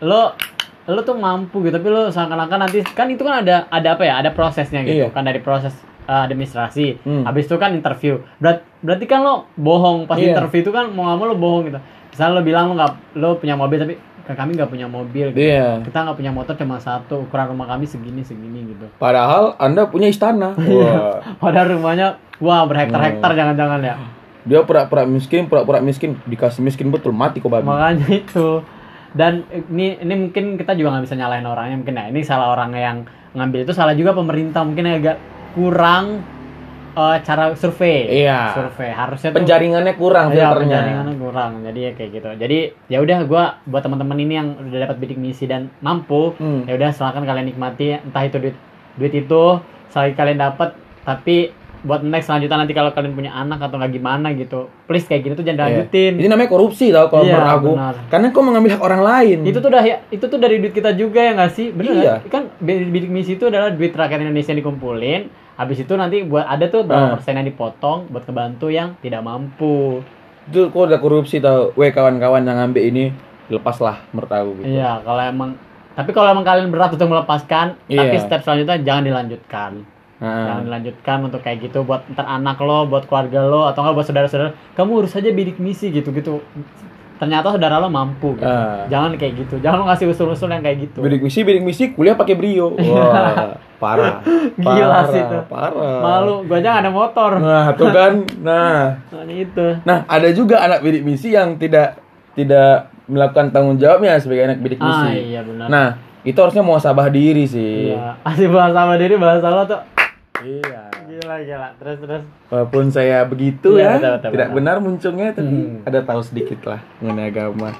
lo 0.00 0.36
lo 0.84 1.00
tuh 1.02 1.14
mampu 1.14 1.60
gitu 1.62 1.74
tapi 1.74 1.86
lo 1.86 2.08
seakan-akan 2.08 2.58
nanti 2.62 2.80
kan 2.88 3.08
itu 3.08 3.20
kan 3.20 3.42
ada 3.42 3.64
ada 3.68 3.88
apa 3.94 4.02
ya 4.02 4.20
ada 4.20 4.30
prosesnya 4.30 4.80
gitu 4.82 5.04
Iya. 5.04 5.08
kan 5.10 5.20
dari 5.20 5.38
proses 5.38 5.72
uh, 6.08 6.24
administrasi 6.24 6.98
Hmm. 6.98 7.22
habis 7.22 7.44
itu 7.44 7.54
kan 7.54 7.70
interview 7.70 8.16
Berat, 8.36 8.64
berarti 8.80 9.04
kan 9.04 9.20
lo 9.20 9.34
bohong 9.54 10.04
pas 10.04 10.16
Iya. 10.16 10.32
interview 10.32 10.60
itu 10.60 10.72
kan 10.72 10.88
mau 10.88 11.04
nggak 11.04 11.16
mau 11.16 11.26
lo 11.26 11.36
bohong 11.36 11.62
gitu 11.66 11.78
misalnya 12.08 12.32
lo 12.32 12.42
bilang 12.42 12.64
lo 12.66 12.74
nggak 12.74 12.92
lo 13.14 13.28
punya 13.36 13.54
mobil 13.54 13.78
tapi 13.78 13.94
"Ke 14.20 14.32
kami 14.34 14.52
nggak 14.52 14.68
punya 14.68 14.84
mobil 14.84 15.30
gitu. 15.30 15.40
Iya. 15.42 15.80
kita 15.80 15.98
nggak 16.02 16.16
punya 16.16 16.28
motor 16.30 16.52
cuma 16.54 16.76
satu 16.78 17.22
ukuran 17.22 17.48
rumah 17.48 17.64
kami 17.66 17.84
segini 17.84 18.20
segini 18.20 18.60
gitu 18.66 18.84
Padahal 18.96 19.56
Anda 19.56 19.84
punya 19.84 20.04
istana. 20.06 20.52
Wah. 20.68 21.20
padahal 21.36 21.72
rumahnya 21.74 22.16
wah 22.38 22.60
Hmm. 22.60 22.68
berhektar-hektar 22.68 23.30
jangan-jangan 23.32 23.80
ya 23.82 23.96
Dia 24.42 24.60
pura-pura 24.62 25.04
miskin, 25.04 25.44
pura-pura 25.44 25.76
miskin, 25.78 26.16
dikasih 26.24 26.60
miskin 26.60 26.88
betul 26.88 27.12
mati 27.12 27.36
kok 27.36 27.48
babi. 27.48 27.64
makanya 27.64 28.08
itu 28.22 28.64
dan 29.10 29.40
ini 29.66 29.96
ini 29.98 30.14
mungkin 30.18 30.56
kita 30.56 30.72
juga 30.72 30.92
nggak 30.92 31.04
bisa 31.04 31.16
nyalain 31.16 31.44
orangnya 31.44 31.76
mungkin 31.76 31.94
ya 31.94 32.04
ini 32.06 32.20
salah 32.20 32.52
orang 32.52 32.70
yang 32.72 32.96
ngambil 33.32 33.64
itu 33.64 33.72
salah 33.72 33.92
juga 33.92 34.12
pemerintah 34.12 34.60
mungkin 34.60 34.84
agak 34.86 35.16
kurang 35.50 36.22
eh, 36.90 37.16
cara 37.20 37.54
survei 37.54 38.24
Iya. 38.24 38.52
survei 38.52 38.90
harusnya 38.90 39.30
tuh 39.30 39.38
Penjaringannya 39.38 39.94
kurang 39.94 40.26
Iya, 40.28 40.50
filternya. 40.50 40.58
penjaringannya 40.74 41.14
kurang 41.16 41.52
jadi 41.62 41.78
ya 41.80 41.90
kayak 41.94 42.10
gitu 42.12 42.28
jadi 42.36 42.58
ya 42.86 42.98
udah 42.98 43.18
gua 43.24 43.44
buat 43.64 43.80
teman-teman 43.80 44.18
ini 44.18 44.34
yang 44.34 44.48
udah 44.60 44.78
dapat 44.82 44.96
bidik 44.98 45.16
misi 45.16 45.44
dan 45.44 45.70
mampu 45.78 46.34
Hmm. 46.34 46.64
ya 46.64 46.74
udah 46.74 46.90
silakan 46.90 47.22
kalian 47.22 47.46
nikmati 47.46 47.94
entah 47.94 48.22
itu 48.22 48.36
duit 48.40 48.56
duit 48.96 49.14
itu 49.14 49.44
selagi 49.88 50.12
kalian 50.12 50.42
dapat 50.42 50.74
tapi 51.02 51.54
buat 51.80 52.00
next 52.00 52.26
selanjutnya 52.26 52.58
nanti 52.58 52.72
kalau 52.72 52.90
kalian 52.90 53.12
punya 53.12 53.30
anak 53.30 53.58
atau 53.60 53.76
nggak 53.76 53.92
gimana 53.92 54.30
gitu 54.32 54.66
please 54.84 55.04
kayak 55.04 55.22
gini 55.22 55.32
tuh 55.32 55.42
jangan 55.42 55.58
Iya. 55.60 55.66
lanjutin 55.80 56.12
Ini 56.16 56.26
namanya 56.26 56.48
korupsi 56.48 56.86
tau 56.88 57.06
kalau 57.06 57.22
Iya, 57.22 57.34
menurut 57.34 57.54
aku. 57.54 57.72
benar. 57.72 57.94
Karena 58.08 58.26
kau 58.28 58.42
mengambil 58.42 58.70
hak 58.72 58.82
orang 58.82 59.02
lain. 59.02 59.38
itu 59.42 59.56
tuh 59.56 59.68
udah 59.68 59.82
ya 59.82 59.96
itu 60.08 60.24
tuh 60.24 60.36
dari 60.36 60.56
duit 60.56 60.72
kita 60.72 60.90
juga 60.92 61.20
ya 61.20 61.32
nggak 61.32 61.52
sih 61.52 61.66
bener 61.70 61.92
Iya. 61.94 62.14
kan 62.26 62.50
bi- 62.56 62.82
bidik 62.84 63.08
misi 63.08 63.34
itu 63.34 63.44
adalah 63.44 63.70
duit 63.70 63.90
rakyat 63.90 64.18
Indonesia 64.20 64.50
yang 64.50 64.60
dikumpulin 64.60 65.20
habis 65.54 65.78
itu 65.78 65.92
nanti 65.92 66.22
buat 66.22 66.44
ada 66.44 66.66
tuh 66.66 66.82
berapa 66.82 67.04
Ah. 67.04 67.12
persen 67.14 67.34
yang 67.34 67.46
dipotong 67.46 68.06
buat 68.08 68.22
kebantu 68.22 68.66
yang 68.68 68.98
tidak 68.98 69.20
mampu 69.20 70.02
itu 70.44 70.60
kok 70.66 70.82
udah 70.82 70.96
korupsi 70.96 71.38
tau. 71.38 71.70
Weh 71.72 71.88
kawan-kawan 71.88 72.40
yang 72.40 72.56
ngambil 72.58 72.82
ini 72.84 73.04
lepaslah 73.48 74.02
menurut 74.08 74.30
aku 74.30 74.50
gitu. 74.58 74.72
iya 74.72 74.98
kalau 74.98 75.20
emang 75.20 75.50
tapi 75.90 76.10
kalau 76.10 76.28
emang 76.28 76.42
kalian 76.42 76.68
berat 76.68 76.90
untuk 76.90 77.06
melepaskan 77.06 77.74
tapi 77.82 77.96
Iya. 78.08 78.20
step 78.20 78.40
selanjutnya 78.40 78.76
jangan 78.78 79.02
dilanjutkan 79.04 79.70
jangan 80.18 80.62
dilanjutkan 80.64 81.18
untuk 81.22 81.40
kayak 81.40 81.58
gitu 81.62 81.82
buat 81.82 82.02
ntar 82.10 82.26
anak 82.26 82.58
lo 82.58 82.84
buat 82.84 83.04
keluarga 83.04 83.40
lo 83.42 83.64
atau 83.64 83.80
enggak 83.80 83.94
buat 83.94 84.06
saudara-saudara 84.06 84.50
kamu 84.74 84.90
urus 84.98 85.14
aja 85.14 85.30
bidik 85.30 85.56
misi 85.56 85.88
gitu 85.88 86.10
gitu 86.10 86.42
ternyata 87.14 87.50
saudara 87.50 87.78
lo 87.78 87.86
mampu 87.86 88.34
gitu. 88.34 88.42
Ah. 88.42 88.86
jangan 88.86 89.14
kayak 89.14 89.34
gitu 89.36 89.58
jangan 89.58 89.78
lo 89.78 89.84
ngasih 89.86 90.06
usul-usul 90.08 90.46
yang 90.48 90.62
kayak 90.62 90.78
gitu 90.86 91.02
bidik 91.02 91.18
misi, 91.20 91.42
bidik 91.42 91.62
misi, 91.62 91.84
kuliah 91.90 92.14
pakai 92.14 92.34
brio. 92.34 92.74
Wah, 92.78 93.58
parah. 93.78 94.22
Gila 94.54 94.74
Parah, 94.86 95.02
sih 95.08 95.18
itu. 95.18 95.38
Parah. 95.46 95.98
malu 95.98 96.42
gua 96.42 96.58
aja 96.58 96.70
ada 96.78 96.90
motor 96.90 97.38
Nah, 97.38 97.74
tuh 97.74 97.90
kan. 97.90 98.22
Nah, 98.38 98.98
Makanya 99.08 99.34
itu 99.46 99.66
Nah, 99.82 99.98
ada 100.04 100.28
juga 100.30 100.58
anak 100.60 100.78
bidik 100.80 101.02
misi 101.02 101.30
yang 101.30 101.54
tidak 101.54 101.98
tidak 102.34 102.86
melakukan 103.06 103.50
tanggung 103.50 103.74
jawabnya 103.76 104.18
sebagai 104.18 104.46
anak 104.46 104.58
bidik 104.60 104.78
misi. 104.78 105.02
ah 105.04 105.10
iya 105.10 105.40
benar 105.42 105.66
Nah, 105.66 105.88
itu 106.20 106.34
harusnya 106.36 106.62
muasabah 106.62 107.06
diri 107.08 107.46
sih 107.46 107.94
Iya. 107.94 108.14
Asli 108.22 108.46
bahasa 108.46 108.74
sama 108.76 108.94
diri 108.94 109.14
bahasa 109.14 109.46
lo 109.48 109.62
tuh. 109.64 109.82
Iya 110.40 110.82
Gila 111.04 111.36
gila. 111.40 111.68
Terus 111.76 111.96
terus. 111.98 112.22
walaupun 112.46 112.84
saya 112.88 113.24
begitu 113.24 113.74
Iya, 113.74 113.82
ya 113.82 113.92
betul, 113.94 114.12
betul, 114.12 114.30
tidak 114.30 114.46
betul. 114.46 114.56
benar 114.56 114.76
munculnya 114.78 115.28
tapi 115.30 115.48
Hmm. 115.48 115.82
ada 115.82 116.00
tahu 116.00 116.20
sedikit 116.20 116.60
lah 116.64 116.80
mengenai 116.98 117.28
agama 117.28 117.70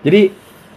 jadi 0.00 0.22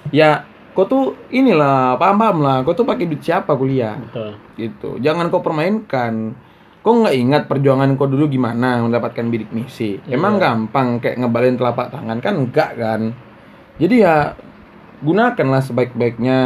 ya 0.10 0.44
kau 0.72 0.86
tuh 0.86 1.04
inilah 1.30 1.98
paham 1.98 2.16
paham 2.16 2.38
lah 2.40 2.58
kau 2.62 2.72
tuh 2.72 2.84
pakai 2.84 3.06
duit 3.06 3.20
siapa 3.20 3.54
kuliah 3.54 3.98
Betul. 4.00 4.38
gitu 4.56 4.90
jangan 4.98 5.28
kau 5.28 5.42
permainkan 5.42 6.38
kau 6.80 6.96
nggak 6.98 7.18
ingat 7.18 7.44
perjuangan 7.46 7.92
kau 7.94 8.06
dulu 8.06 8.28
gimana 8.28 8.80
mendapatkan 8.80 9.26
bidik 9.26 9.50
misi 9.50 9.98
emang 10.06 10.38
Iya. 10.38 10.42
gampang 10.48 10.88
kayak 10.98 11.18
ngebalin 11.18 11.56
telapak 11.56 11.90
tangan 11.90 12.18
kan 12.18 12.34
enggak 12.38 12.72
kan 12.74 13.02
jadi 13.76 13.96
ya 13.98 14.16
gunakanlah 14.98 15.62
sebaik-baiknya 15.62 16.38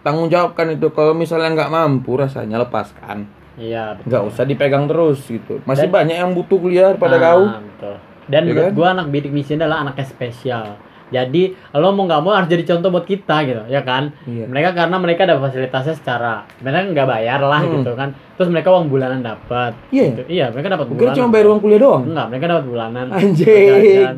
tanggung 0.00 0.26
jawabkan 0.26 0.70
itu 0.70 0.88
kalau 0.88 1.12
misalnya 1.12 1.52
nggak 1.52 1.70
mampu 1.70 2.14
rasanya 2.14 2.56
lepaskan 2.58 3.28
Iya. 3.54 3.94
betul. 3.94 4.06
nggak 4.06 4.22
usah 4.26 4.44
dipegang 4.44 4.84
terus 4.84 5.18
gitu 5.24 5.58
masih 5.64 5.86
Dan- 5.86 5.94
banyak 5.96 6.16
yang 6.16 6.30
butuh 6.32 6.58
kuliah 6.58 6.94
pada 6.94 7.16
Ah, 7.16 7.22
kau 7.24 7.42
Betul. 7.48 7.96
Dan 8.26 8.40
menurut 8.44 8.62
kan? 8.64 8.74
gua 8.74 8.88
anak 8.92 9.06
bidik 9.08 9.30
misi 9.30 9.52
adalah 9.52 9.82
anaknya 9.82 10.06
spesial. 10.06 10.78
Jadi 11.10 11.42
lo 11.72 11.90
mau 11.90 12.06
nggak 12.06 12.20
mau 12.20 12.30
harus 12.30 12.46
jadi 12.46 12.62
contoh 12.64 12.86
buat 12.88 13.02
kita 13.02 13.42
gitu, 13.42 13.62
ya 13.66 13.82
kan? 13.82 14.14
Iya. 14.22 14.46
Mereka 14.46 14.70
karena 14.72 14.96
mereka 14.96 15.26
ada 15.26 15.34
fasilitasnya 15.36 15.94
secara, 15.94 16.46
mereka 16.56 16.86
nggak 16.86 17.08
bayar 17.08 17.42
lah 17.42 17.58
Hmm. 17.58 17.74
gitu 17.74 17.90
kan. 17.92 18.14
Terus 18.32 18.46
mereka 18.48 18.70
uang 18.70 18.86
bulanan 18.86 19.18
dapat. 19.20 19.74
Iya. 19.90 20.14
Gitu. 20.14 20.22
Iya, 20.30 20.46
mereka 20.48 20.70
dapat 20.70 20.86
Gue 20.86 20.96
bulanan. 21.00 21.16
cuma 21.16 21.28
bayar 21.28 21.46
uang 21.48 21.60
kuliah 21.60 21.80
doang 21.80 22.02
Enggak, 22.06 22.26
mereka 22.30 22.44
dapat 22.46 22.64
bulanan. 22.64 23.06
Anjing. 23.10 24.14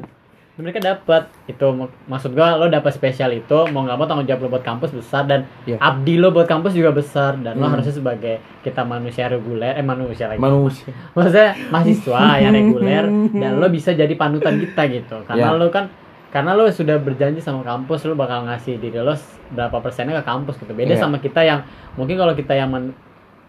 Mereka 0.63 0.79
dapat 0.79 1.27
itu 1.45 1.67
mak- 1.69 1.91
maksud 2.07 2.31
gua 2.33 2.55
lo 2.55 2.67
dapat 2.69 2.89
spesial 2.91 3.31
itu 3.31 3.59
mau 3.67 3.83
nggak 3.83 3.95
mau 3.95 4.07
tanggung 4.07 4.25
jawab 4.25 4.47
lo 4.47 4.49
buat 4.49 4.63
kampus 4.63 4.91
besar 4.93 5.27
dan 5.27 5.43
Iya. 5.63 5.77
abdi 5.77 6.15
lo 6.17 6.31
buat 6.31 6.47
kampus 6.47 6.73
juga 6.73 6.91
besar 6.91 7.35
dan 7.37 7.55
lo 7.55 7.67
Hmm. 7.67 7.75
harusnya 7.75 7.93
sebagai 7.93 8.35
kita 8.61 8.83
manusia 8.83 9.27
reguler 9.27 9.75
eh 9.75 9.83
manusia 9.83 10.27
lagi 10.27 10.39
manusia 10.39 10.95
maksudnya 11.15 11.51
mahasiswa 11.69 12.21
yang 12.39 12.55
reguler 12.61 13.05
dan 13.33 13.53
lo 13.55 13.67
bisa 13.69 13.91
jadi 13.91 14.15
panutan 14.15 14.55
kita 14.57 14.83
gitu 14.89 15.17
karena 15.25 15.51
Ya. 15.51 15.59
lo 15.59 15.67
kan 15.69 15.91
karena 16.29 16.55
lo 16.55 16.65
sudah 16.67 16.97
berjanji 16.97 17.39
sama 17.39 17.61
kampus 17.61 18.05
lo 18.05 18.15
bakal 18.15 18.47
ngasih 18.47 18.79
diri 18.79 18.97
lo 18.97 19.19
berapa 19.51 19.77
persennya 19.79 20.17
ke 20.17 20.25
kampus 20.25 20.57
gitu 20.57 20.73
beda 20.73 20.95
Ya. 20.95 21.01
sama 21.01 21.19
kita 21.19 21.43
yang 21.43 21.67
mungkin 21.93 22.15
kalau 22.17 22.33
kita 22.33 22.55
yang 22.55 22.69
men- 22.69 22.95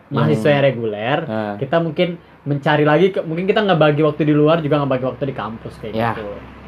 mahasiswa 0.10 0.50
yang 0.52 0.64
reguler 0.64 1.18
Nah. 1.24 1.56
kita 1.58 1.78
mungkin 1.78 2.18
mencari 2.44 2.84
lagi 2.84 3.14
mungkin 3.20 3.46
kita 3.46 3.62
nggak 3.62 3.80
bagi 3.82 4.02
waktu 4.02 4.24
di 4.24 4.34
luar 4.34 4.60
juga 4.60 4.78
nggak 4.78 4.92
bagi 4.92 5.06
waktu 5.06 5.24
di 5.26 5.34
kampus 5.34 5.74
kayak 5.78 5.94
Ya. 5.94 6.12
gitu 6.12 6.28
itu 6.28 6.63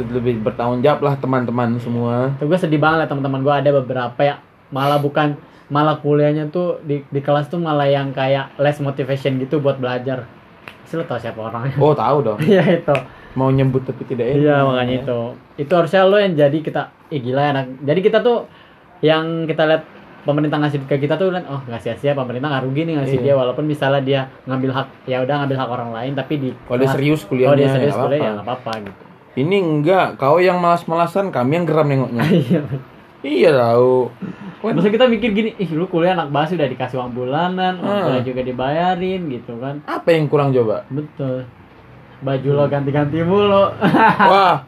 lebih 0.00 0.38
bertanggung 0.38 0.78
jawab 0.78 1.00
lah 1.02 1.14
teman-teman 1.14 1.74
semua 1.78 2.32
Tuh 2.36 2.46
gue 2.46 2.54
sedih 2.54 2.78
banget 2.78 3.06
teman-teman 3.06 3.42
gue 3.42 3.54
ada 3.56 3.70
beberapa 3.74 4.20
ya 4.20 4.38
malah 4.68 4.96
bukan 4.96 5.34
malah 5.68 5.98
kuliahnya 5.98 6.48
tuh 6.48 6.80
di, 6.80 7.04
di 7.04 7.20
kelas 7.20 7.48
tuh 7.48 7.58
malah 7.58 7.84
yang 7.84 8.08
kayak 8.10 8.56
less 8.56 8.78
motivation 8.78 9.36
gitu 9.36 9.58
buat 9.58 9.76
belajar. 9.76 10.24
Sih 10.88 10.96
lo 10.96 11.04
tau 11.04 11.20
siapa 11.20 11.36
orangnya? 11.36 11.76
oh 11.76 11.92
tahu 11.92 12.24
dong 12.24 12.38
Iya 12.48 12.80
itu. 12.80 12.94
mau 13.36 13.52
nyebut 13.52 13.84
tapi 13.84 14.08
tidak 14.08 14.32
enak. 14.32 14.40
Iya 14.40 14.56
makanya 14.64 14.94
itu. 15.04 15.18
Itu 15.60 15.72
harusnya 15.76 16.08
lo 16.08 16.16
yang 16.16 16.32
jadi 16.32 16.58
kita, 16.58 16.82
ih 17.12 17.20
gila 17.20 17.42
ya. 17.42 17.50
anak- 17.52 17.84
Jadi 17.84 18.00
kita 18.00 18.18
tuh 18.24 18.48
yang 19.04 19.44
kita 19.44 19.68
lihat 19.68 19.82
pemerintah 20.24 20.58
ngasih 20.58 20.84
ke 20.84 20.96
kita 20.98 21.14
tuh 21.16 21.30
oh 21.30 21.60
nggak 21.64 21.80
sia-sia 21.80 22.12
pemerintah 22.12 22.48
nggak 22.50 22.64
rugi 22.64 22.82
nih 22.84 22.94
ngasih 22.98 23.18
Iya. 23.18 23.24
dia 23.24 23.34
walaupun 23.36 23.64
misalnya 23.64 24.02
dia 24.02 24.20
ngambil 24.44 24.70
hak 24.74 24.88
ya 25.06 25.22
udah 25.22 25.34
ngambil 25.40 25.56
hak 25.56 25.70
orang 25.70 25.90
lain 25.94 26.12
tapi 26.12 26.34
di 26.36 26.50
kalau 26.66 26.76
dia 26.76 26.88
serius 26.90 27.20
kalau 27.22 27.30
kuliahnya 27.32 27.56
dia 27.56 27.68
serius 27.70 27.94
nggak 27.94 28.04
kuliah 28.04 28.18
ya 28.18 28.30
nggak 28.34 28.46
apa-apa 28.48 28.72
gitu. 28.84 29.02
Ini 29.34 29.56
enggak 29.58 30.16
kau 30.16 30.38
yang 30.38 30.56
malas-malasan 30.56 31.28
kami 31.28 31.56
yang 31.56 31.66
geram 31.66 31.84
nengoknya 31.84 32.24
Iya. 32.32 32.60
iya 33.20 33.50
tahu 33.52 34.08
Maksudnya 34.58 34.90
kita 34.90 35.06
mikir 35.06 35.30
gini, 35.30 35.50
ih 35.54 35.70
lu 35.70 35.86
kuliah 35.86 36.14
anak 36.14 36.30
bahasa 36.30 36.54
udah 36.54 36.66
dikasih 36.66 36.98
uang 36.98 37.12
bulanan, 37.12 37.78
uang 37.78 37.86
Hmm. 37.88 38.04
kuliah 38.08 38.24
juga 38.24 38.42
dibayarin 38.42 39.20
gitu 39.28 39.54
kan. 39.56 39.82
apa 39.84 40.08
yang 40.10 40.26
kurang 40.26 40.50
coba 40.50 40.82
Betul. 40.88 41.46
Baju 42.18 42.48
lo 42.52 42.64
ganti-ganti 42.66 43.22
mulu. 43.22 43.70
wah 44.30 44.66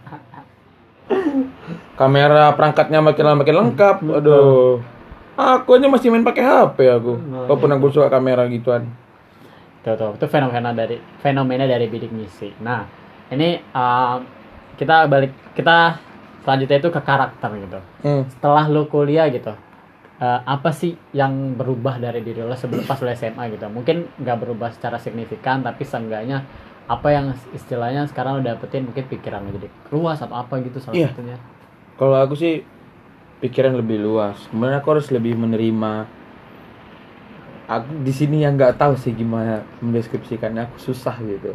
kamera 1.95 2.55
perangkatnya 2.55 2.99
makin 2.99 3.25
lama 3.25 3.39
makin 3.39 3.57
lengkap 3.57 3.97
aduh 4.01 4.81
aku 5.35 5.71
aja 5.75 5.87
masih 5.87 6.09
main 6.09 6.23
pakai 6.23 6.43
HP 6.43 6.79
aku 6.89 7.13
Nah, 7.19 7.45
walaupun 7.45 7.71
aku 7.71 7.87
suka 7.91 8.09
kamera 8.09 8.47
gituan 8.47 8.89
tuh, 9.81 9.95
tuh, 9.95 10.13
itu 10.15 10.27
fenomena 10.27 10.71
dari 10.71 11.01
fenomena 11.19 11.65
dari 11.65 11.89
bidik 11.89 12.13
misi. 12.13 12.53
Nah, 12.59 12.85
ini 13.29 13.57
uh, 13.73 14.21
kita 14.81 15.05
balik 15.05 15.37
kita 15.53 16.01
selanjutnya 16.41 16.81
itu 16.81 16.89
ke 16.89 17.01
karakter 17.05 17.51
gitu. 17.61 17.79
hmm. 18.01 18.23
Setelah 18.33 18.65
lu 18.67 18.89
kuliah 18.89 19.29
gitu, 19.29 19.53
uh, 20.17 20.41
apa 20.49 20.73
sih 20.73 20.97
yang 21.13 21.53
berubah 21.53 22.01
dari 22.01 22.25
diri 22.25 22.41
lo 22.41 22.57
sebelum 22.57 22.89
pas 22.89 22.97
lu 22.97 23.13
SMA 23.13 23.53
gitu? 23.53 23.69
Mungkin 23.69 24.09
nggak 24.17 24.37
berubah 24.41 24.73
secara 24.73 24.97
signifikan, 24.97 25.61
tapi 25.61 25.85
seenggaknya 25.85 26.49
apa 26.89 27.07
yang 27.13 27.37
istilahnya 27.53 28.09
sekarang 28.09 28.41
lo 28.41 28.43
dapetin 28.43 28.89
mungkin 28.89 29.05
pikiran 29.07 29.45
lo 29.45 29.53
jadi 29.55 29.69
luas 29.93 30.19
atau 30.19 30.35
apa 30.35 30.59
gitu 30.65 30.81
salah 30.81 30.97
Iya. 30.97 31.13
satunya. 31.13 31.37
Kalau 31.95 32.17
aku 32.17 32.35
sih 32.35 32.65
pikiran 33.45 33.77
lebih 33.77 34.01
luas. 34.01 34.41
Kemudian 34.49 34.81
aku 34.81 34.89
harus 34.97 35.13
lebih 35.13 35.37
menerima. 35.37 36.09
Aku 37.71 38.03
di 38.03 38.11
sini 38.11 38.43
yang 38.43 38.59
nggak 38.59 38.81
tahu 38.81 38.99
sih 38.99 39.15
gimana 39.15 39.63
mendeskripsikannya. 39.79 40.67
Aku 40.67 40.77
susah 40.81 41.15
gitu. 41.23 41.55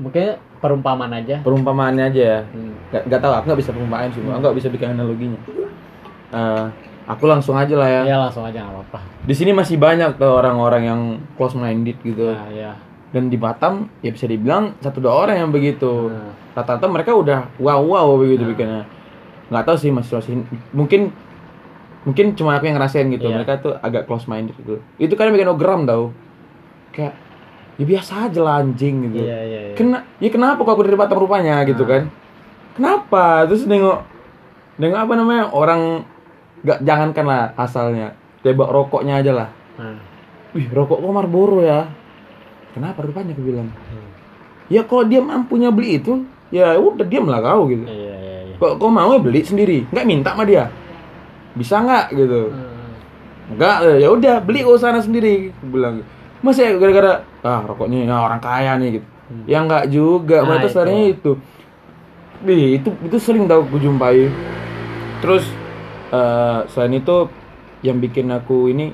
Mungkin 0.00 0.26
perumpamaan 0.58 1.12
aja. 1.12 1.44
Perumpamaannya 1.44 2.04
aja 2.08 2.20
ya. 2.20 2.40
Hmm. 2.48 2.72
Nggak 2.90 3.02
nggak 3.06 3.20
tahu. 3.20 3.32
Aku 3.36 3.44
nggak 3.52 3.60
bisa 3.60 3.70
perumpamaan 3.76 4.08
sih. 4.10 4.20
Aku 4.24 4.40
nggak 4.40 4.56
bisa 4.56 4.68
bikin 4.68 4.88
analoginya. 4.96 5.40
Eh, 6.30 6.64
aku 7.04 7.24
langsung 7.28 7.54
aja 7.54 7.74
lah 7.76 7.88
ya. 7.88 8.02
Ya 8.04 8.16
langsung 8.18 8.42
aja 8.42 8.58
nggak 8.64 8.74
apa-apa. 8.74 8.98
Di 9.28 9.34
sini 9.36 9.52
masih 9.52 9.76
banyak 9.76 10.16
tuh 10.16 10.32
orang-orang 10.32 10.82
yang 10.88 11.00
close 11.36 11.54
minded 11.54 12.00
gitu. 12.00 12.32
Nah, 12.32 12.48
ya. 12.48 12.72
Dan 13.10 13.26
di 13.26 13.36
Batam 13.36 13.90
ya 14.00 14.10
bisa 14.10 14.24
dibilang 14.24 14.78
satu 14.78 15.02
dua 15.02 15.26
orang 15.26 15.36
yang 15.42 15.50
begitu. 15.50 16.08
Nah, 16.08 16.30
rata-rata 16.50 16.86
mereka 16.86 17.14
udah 17.14 17.46
wow 17.58 17.78
wow 17.78 18.08
begitu 18.18 18.42
Nah. 18.42 18.50
bikinnya 18.50 18.82
nggak 19.50 19.64
tahu 19.66 19.76
sih 19.78 19.90
masih 19.90 20.14
masih 20.14 20.32
mungkin 20.70 21.10
mungkin 22.06 22.38
cuma 22.38 22.54
aku 22.54 22.70
yang 22.70 22.78
ngerasain 22.78 23.10
gitu 23.10 23.26
Iya. 23.26 23.34
mereka 23.34 23.58
tuh 23.58 23.74
agak 23.78 24.06
close 24.06 24.30
minded 24.30 24.54
gitu 24.54 24.78
itu 24.96 25.10
kan 25.14 25.26
bikin 25.30 25.46
aku 25.46 25.58
geram 25.58 25.82
tau 25.86 26.14
kayak 26.90 27.18
ya 27.80 27.84
biasa 27.88 28.28
aja 28.28 28.40
lah 28.44 28.60
anjing 28.60 29.08
gitu. 29.08 29.24
Iya, 29.24 29.38
iya, 29.40 29.60
iya. 29.72 29.74
kena 29.74 30.04
ya 30.20 30.28
kenapa 30.28 30.60
kok 30.60 30.76
aku 30.76 30.84
dari 30.84 31.00
Batam 31.00 31.16
rupanya 31.16 31.64
gitu 31.64 31.88
Nah. 31.88 31.88
kan? 31.88 32.02
Kenapa? 32.76 33.24
Terus 33.48 33.64
nengok 33.64 34.04
nengok 34.76 35.00
apa 35.00 35.12
namanya 35.16 35.44
orang 35.48 36.04
nggak 36.60 36.84
jangankan 36.84 37.24
lah 37.24 37.42
asalnya. 37.56 38.12
Tebak 38.44 38.68
rokoknya 38.68 39.24
aja 39.24 39.32
lah. 39.32 39.48
Nah, 39.80 39.96
wih 40.52 40.68
rokok 40.68 41.00
kok 41.00 41.08
Marlboro 41.12 41.64
ya? 41.64 41.88
Kenapa 42.76 43.00
rupanya 43.00 43.32
aku 43.32 43.42
bilang? 43.42 43.68
Hmm. 43.72 44.08
ya 44.70 44.86
kalau 44.86 45.02
dia 45.02 45.18
mampunya 45.18 45.74
beli 45.74 45.98
itu 45.98 46.22
ya 46.54 46.78
udah 46.78 47.02
diam 47.08 47.26
lah 47.26 47.40
kau 47.42 47.64
gitu. 47.66 47.82
Iya, 47.88 48.14
iya, 48.20 48.36
iya. 48.52 48.54
kok 48.60 48.76
kau 48.76 48.92
mau 48.92 49.10
ya 49.16 49.20
beli 49.24 49.40
sendiri? 49.40 49.88
Nggak 49.88 50.04
minta 50.06 50.30
sama 50.36 50.44
dia? 50.44 50.68
Bisa 51.56 51.80
nggak 51.80 52.06
gitu? 52.12 52.52
Hmm. 52.52 53.56
nggak 53.56 53.76
ya 53.98 54.08
udah 54.12 54.36
beli 54.44 54.62
kau 54.62 54.78
sana 54.78 55.00
sendiri 55.02 55.50
Aku 55.58 55.74
bilang 55.74 56.04
masa 56.40 56.60
ya 56.62 56.72
gara-gara 56.74 57.12
ah 57.40 57.60
rokoknya 57.62 58.04
ya 58.04 58.16
orang 58.18 58.40
kaya 58.40 58.74
nih 58.76 58.90
gitu 58.96 59.08
Hmm. 59.30 59.46
ya 59.46 59.62
nggak 59.62 59.84
juga 59.88 60.36
Nah, 60.36 60.46
mereka 60.48 60.66
itu. 60.66 60.72
sebenarnya 60.72 61.04
itu 61.08 61.30
itu 62.42 62.90
itu 63.00 63.16
sering 63.16 63.46
tau 63.46 63.62
aku 63.62 63.78
jumpai 63.78 64.26
terus 65.20 65.46
eh, 66.10 66.60
selain 66.66 66.96
itu 66.96 67.30
yang 67.80 67.96
bikin 67.96 68.26
aku 68.28 68.66
ini 68.66 68.90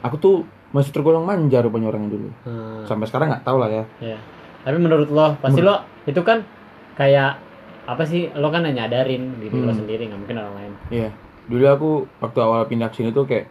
aku 0.00 0.16
tuh 0.16 0.36
masih 0.68 0.92
tergolong 0.92 1.24
manja 1.24 1.58
rupanya 1.58 1.88
orang 1.88 2.06
dulu 2.06 2.28
Hmm. 2.42 2.84
sampai 2.84 3.06
sekarang 3.06 3.26
nggak 3.30 3.42
tahu 3.42 3.56
lah 3.56 3.70
ya 3.70 3.84
Iya. 4.02 4.18
Tapi 4.60 4.76
menurut 4.76 5.08
lo, 5.08 5.38
pasti 5.38 5.62
lo 5.62 5.78
itu 6.04 6.20
kan 6.20 6.42
kayak 6.92 7.38
apa 7.86 8.02
sih? 8.02 8.34
Lo 8.34 8.50
kan 8.50 8.66
nyadarin 8.66 9.38
diri 9.38 9.54
lo 9.56 9.70
Hmm. 9.70 9.78
sendiri, 9.78 10.02
nggak 10.04 10.20
mungkin 10.20 10.36
orang 10.36 10.54
lain. 10.56 10.72
Iya, 10.90 11.08
dulu 11.46 11.64
aku 11.64 11.88
waktu 12.18 12.38
awal 12.42 12.66
pindah 12.66 12.90
ke 12.90 12.98
sini 12.98 13.14
tuh 13.14 13.24
kayak 13.24 13.46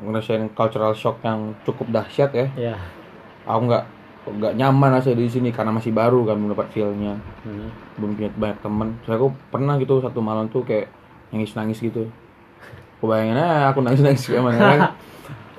ngerasain 0.00 0.48
cultural 0.54 0.94
shock 0.94 1.20
yang 1.20 1.52
cukup 1.62 1.92
dahsyat 1.92 2.30
ya. 2.32 2.46
Iya. 2.56 2.76
Aku 3.44 3.68
nggak 3.68 3.84
nggak 4.22 4.54
nyaman 4.54 4.96
aja 4.96 5.10
di 5.10 5.26
sini 5.26 5.50
karena 5.50 5.74
masih 5.74 5.90
baru 5.90 6.22
kan 6.22 6.38
belum 6.38 6.54
dapat 6.54 6.70
feel-nya, 6.70 7.18
Hmm. 7.42 7.68
belum 7.98 8.14
punya 8.14 8.30
banyak 8.32 8.58
teman. 8.62 8.88
Terus 9.02 9.14
aku 9.18 9.28
pernah 9.50 9.74
gitu 9.76 9.98
satu 9.98 10.22
malam 10.22 10.46
tuh 10.46 10.62
kayak 10.62 10.86
nangis 11.34 11.52
nangis 11.52 11.82
gitu. 11.82 12.06
Aku 13.02 13.10
bayangin 13.10 13.34
aku 13.36 13.82
nangis 13.82 14.00
nangis 14.00 14.22
kayak 14.30 14.42
mana 14.46 14.58
kan? 14.58 14.80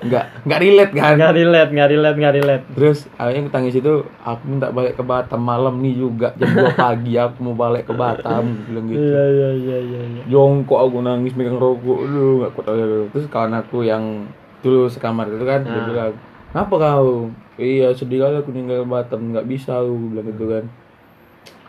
Nggak 0.04 0.24
nggak 0.44 0.60
relate 0.60 0.92
kan? 0.92 1.14
Nggak 1.16 1.32
relate, 1.34 1.70
nggak 1.72 1.88
relate, 1.90 2.16
nggak 2.16 2.34
relate. 2.34 2.64
Terus 2.76 2.98
akhirnya 3.16 3.48
tangis 3.48 3.74
itu 3.74 3.92
aku 4.20 4.42
minta 4.44 4.68
balik 4.68 4.94
ke 4.94 5.02
Batam 5.02 5.40
malam 5.40 5.80
nih 5.80 5.96
juga 5.96 6.36
jam 6.36 6.52
2 6.52 6.76
pagi 6.76 7.16
aku 7.16 7.36
mau 7.40 7.56
balik 7.56 7.88
ke 7.88 7.94
Batam 7.94 8.44
bilang 8.68 8.84
gitu. 8.86 9.00
Iya, 9.00 9.22
iya, 9.26 9.48
iya, 9.50 9.78
iya. 9.80 10.00
iya. 10.04 10.22
jongkok 10.28 10.78
aku 10.78 11.00
nangis 11.00 11.32
megang 11.32 11.56
rokok 11.56 11.98
lu 12.04 12.38
nggak 12.38 12.52
kuat 12.52 12.66
aja 12.68 12.84
terus 13.08 13.26
kawan 13.26 13.54
aku 13.54 13.82
yang 13.82 14.28
dulu 14.60 14.86
sekamar 14.86 15.26
itu 15.26 15.42
kan 15.42 15.60
dia 15.60 15.72
Ah. 15.74 15.84
bilang 15.84 16.12
ngapa 16.52 16.74
kau 16.76 17.28
iya 17.56 17.90
sedih 17.90 18.20
kali 18.20 18.36
aku 18.38 18.50
tinggal 18.50 18.84
Batam 18.84 19.32
nggak 19.32 19.44
bisa 19.44 19.76
aku 19.76 19.92
bilang 20.08 20.26
gitu 20.28 20.44
kan 20.46 20.64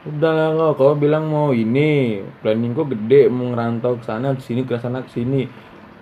udah 0.06 0.32
lah 0.54 0.70
kau 0.72 0.94
kau 0.94 0.94
bilang 0.94 1.26
mau 1.26 1.50
ini 1.50 2.22
planningku 2.40 2.86
gede 2.86 3.26
mau 3.26 3.50
ngerantau 3.50 3.98
ke 3.98 4.06
sana 4.06 4.32
ke 4.32 4.42
sini 4.42 4.62
ke 4.62 4.78
sana 4.78 5.02
ke 5.02 5.10
sini 5.10 5.50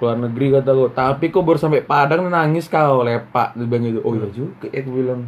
keluar 0.03 0.19
negeri 0.19 0.59
kata 0.59 0.75
gue 0.75 0.91
tapi 0.91 1.31
kok 1.31 1.47
baru 1.47 1.55
sampai 1.55 1.79
Padang 1.87 2.27
nangis 2.27 2.67
kau 2.67 3.07
lepak. 3.07 3.55
Dia 3.55 3.63
bilang 3.63 3.87
gitu. 3.87 4.03
Oh 4.03 4.11
iya 4.19 4.27
juga 4.35 4.67
ya 4.67 4.83
gue 4.83 4.91
bilang. 4.91 5.23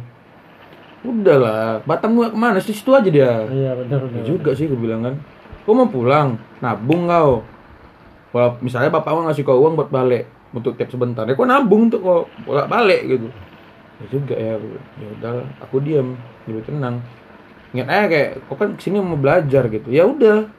Udahlah 1.00 1.80
Batam 1.88 2.12
gua 2.12 2.28
ke 2.28 2.36
mana? 2.36 2.60
Situ 2.60 2.76
situ 2.76 2.92
aja 2.92 3.08
dia. 3.08 3.48
Iya 3.48 3.72
benar 3.72 4.04
Ya 4.04 4.20
benar 4.20 4.22
juga 4.28 4.52
sih 4.52 4.68
gue 4.68 4.76
bilang 4.76 5.00
kan. 5.00 5.16
Kau 5.64 5.72
mau 5.72 5.88
pulang 5.88 6.36
nabung 6.60 7.08
kau. 7.08 7.40
Kalau 8.36 8.60
misalnya 8.60 8.92
bapak 8.92 9.16
mau 9.16 9.24
ngasih 9.24 9.48
kau 9.48 9.56
uang 9.64 9.80
buat 9.80 9.88
balik 9.88 10.28
untuk 10.52 10.76
tiap 10.76 10.92
sebentar. 10.92 11.24
Ya 11.24 11.32
kau 11.32 11.48
nabung 11.48 11.88
untuk 11.88 12.04
kau 12.04 12.28
bolak 12.44 12.68
balik 12.68 13.00
gitu. 13.08 13.32
Ya 13.96 14.06
juga 14.12 14.34
ya 14.36 14.60
ya 15.00 15.06
udah 15.16 15.32
aku 15.64 15.80
diam 15.80 16.20
jadi 16.44 16.60
tenang. 16.68 17.00
Ingat 17.72 17.88
aja 17.88 18.04
kayak 18.12 18.30
kau 18.44 18.60
kan 18.60 18.76
ke 18.76 18.84
sini 18.84 19.00
mau 19.00 19.16
belajar 19.16 19.72
gitu. 19.72 19.88
Ya 19.88 20.04
udah 20.04 20.52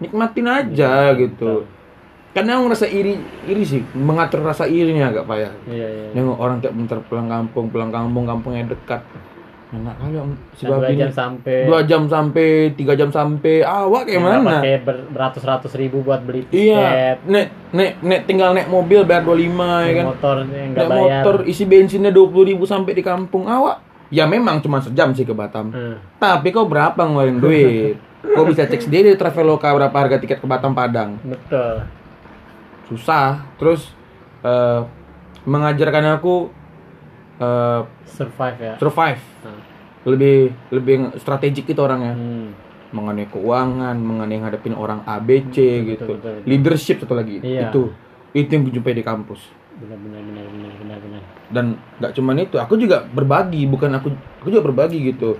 nikmatin 0.00 0.48
aja 0.48 1.12
gitu 1.12 1.68
karena 2.30 2.50
aku 2.54 2.62
ngerasa 2.66 2.86
iri 2.86 3.14
iri 3.44 3.62
sih. 3.62 3.82
Mengatur 3.92 4.40
rasa 4.40 4.64
irinya 4.64 5.08
agak 5.08 5.24
payah. 5.24 5.52
Iya 5.64 5.86
iya 5.86 6.06
nengok 6.12 6.36
orang 6.36 6.56
tiap 6.58 6.72
bentar 6.72 6.98
pulang 7.02 7.26
kampung 7.26 7.68
pulang 7.68 7.88
kampung 7.88 8.24
kampungnya 8.24 8.66
dekat. 8.66 9.02
Enak 9.68 10.00
kali 10.00 10.16
om 10.16 10.32
si 10.56 10.64
Nah, 10.64 10.80
dua 10.80 10.88
jam 10.88 10.96
ini. 10.96 11.12
sampai 11.12 11.56
dua 11.68 11.80
jam 11.84 12.02
sampai 12.06 12.46
tiga 12.72 12.96
jam 12.96 13.10
sampai. 13.10 13.60
Awak 13.60 14.08
kayak 14.08 14.20
mana? 14.22 14.40
pakai 14.56 14.80
ber- 14.80 15.08
beratus-ratus 15.10 15.76
ribu 15.76 16.00
buat 16.00 16.24
beli 16.24 16.48
tiket. 16.48 16.72
Iya 16.72 17.20
nek 17.22 17.46
nek 17.68 17.90
nek 18.00 18.20
tinggal 18.24 18.56
naik 18.56 18.66
mobil 18.66 19.04
bayar 19.04 19.28
25 19.28 19.28
ya 19.28 19.44
naik 19.44 19.92
kan? 19.92 20.04
motor 20.08 20.36
naik 20.42 20.66
nggak 20.72 20.88
bayar. 20.88 21.20
motor 21.20 21.36
isi 21.44 21.64
bensinnya 21.64 22.08
20.000 22.08 22.48
ribu 22.48 22.64
sampai 22.64 22.92
di 22.92 23.04
kampung. 23.04 23.44
Awak 23.44 23.76
ya 24.08 24.24
memang 24.24 24.64
cuma 24.64 24.80
sejam 24.80 25.12
sih 25.12 25.22
ke 25.22 25.36
Batam. 25.36 25.68
Hmm. 25.68 26.00
tapi 26.16 26.48
kau 26.48 26.64
berapa 26.64 26.96
ngeluarin 26.98 27.36
duit? 27.36 27.96
Kau 28.18 28.42
bisa 28.42 28.64
cek 28.64 28.82
sendiri 28.82 29.12
di 29.12 29.16
Traveloka 29.16 29.70
berapa 29.70 29.94
harga 29.94 30.18
tiket 30.18 30.40
ke 30.40 30.46
Batam 30.46 30.72
Padang. 30.72 31.20
Betul 31.22 31.84
susah 32.88 33.26
terus 33.56 33.92
eh, 34.40 34.80
mengajarkan 35.44 36.16
aku 36.16 36.48
eh, 37.38 37.80
survive 38.04 38.58
ya 38.58 38.74
survive 38.76 39.22
Hmm. 39.38 39.60
lebih 40.04 40.38
lebih 40.68 40.94
strategik 41.16 41.68
itu 41.68 41.78
orangnya 41.78 42.12
Hmm. 42.12 42.50
mengenai 42.90 43.28
keuangan 43.28 43.94
mengenai 43.94 44.40
ngadepin 44.40 44.72
orang 44.72 45.04
ABC 45.04 45.54
Betul, 45.54 45.86
gitu 45.86 46.04
betul, 46.10 46.32
betul. 46.34 46.48
leadership 46.48 46.96
satu 46.98 47.14
lagi 47.14 47.38
Iya. 47.38 47.68
itu 47.68 47.92
itu 48.32 48.48
yang 48.48 48.62
gue 48.64 48.74
jumpai 48.74 48.92
di 48.92 49.04
kampus 49.04 49.40
benar 49.78 49.94
benar 49.94 50.20
benar 50.20 50.44
benar 50.48 50.72
benar 50.74 50.98
benar 50.98 51.22
dan 51.48 51.64
nggak 51.96 52.12
cuman 52.12 52.36
itu 52.40 52.56
aku 52.58 52.74
juga 52.74 53.06
berbagi 53.06 53.62
bukan 53.64 53.90
aku 53.94 54.08
aku 54.40 54.48
juga 54.48 54.62
berbagi 54.64 54.98
gitu 55.06 55.38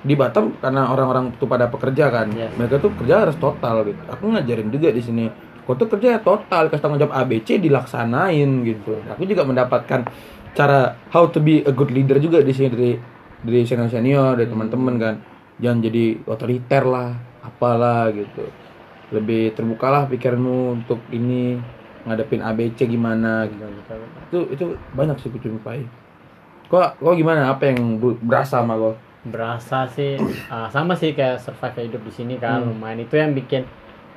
di 0.00 0.14
Batam 0.14 0.52
karena 0.54 0.86
orang-orang 0.86 1.32
tuh 1.34 1.48
pada 1.48 1.66
pekerja 1.66 2.06
kan 2.06 2.28
Yes. 2.30 2.52
mereka 2.54 2.78
tuh 2.78 2.92
kerja 2.94 3.24
harus 3.24 3.34
total 3.34 3.82
gitu 3.84 3.98
aku 4.06 4.30
ngajarin 4.30 4.68
juga 4.68 4.88
di 4.88 5.00
sini 5.00 5.24
kau 5.64 5.74
tuh 5.74 5.88
kerja 5.88 6.20
total 6.20 6.68
kasih 6.68 6.82
tanggung 6.82 7.00
jawab 7.00 7.16
ABC 7.16 7.56
dilaksanain 7.58 8.48
gitu. 8.62 9.00
Aku 9.08 9.24
juga 9.24 9.42
mendapatkan 9.42 10.04
cara 10.52 10.94
how 11.10 11.26
to 11.26 11.40
be 11.40 11.64
a 11.64 11.72
good 11.72 11.90
leader 11.90 12.20
juga 12.20 12.40
di 12.40 12.52
sini 12.52 12.68
dari 12.68 12.92
dari 13.40 13.60
senior 13.64 13.88
senior 13.88 14.36
dari 14.36 14.46
teman-teman 14.46 14.94
kan. 14.96 15.14
Jangan 15.58 15.78
jadi 15.80 16.04
otoriter 16.24 16.84
lah 16.84 17.10
apalah 17.40 18.12
gitu. 18.12 18.44
Lebih 19.10 19.52
terbukalah 19.52 20.08
pikiranmu 20.08 20.80
untuk 20.82 21.00
ini 21.10 21.56
ngadepin 22.04 22.40
ABC 22.40 22.84
gimana 22.84 23.48
gitu. 23.48 23.64
Itu 24.28 24.38
itu 24.52 24.64
banyak 24.92 25.16
sih 25.18 25.28
kujumpai 25.28 26.04
kok 26.64 26.96
kok 26.96 27.14
gimana? 27.14 27.52
Apa 27.52 27.70
yang 27.70 28.00
berasa 28.20 28.60
sama 28.60 28.74
kok 28.76 28.96
berasa 29.24 29.88
sih 29.88 30.20
ah, 30.52 30.68
sama 30.68 30.92
sih 30.92 31.16
kayak 31.16 31.40
survive 31.40 31.88
hidup 31.88 32.02
di 32.04 32.12
sini 32.12 32.34
kan 32.36 32.60
Hmm. 32.60 32.76
lumayan. 32.76 33.04
Itu 33.04 33.16
yang 33.16 33.32
bikin 33.32 33.64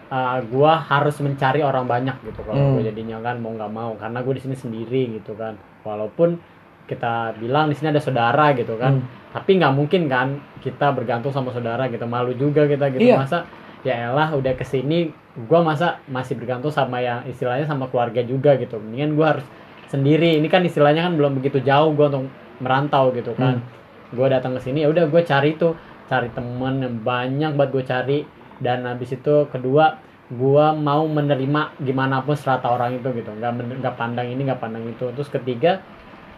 ah, 0.07 0.39
gua 0.41 0.79
harus 0.79 1.19
mencari 1.19 1.59
orang 1.59 1.83
banyak 1.83 2.15
gitu 2.23 2.39
kalau 2.41 2.55
Hmm. 2.55 2.73
gue 2.79 2.87
jadinya 2.87 3.19
kan 3.19 3.37
mau 3.37 3.51
nggak 3.51 3.71
mau 3.71 3.91
karena 3.95 4.19
gue 4.21 4.33
di 4.35 4.41
sini 4.43 4.55
sendiri 4.55 5.19
gitu 5.19 5.35
kan. 5.35 5.55
Walaupun 5.83 6.39
kita 6.87 7.35
bilang 7.35 7.67
di 7.67 7.75
sini 7.75 7.91
ada 7.91 7.99
saudara 7.99 8.55
gitu 8.55 8.79
kan 8.79 9.03
Hmm. 9.03 9.07
tapi 9.35 9.59
nggak 9.59 9.73
mungkin 9.75 10.07
kan 10.07 10.39
kita 10.63 10.95
bergantung 10.95 11.35
sama 11.35 11.51
saudara 11.51 11.91
gitu 11.91 12.07
malu 12.07 12.31
juga 12.31 12.63
kita 12.63 12.87
gitu. 12.95 13.03
Iya. 13.03 13.19
masa 13.19 13.43
ya 13.83 14.07
elah 14.07 14.31
udah 14.31 14.55
ke 14.55 14.63
sini 14.63 15.11
gua 15.47 15.61
masa 15.61 15.99
masih 16.07 16.39
bergantung 16.39 16.71
sama 16.71 17.03
yang 17.03 17.27
istilahnya 17.27 17.67
sama 17.67 17.91
keluarga 17.91 18.23
juga 18.23 18.55
gitu. 18.55 18.79
Mendingan 18.79 19.11
gua 19.13 19.27
harus 19.35 19.45
sendiri. 19.87 20.39
Ini 20.39 20.47
kan 20.47 20.63
istilahnya 20.63 21.03
kan 21.03 21.19
belum 21.19 21.35
begitu 21.37 21.59
jauh 21.59 21.91
gua 21.91 22.07
untuk 22.07 22.31
merantau 22.57 23.11
gitu 23.11 23.35
kan. 23.35 23.59
Gue 24.07 24.31
datang 24.31 24.55
ke 24.55 24.63
sini 24.63 24.81
ya 24.81 24.89
udah 24.89 25.11
gue 25.11 25.21
cari 25.21 25.59
tuh 25.59 25.75
cari 26.07 26.31
temen 26.31 26.79
yang 26.79 26.95
banyak 27.03 27.51
banget 27.53 27.71
gue 27.75 27.83
cari 27.83 28.17
dan 28.59 28.83
habis 28.83 29.11
itu 29.11 29.45
kedua 29.47 29.97
gue 30.27 30.65
mau 30.75 31.03
menerima 31.03 31.77
gimana 31.77 32.19
pun 32.19 32.35
strata 32.35 32.67
orang 32.67 32.95
itu 32.95 33.07
gitu. 33.13 33.31
Nggak 33.31 33.51
nggak 33.79 33.95
pandang 33.95 34.27
ini 34.27 34.41
nggak 34.43 34.59
pandang 34.59 34.83
itu. 34.83 35.07
Terus 35.09 35.27
ketiga 35.27 35.79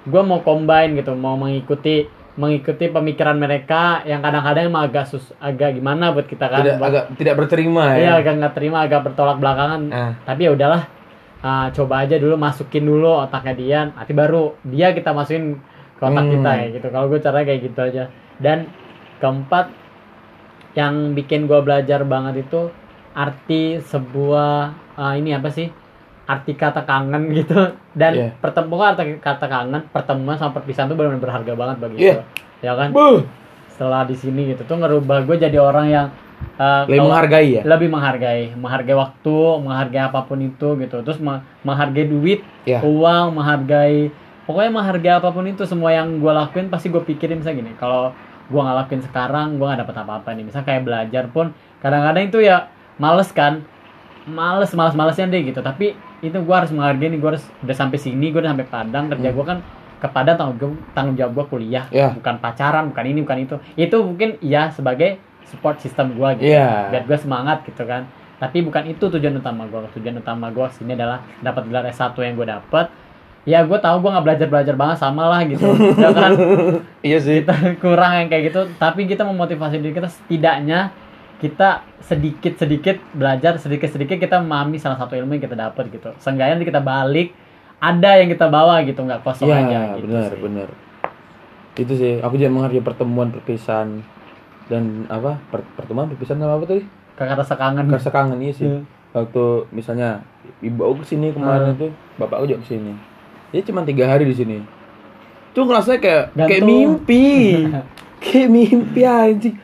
gue 0.01 0.21
mau 0.21 0.39
combine 0.39 0.95
gitu 0.95 1.12
mau 1.13 1.36
mengikuti 1.36 2.05
mengikuti 2.34 2.88
pemikiran 2.88 3.36
mereka 3.36 3.99
yang 4.03 4.21
kadang-kadang 4.21 4.69
emang 4.69 4.84
agak 4.86 5.05
sus 5.05 5.34
agak 5.38 5.75
gimana 5.75 6.13
buat 6.13 6.23
kita 6.23 6.45
kan. 6.45 6.62
Tidak 6.62 6.77
buat- 6.77 6.88
agak 6.88 7.03
tidak 7.15 7.36
berterima 7.36 7.84
iya 7.93 8.05
ya 8.05 8.12
agak 8.17 8.34
nggak 8.38 8.53
terima 8.53 8.77
agak 8.79 9.01
bertolak 9.03 9.38
belakangan. 9.38 9.82
Ah. 9.89 10.12
tapi 10.23 10.47
ya 10.47 10.53
udahlah 10.53 10.88
ah, 11.39 11.67
coba 11.69 12.03
aja 12.03 12.15
dulu 12.15 12.36
masukin 12.36 12.84
dulu 12.84 13.12
otaknya 13.17 13.53
dia 13.53 13.79
nanti 13.89 14.12
baru 14.12 14.55
dia 14.62 14.91
kita 14.91 15.12
masukin 15.12 15.60
ke 15.97 16.03
otak 16.05 16.15
Hmm. 16.21 16.32
kita 16.32 16.49
kayak 16.53 16.69
gitu. 16.77 16.88
Kalau 16.89 17.05
gue 17.08 17.19
caranya 17.19 17.45
kayak 17.45 17.62
gitu 17.65 17.79
aja. 17.82 18.03
Dan 18.39 18.58
keempat 19.19 19.65
yang 20.80 20.94
bikin 21.12 21.44
gue 21.44 21.60
belajar 21.60 22.00
banget 22.04 22.48
itu 22.48 22.72
arti 23.12 23.84
sebuah 23.84 24.54
ah, 24.96 25.13
ini 25.13 25.34
apa 25.34 25.50
sih? 25.50 25.68
Arti 26.24 26.54
kata 26.54 26.84
kangen 26.84 27.28
gitu. 27.38 27.58
Dan 27.92 28.12
Iya. 28.13 28.30
pertemuan 28.38 28.94
arti 28.94 29.18
kata 29.18 29.46
kangen 29.46 29.84
pertemuan 29.89 30.36
sama 30.36 30.54
perpisahan 30.54 30.88
tuh 30.88 30.96
benar-benar 30.96 31.20
berharga 31.22 31.54
banget 31.54 31.78
bagi 31.78 31.96
gue 32.00 32.24
ya 32.60 32.74
kan? 32.74 32.89
Buh, 32.89 33.24
setelah 33.68 34.04
di 34.04 34.13
sini 34.13 34.50
gitu 34.50 34.63
tuh 34.63 34.78
ngerubah 34.78 35.24
gue 35.24 35.36
jadi 35.38 35.58
orang 35.58 35.88
yang 35.88 36.08
ah, 36.56 36.86
lebih 36.86 37.04
menghargai 37.04 37.48
ya? 37.52 37.62
Lebih 37.65 37.89
menghargai. 37.89 38.42
Menghargai 38.54 38.96
waktu 38.96 39.36
menghargai 39.60 40.02
apa 40.06 40.20
pun 40.24 40.39
itu 40.39 40.70
gitu. 40.78 40.98
Terus 41.02 41.20
me- 41.20 41.44
menghargai 41.62 42.06
duit 42.06 42.39
ya 42.63 42.80
uang 42.80 43.34
menghargai 43.34 44.12
pokoknya 44.46 44.72
menghargai 44.72 45.13
apa 45.15 45.30
pun 45.30 45.46
itu 45.46 45.62
semua 45.63 45.92
yang 45.92 46.18
gue 46.18 46.32
lakuin 46.32 46.70
pasti 46.70 46.88
gue 46.88 47.02
pikirin 47.02 47.38
misalnya 47.38 47.58
gini. 47.60 47.72
Kalau 47.76 48.13
gue 48.49 48.59
nggak 48.59 48.77
lakuin 48.85 49.01
sekarang 49.05 49.47
gue 49.55 49.65
nggak 49.65 49.81
dapet 49.85 49.95
apa-apa 49.95 50.29
nih. 50.33 50.43
Misalnya 50.49 50.67
kayak 50.67 50.81
belajar 50.83 51.23
pun 51.29 51.45
kadang-kadang 51.79 52.23
itu 52.27 52.39
ya 52.41 52.67
males 52.97 53.29
kan. 53.29 53.62
Males 54.25 54.73
males 54.75 54.93
malesnya 54.93 55.29
deh 55.29 55.41
gitu. 55.45 55.62
Tapi 55.62 55.93
itu 56.19 56.35
gue 56.35 56.55
harus 56.55 56.69
menghargai 56.73 57.09
nih 57.09 57.19
gue 57.21 57.29
harus 57.38 57.45
udah 57.63 57.75
sampai 57.77 57.97
sini 57.97 58.29
gue 58.29 58.41
udah 58.43 58.51
sampai 58.53 58.67
Padang 58.67 59.05
kerja 59.07 59.29
Hmm. 59.31 59.38
gue 59.38 59.45
kan 59.47 59.57
ke 59.99 60.07
Padang 60.07 60.35
tanggung 60.39 60.57
jawab 60.59 60.75
tanggung 60.93 61.15
jawab 61.15 61.31
gue 61.38 61.45
kuliah. 61.47 61.85
Ya. 61.93 62.12
bukan 62.12 62.35
pacaran 62.41 62.89
bukan 62.91 63.03
ini 63.07 63.19
bukan 63.23 63.38
itu. 63.45 63.55
Itu 63.77 64.03
mungkin 64.03 64.38
ya 64.43 64.69
sebagai 64.73 65.17
support 65.47 65.79
system 65.81 66.13
gue 66.13 66.29
gitu. 66.41 66.53
Iya. 66.53 66.93
biar 66.93 67.03
gue 67.07 67.17
semangat 67.17 67.63
gitu 67.65 67.85
kan. 67.85 68.05
Tapi 68.39 68.63
bukan 68.63 68.88
itu 68.88 69.03
tujuan 69.12 69.35
utama 69.35 69.67
gue 69.67 69.79
tujuan 69.99 70.15
utama 70.19 70.47
gue 70.49 70.63
sini 70.75 70.95
adalah 70.95 71.19
dapat 71.43 71.67
gelar 71.67 71.83
S1 71.89 72.15
yang 72.23 72.33
gue 72.39 72.47
dapat 72.47 72.88
ya 73.49 73.65
gue 73.65 73.79
tahu 73.79 73.97
gue 73.99 74.09
nggak 74.12 74.25
belajar 74.27 74.47
belajar 74.47 74.75
banget 74.75 74.97
sama 74.99 75.25
lah 75.25 75.41
gitu. 75.43 75.65
Ya 75.97 76.09
kan? 76.12 76.31
Iya 77.01 77.17
sih. 77.17 77.41
Kita 77.41 77.55
kurang 77.83 78.12
yang 78.15 78.27
kayak 78.27 78.43
gitu 78.47 78.62
tapi 78.77 79.03
kita 79.03 79.23
memotivasi 79.23 79.79
diri 79.79 79.91
kita 79.91 80.05
setidaknya 80.07 80.93
kita 81.39 81.81
sedikit 81.99 82.53
sedikit 82.55 82.99
belajar 83.12 83.55
sedikit 83.55 83.88
sedikit 83.88 84.15
kita 84.15 84.38
memahami 84.38 84.75
salah 84.75 84.95
satu 84.95 85.15
ilmu 85.15 85.33
yang 85.33 85.43
kita 85.43 85.57
dapat 85.57 85.89
gitu. 85.89 86.13
Seenggaknya 86.17 86.53
nanti 86.55 86.67
kita 86.67 86.79
balik 86.79 87.33
ada 87.79 88.12
yang 88.13 88.27
kita 88.27 88.45
bawa 88.47 88.83
gitu 88.83 88.99
nggak 88.99 89.23
kosong 89.23 89.47
Iya 89.47 89.57
aja 89.57 89.79
gitu 89.95 90.05
benar 90.05 90.29
sih. 90.29 90.39
benar. 90.39 90.67
Itu 91.73 91.93
sih 91.95 92.13
aku 92.19 92.35
juga 92.35 92.51
menghargai 92.51 92.83
pertemuan 92.83 93.31
perpisahan 93.31 94.03
dan 94.67 94.83
apa 95.07 95.39
per- 95.47 95.65
pertemuan 95.73 96.05
perpisahan 96.05 96.38
sama 96.38 96.53
apa 96.53 96.65
tadi? 96.67 96.83
Kakak 97.15 97.35
rasa 97.38 97.55
kangen. 97.55 97.88
Rasa 97.88 98.09
kangen 98.09 98.38
iya 98.38 98.53
sih. 98.53 98.67
Iya. 98.67 98.79
waktu 99.09 99.41
misalnya 99.71 100.21
ibu 100.59 100.83
aku 100.83 101.01
ke 101.01 101.07
sini 101.07 101.33
kemarin 101.33 101.73
Hmm. 101.73 101.79
tuh 101.79 101.91
bapak 102.15 102.35
aku 102.38 102.45
juga 102.45 102.62
ke 102.62 102.77
sini 102.77 102.93
dia 103.49 103.62
cuma 103.65 103.81
tiga 103.81 104.05
hari 104.05 104.29
di 104.29 104.35
sini. 104.38 104.57
Tuh 105.53 105.65
ngerasa 105.65 105.97
kayak 105.97 106.38
kayak 106.38 106.62
Gantung. 106.62 106.69
mimpi. 106.69 107.27
Kayak 108.19 108.51
mimpi 108.51 109.01
anjing. 109.07 109.55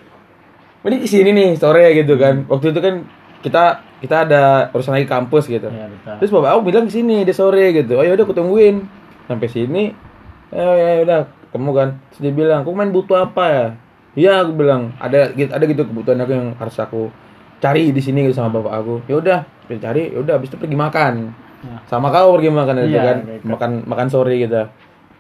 Ini 0.88 0.96
ke 1.04 1.08
sini 1.12 1.36
nih 1.36 1.60
sore 1.60 1.92
gitu 1.92 2.16
kan. 2.16 2.48
Waktu 2.48 2.72
itu 2.72 2.80
kan 2.80 3.04
kita 3.44 3.84
kita 4.00 4.16
ada 4.24 4.72
urusan 4.72 4.96
lagi 4.96 5.12
kampus 5.12 5.52
gitu. 5.52 5.68
Betul. 5.68 6.16
terus 6.24 6.32
bapak 6.32 6.56
aku 6.56 6.62
bilang 6.72 6.88
ke 6.88 6.96
sini 6.96 7.28
dia 7.28 7.36
sore 7.36 7.76
gitu. 7.76 8.00
Oh 8.00 8.06
ya 8.08 8.16
udah 8.16 8.24
aku 8.24 8.32
tungguin. 8.32 8.88
Sampai 9.28 9.52
sini 9.52 9.92
ya 10.56 10.72
ya 10.72 10.90
ya 10.98 11.02
udah 11.04 11.20
kamu 11.52 11.72
kan. 11.76 11.90
Terus 12.16 12.20
dia 12.24 12.32
bilang 12.32 12.64
aku 12.64 12.72
main 12.72 12.96
butuh 12.96 13.28
apa 13.28 13.44
ya? 13.52 13.68
Iya 14.16 14.34
aku 14.48 14.56
bilang 14.56 14.96
ada 15.04 15.36
ada 15.36 15.64
gitu 15.68 15.84
kebutuhan 15.84 16.24
aku 16.24 16.32
yang 16.32 16.48
harus 16.56 16.80
aku 16.80 17.12
cari 17.60 17.92
di 17.92 18.00
sini 18.00 18.24
gitu 18.32 18.40
sama 18.40 18.64
bapak 18.64 18.72
aku. 18.72 18.96
Ya 19.12 19.16
udah 19.20 19.40
cari 19.68 20.16
ya 20.16 20.24
udah 20.24 20.40
habis 20.40 20.48
itu 20.48 20.56
pergi 20.56 20.80
makan 20.80 21.36
Ya. 21.66 21.78
sama 21.90 22.14
kau 22.14 22.38
pergi 22.38 22.54
makan 22.54 22.76
itu 22.80 22.94
Iya, 22.94 23.02
kan? 23.02 23.18
kayak 23.26 23.40
gitu. 23.42 23.46
makan 23.50 23.72
makan 23.90 24.08
sore 24.08 24.34
gitu. 24.38 24.62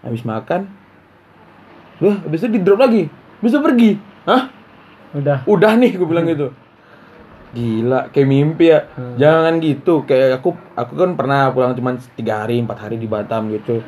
Habis 0.05 0.21
makan 0.21 0.61
Wah, 1.95 2.17
habis 2.21 2.43
itu 2.43 2.51
di 2.51 2.59
drop 2.59 2.77
lagi? 2.77 3.07
Bisa 3.39 3.57
pergi? 3.57 3.95
Hah? 4.27 4.51
Udah. 5.15 5.47
Udah 5.47 5.73
nih 5.73 5.95
gue 5.95 6.03
bilang 6.03 6.27
gitu. 6.27 6.51
Gila 7.55 8.11
kayak 8.11 8.27
mimpi 8.27 8.67
ya. 8.67 8.83
Hmm. 8.93 9.15
jangan 9.15 9.63
gitu. 9.63 10.03
Kayak 10.03 10.43
aku 10.43 10.53
aku 10.75 10.93
kan 10.93 11.15
pernah 11.15 11.49
pulang 11.49 11.71
cuma 11.71 11.95
tiga 12.19 12.43
hari 12.43 12.59
empat 12.59 12.77
hari 12.77 12.99
di 12.99 13.07
Batam 13.07 13.47
gitu. 13.47 13.79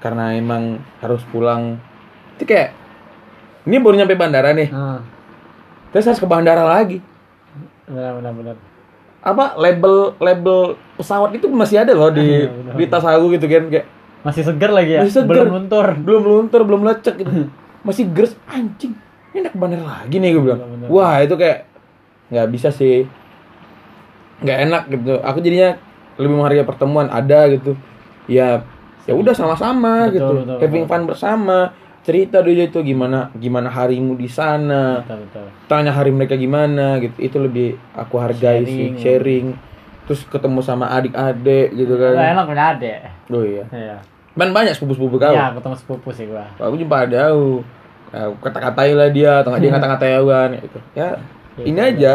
Karena 0.00 0.32
emang 0.32 0.80
harus 0.98 1.20
pulang. 1.28 1.76
Itu 2.34 2.48
kayak 2.48 2.72
ini 3.68 3.76
baru 3.76 4.00
nyampe 4.00 4.16
bandara 4.16 4.56
nih. 4.56 4.72
Ah, 4.72 5.04
terus 5.92 6.08
harus 6.08 6.16
ke 6.16 6.24
bandara 6.24 6.64
lagi. 6.64 7.04
Benar 7.84 8.16
benar 8.16 8.32
benar. 8.32 8.56
Apa 9.20 9.52
label 9.54 10.16
label 10.16 10.58
pesawat 10.96 11.32
itu 11.32 11.44
masih 11.46 11.76
ada 11.78 11.92
loh 11.92 12.08
di 12.08 12.24
Iya, 12.42 12.48
benar. 12.48 12.74
di 12.74 12.84
tas 12.86 13.04
aku 13.04 13.26
gitu 13.32 13.46
kan 13.46 13.68
kayak 13.68 13.86
Masih 14.20 14.44
seger 14.44 14.68
lagi 14.68 14.92
ya? 14.92 15.00
Masih 15.00 15.16
seger. 15.16 15.32
Belum 15.32 15.48
luntur. 15.54 15.86
belum 15.96 16.22
luntur 16.22 16.60
belum 16.64 16.82
lecek 16.84 17.14
gitu 17.16 17.48
masih 17.86 18.04
gers 18.10 18.36
anjing 18.46 18.92
ini 19.30 19.40
nak 19.40 19.52
ke 19.52 19.58
bandara 19.58 19.84
lagi 19.86 20.16
nih 20.16 20.30
gue 20.30 20.42
bilang 20.42 20.60
Benar, 20.60 20.72
benar. 20.76 20.88
wah 20.90 21.16
itu 21.18 21.34
kayak 21.34 21.58
nggak 22.28 22.46
bisa 22.48 22.68
sih 22.68 23.08
nggak 24.40 24.58
enak 24.62 24.82
gitu 24.88 25.14
aku 25.18 25.38
jadinya 25.38 25.76
lebih 26.16 26.34
menghargai 26.34 26.64
pertemuan 26.64 27.08
ada 27.08 27.48
gitu 27.48 27.76
ya 28.26 28.64
ya 29.04 29.12
udah 29.12 29.32
sama-sama 29.32 30.08
gitu 30.10 30.44
betul, 30.44 30.60
having 30.60 30.84
betul. 30.84 30.92
fun 30.92 31.02
bersama 31.08 31.58
cerita 32.00 32.40
dulu 32.40 32.56
itu 32.56 32.80
gimana 32.80 33.28
gimana 33.36 33.68
harimu 33.68 34.16
di 34.16 34.24
sana 34.24 35.04
Betul 35.04 35.28
betul. 35.28 35.46
tanya 35.68 35.92
hari 35.92 36.08
mereka 36.10 36.32
gimana 36.34 36.96
gitu. 36.98 37.12
Itu 37.20 37.36
lebih 37.38 37.76
aku 37.92 38.16
hargai 38.16 38.64
sih 38.64 38.96
Sharing. 38.96 38.96
sharing. 38.96 39.46
Terus 40.08 40.24
ketemu 40.26 40.58
sama 40.60 40.88
adik-adik 40.90 41.76
gitu 41.76 41.94
kan. 41.94 42.16
Enak 42.16 42.44
punya 42.48 42.64
adek. 42.74 42.98
oh 43.28 43.44
iya. 43.44 43.64
Iya. 43.70 43.96
kan 44.30 44.50
banyak 44.50 44.72
sepupu-sepupu 44.72 45.20
kau. 45.20 45.30
Iya, 45.30 45.52
ketemu 45.52 45.74
sepupu 45.76 46.08
sih 46.10 46.24
gua. 46.24 46.48
aku 46.56 46.74
jumpa 46.74 46.96
ada 47.04 47.30
aku. 47.30 47.60
Aku 48.10 48.34
kata-katain 48.40 48.96
lah 48.96 49.10
dia 49.12 49.38
atau 49.38 49.52
nggak 49.52 49.60
dia 49.60 49.70
ngata-ngatain 49.76 50.14
aku 50.16 50.28
kan 50.28 50.50
gitu. 50.56 50.78
Ya 50.96 51.08
ini 51.60 51.78
aja. 51.78 52.12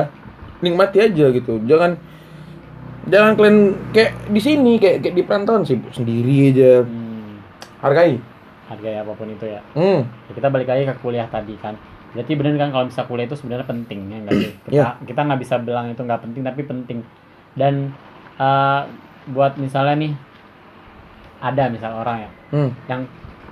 Nikmati 0.60 0.98
aja 1.00 1.26
gitu. 1.30 1.62
Jangan 1.64 1.94
jangan 3.06 3.38
kalian 3.38 3.58
kayak 3.94 4.18
di 4.28 4.42
sini 4.42 4.82
kayak 4.82 5.06
kayak 5.06 5.14
di 5.14 5.24
perantauan 5.24 5.62
sih 5.62 5.78
sendiri 5.94 6.50
aja. 6.50 6.82
Hmm, 6.82 7.38
hargai 7.80 8.18
hargai 8.66 8.98
apa 8.98 9.12
pun 9.12 9.28
itu 9.28 9.46
ya. 9.46 9.62
hmm 9.74 10.02
Ya, 10.02 10.32
kita 10.34 10.48
balik 10.48 10.66
lagi 10.66 10.84
ke 10.84 10.96
kuliah 11.00 11.26
tadi 11.26 11.54
kan. 11.56 11.78
Berarti 12.12 12.32
bener 12.34 12.56
kan 12.56 12.70
kalau 12.70 12.86
bisa 12.86 13.04
kuliah 13.04 13.26
itu 13.26 13.36
sebenarnya 13.36 13.66
penting 13.66 14.00
ya 14.06 14.18
nggak 14.20 14.34
sih? 14.36 14.52
Kita 14.64 14.72
Iya. 14.72 14.88
kita 15.04 15.20
nggak 15.22 15.40
bisa 15.40 15.56
bilang 15.58 15.86
itu 15.88 16.00
nggak 16.00 16.22
penting 16.22 16.42
tapi 16.42 16.62
penting. 16.64 17.00
Dan 17.54 17.92
eh, 18.36 18.82
buat 19.28 19.56
misalnya 19.56 19.96
nih 19.98 20.14
ada 21.38 21.64
misal 21.68 21.92
orang 21.96 22.18
ya 22.20 22.30
hmm 22.52 22.70
yang 22.88 23.02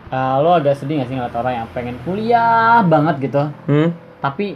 eh, 0.09 0.35
lo 0.39 0.51
agak 0.53 0.75
sedih 0.75 1.01
gak 1.01 1.07
sih 1.07 1.15
ngeliat 1.15 1.35
orang 1.35 1.53
yang 1.55 1.67
pengen 1.71 1.97
kuliah 2.01 2.81
banget 2.83 3.15
gitu 3.21 3.41
hmm 3.67 3.89
tapi 4.17 4.55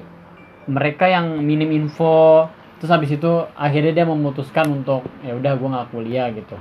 mereka 0.66 1.06
yang 1.06 1.44
minim 1.44 1.68
info 1.70 2.48
terus 2.78 2.88
habis 2.88 3.10
itu 3.10 3.28
akhirnya 3.52 3.92
dia 3.94 4.06
memutuskan 4.06 4.70
untuk 4.72 5.04
ya 5.22 5.34
udah 5.34 5.54
gue 5.54 5.70
nggak 5.70 5.90
kuliah 5.92 6.28
gitu 6.32 6.56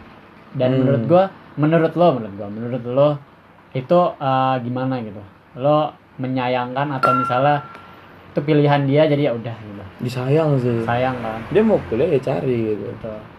dan 0.52 0.72
Hmm. 0.72 0.78
menurut 0.80 1.02
gue 1.04 1.24
menurut 1.56 1.92
lo 1.94 2.06
menurut 2.12 2.34
gue 2.34 2.48
menurut 2.50 2.82
lo 2.84 3.08
itu 3.76 4.00
eh, 4.16 4.56
gimana 4.64 5.04
gitu? 5.04 5.20
Lo 5.60 5.92
menyayangkan 6.16 6.96
atau 6.96 7.12
misalnya 7.12 7.60
itu 8.32 8.40
pilihan 8.40 8.88
dia 8.88 9.04
jadi 9.04 9.28
ya 9.28 9.32
udah 9.36 9.56
gitu. 9.60 9.84
Disayang 10.00 10.56
sih. 10.56 10.80
Sayang 10.88 11.20
kan? 11.20 11.40
Dia 11.52 11.60
mau 11.60 11.76
kuliah 11.92 12.08
ya 12.16 12.20
cari 12.20 12.72
gitu. 12.72 12.88
Gitu 12.88 13.36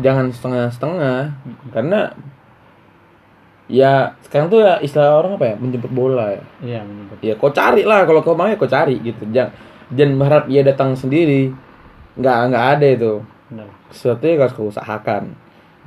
jangan 0.00 0.30
setengah-setengah. 0.30 1.18
Karena 1.74 2.12
ya 3.68 4.16
sekarang 4.24 4.48
tuh 4.48 4.64
ya 4.64 4.80
istilah 4.80 5.20
orang 5.20 5.36
apa 5.36 5.44
ya? 5.44 5.54
Menjemput 5.58 5.92
bola 5.92 6.32
ya. 6.32 6.42
Iya 6.62 6.80
menurut 6.86 7.20
ya 7.20 7.34
kau 7.36 7.52
cari 7.52 7.82
lah. 7.84 8.06
Kalau 8.06 8.20
kau 8.22 8.38
mau 8.38 8.48
ya 8.48 8.56
kau 8.56 8.70
cari 8.70 8.98
gitu. 9.02 9.26
Jangan 9.30 9.52
jangan 9.92 10.12
berharap 10.18 10.44
ia 10.50 10.62
datang 10.62 10.94
sendiri. 10.94 11.52
Nggak 12.18 12.36
nggak 12.52 12.66
ada 12.78 12.86
itu. 12.86 13.12
Benar. 13.48 13.68
Sesuatu 13.90 14.22
yang 14.26 14.40
harus 14.44 14.54
kau 14.54 14.68
usahakan 14.68 15.34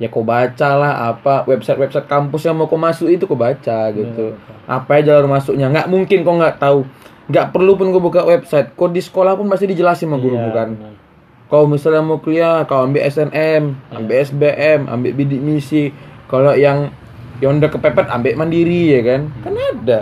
ya 0.00 0.08
kau 0.08 0.24
baca 0.24 0.68
lah 0.74 1.12
apa 1.12 1.44
website 1.44 1.78
website 1.78 2.08
kampus 2.08 2.48
yang 2.48 2.56
mau 2.56 2.66
kau 2.66 2.80
masuk 2.80 3.12
itu 3.12 3.28
kau 3.28 3.36
baca 3.38 3.92
gitu. 3.92 4.34
Betul. 4.34 4.60
apa 4.64 4.90
ya 4.98 5.12
jalur 5.12 5.26
masuknya. 5.28 5.68
Nggak 5.68 5.86
mungkin 5.90 6.18
kau 6.24 6.34
nggak 6.36 6.56
tahu. 6.58 6.80
Nggak 7.30 7.46
perlu 7.54 7.72
pun 7.78 7.92
kau 7.92 8.02
buka 8.02 8.22
website. 8.24 8.74
Kau 8.74 8.90
di 8.90 8.98
sekolah 8.98 9.36
pun 9.38 9.46
pasti 9.46 9.68
dijelasin 9.70 10.08
sama 10.10 10.18
guru 10.18 10.36
Iya, 10.38 10.46
bukan? 10.48 10.68
kau 11.52 11.68
misalnya 11.68 12.00
mau 12.00 12.16
kuliah 12.16 12.64
kau 12.64 12.88
ambil 12.88 13.04
SNM 13.04 13.76
ambil 13.92 14.16
SBM 14.24 14.88
ambil 14.88 15.12
bidik 15.12 15.40
misi. 15.44 15.92
Kalau 16.24 16.56
yang 16.56 16.88
yang 17.44 17.60
udah 17.60 17.68
kepepet 17.68 18.08
ambil 18.08 18.40
mandiri 18.40 18.96
ya 18.96 19.00
kan? 19.04 19.20
Kan 19.44 19.52
ada. 19.52 20.00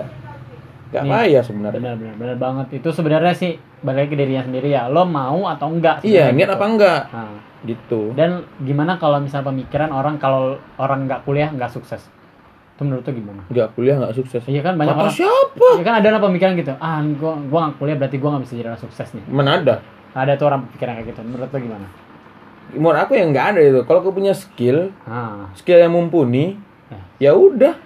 Nggak 0.91 1.03
payah 1.07 1.43
sebenarnya. 1.43 1.79
Benar 1.83 1.95
benar 1.99 2.15
benar 2.15 2.37
banget. 2.39 2.67
Itu 2.79 2.95
sebenarnya 2.95 3.35
sih 3.35 3.59
balik 3.83 4.11
ke 4.11 4.17
dirinya 4.19 4.47
sendiri 4.47 4.71
ya. 4.71 4.87
Lo 4.87 5.03
mau 5.03 5.51
atau 5.51 5.71
enggak 5.71 6.07
iya 6.07 6.31
niat 6.31 6.51
gitu. 6.51 6.57
apa 6.59 6.65
enggak? 6.71 7.01
Nah, 7.11 7.35
gitu. 7.65 8.17
Dan 8.17 8.49
gimana 8.65 8.97
kalau 8.97 9.21
misalnya 9.21 9.53
pemikiran 9.53 9.93
orang 9.93 10.17
kalau 10.17 10.57
orang 10.81 11.05
nggak 11.05 11.29
kuliah 11.29 11.53
nggak 11.53 11.73
sukses? 11.73 12.09
Itu 12.77 12.83
menurut 12.89 13.05
lo 13.05 13.13
gimana? 13.13 13.43
Nggak 13.53 13.69
kuliah 13.77 13.97
nggak 14.01 14.15
sukses. 14.17 14.43
Iya 14.49 14.65
kan? 14.65 14.81
Banyak 14.81 14.95
kata 14.97 15.05
orang 15.05 15.17
siapa? 15.17 15.67
Ya 15.77 15.83
kan? 15.85 15.95
Ada 16.01 16.07
orang 16.17 16.25
pemikiran 16.33 16.53
gitu. 16.57 16.73
Ah 16.81 17.05
gua 17.21 17.33
gua 17.49 17.59
nggak 17.69 17.77
kuliah 17.77 17.97
berarti 18.01 18.17
gua 18.17 18.31
nggak 18.37 18.43
bisa 18.49 18.55
jadi 18.57 18.69
orang 18.73 18.83
sukses 18.83 19.09
nih. 19.13 19.25
Mana 19.29 19.51
ada? 19.61 19.75
Ada 20.17 20.33
tuh 20.41 20.47
orang 20.49 20.61
pikiran 20.73 20.93
kayak 21.01 21.09
gitu. 21.13 21.21
Menurut 21.21 21.49
lo 21.53 21.59
gimana? 21.61 21.87
Menurut 22.71 23.01
aku 23.03 23.13
yang 23.19 23.29
nggak 23.35 23.47
ada 23.57 23.61
itu. 23.61 23.81
Kalau 23.85 24.01
kau 24.01 24.15
punya 24.15 24.33
skill 24.33 24.95
ah. 25.05 25.53
skill 25.53 25.79
yang 25.85 25.93
mumpuni 25.93 26.57
ya 27.21 27.37
udah. 27.37 27.77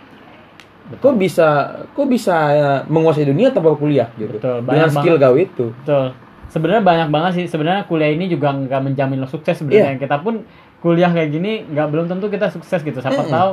Kau 1.01 1.17
bisa 1.17 1.81
kau 1.97 2.05
bisa 2.05 2.37
ya, 2.53 2.71
menguasai 2.85 3.25
dunia 3.25 3.49
tanpa 3.51 3.73
kuliah 3.75 4.13
gitu. 4.21 4.37
Betul, 4.37 4.63
dengan 4.63 4.93
skill 4.93 5.17
kau 5.17 5.35
itu. 5.35 5.73
Betul 5.83 6.24
sebenarnya 6.47 6.83
banyak 6.83 7.09
banget 7.09 7.31
sih 7.35 7.45
sebenarnya 7.47 7.85
kuliah 7.85 8.11
ini 8.11 8.27
juga 8.27 8.51
nggak 8.51 8.81
menjamin 8.83 9.19
lo 9.19 9.27
sukses 9.27 9.57
sebenarnya 9.57 9.97
kita 9.97 10.19
pun 10.19 10.45
kuliah 10.79 11.09
kayak 11.09 11.31
gini 11.31 11.65
nggak 11.67 11.87
belum 11.87 12.07
tentu 12.07 12.27
kita 12.27 12.49
sukses 12.49 12.81
gitu 12.81 12.99
siapa 12.99 13.21
Mm-mm. 13.21 13.31
tahu 13.31 13.51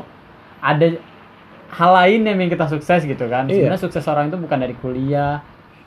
ada 0.60 0.88
hal 1.72 1.92
lain 1.96 2.20
yang 2.22 2.36
bikin 2.36 2.52
kita 2.52 2.68
sukses 2.68 3.02
gitu 3.02 3.26
kan 3.26 3.46
Iya. 3.46 3.56
sebenarnya 3.66 3.82
sukses 3.82 4.04
orang 4.06 4.28
itu 4.28 4.38
bukan 4.38 4.58
dari 4.60 4.76
kuliah 4.76 5.40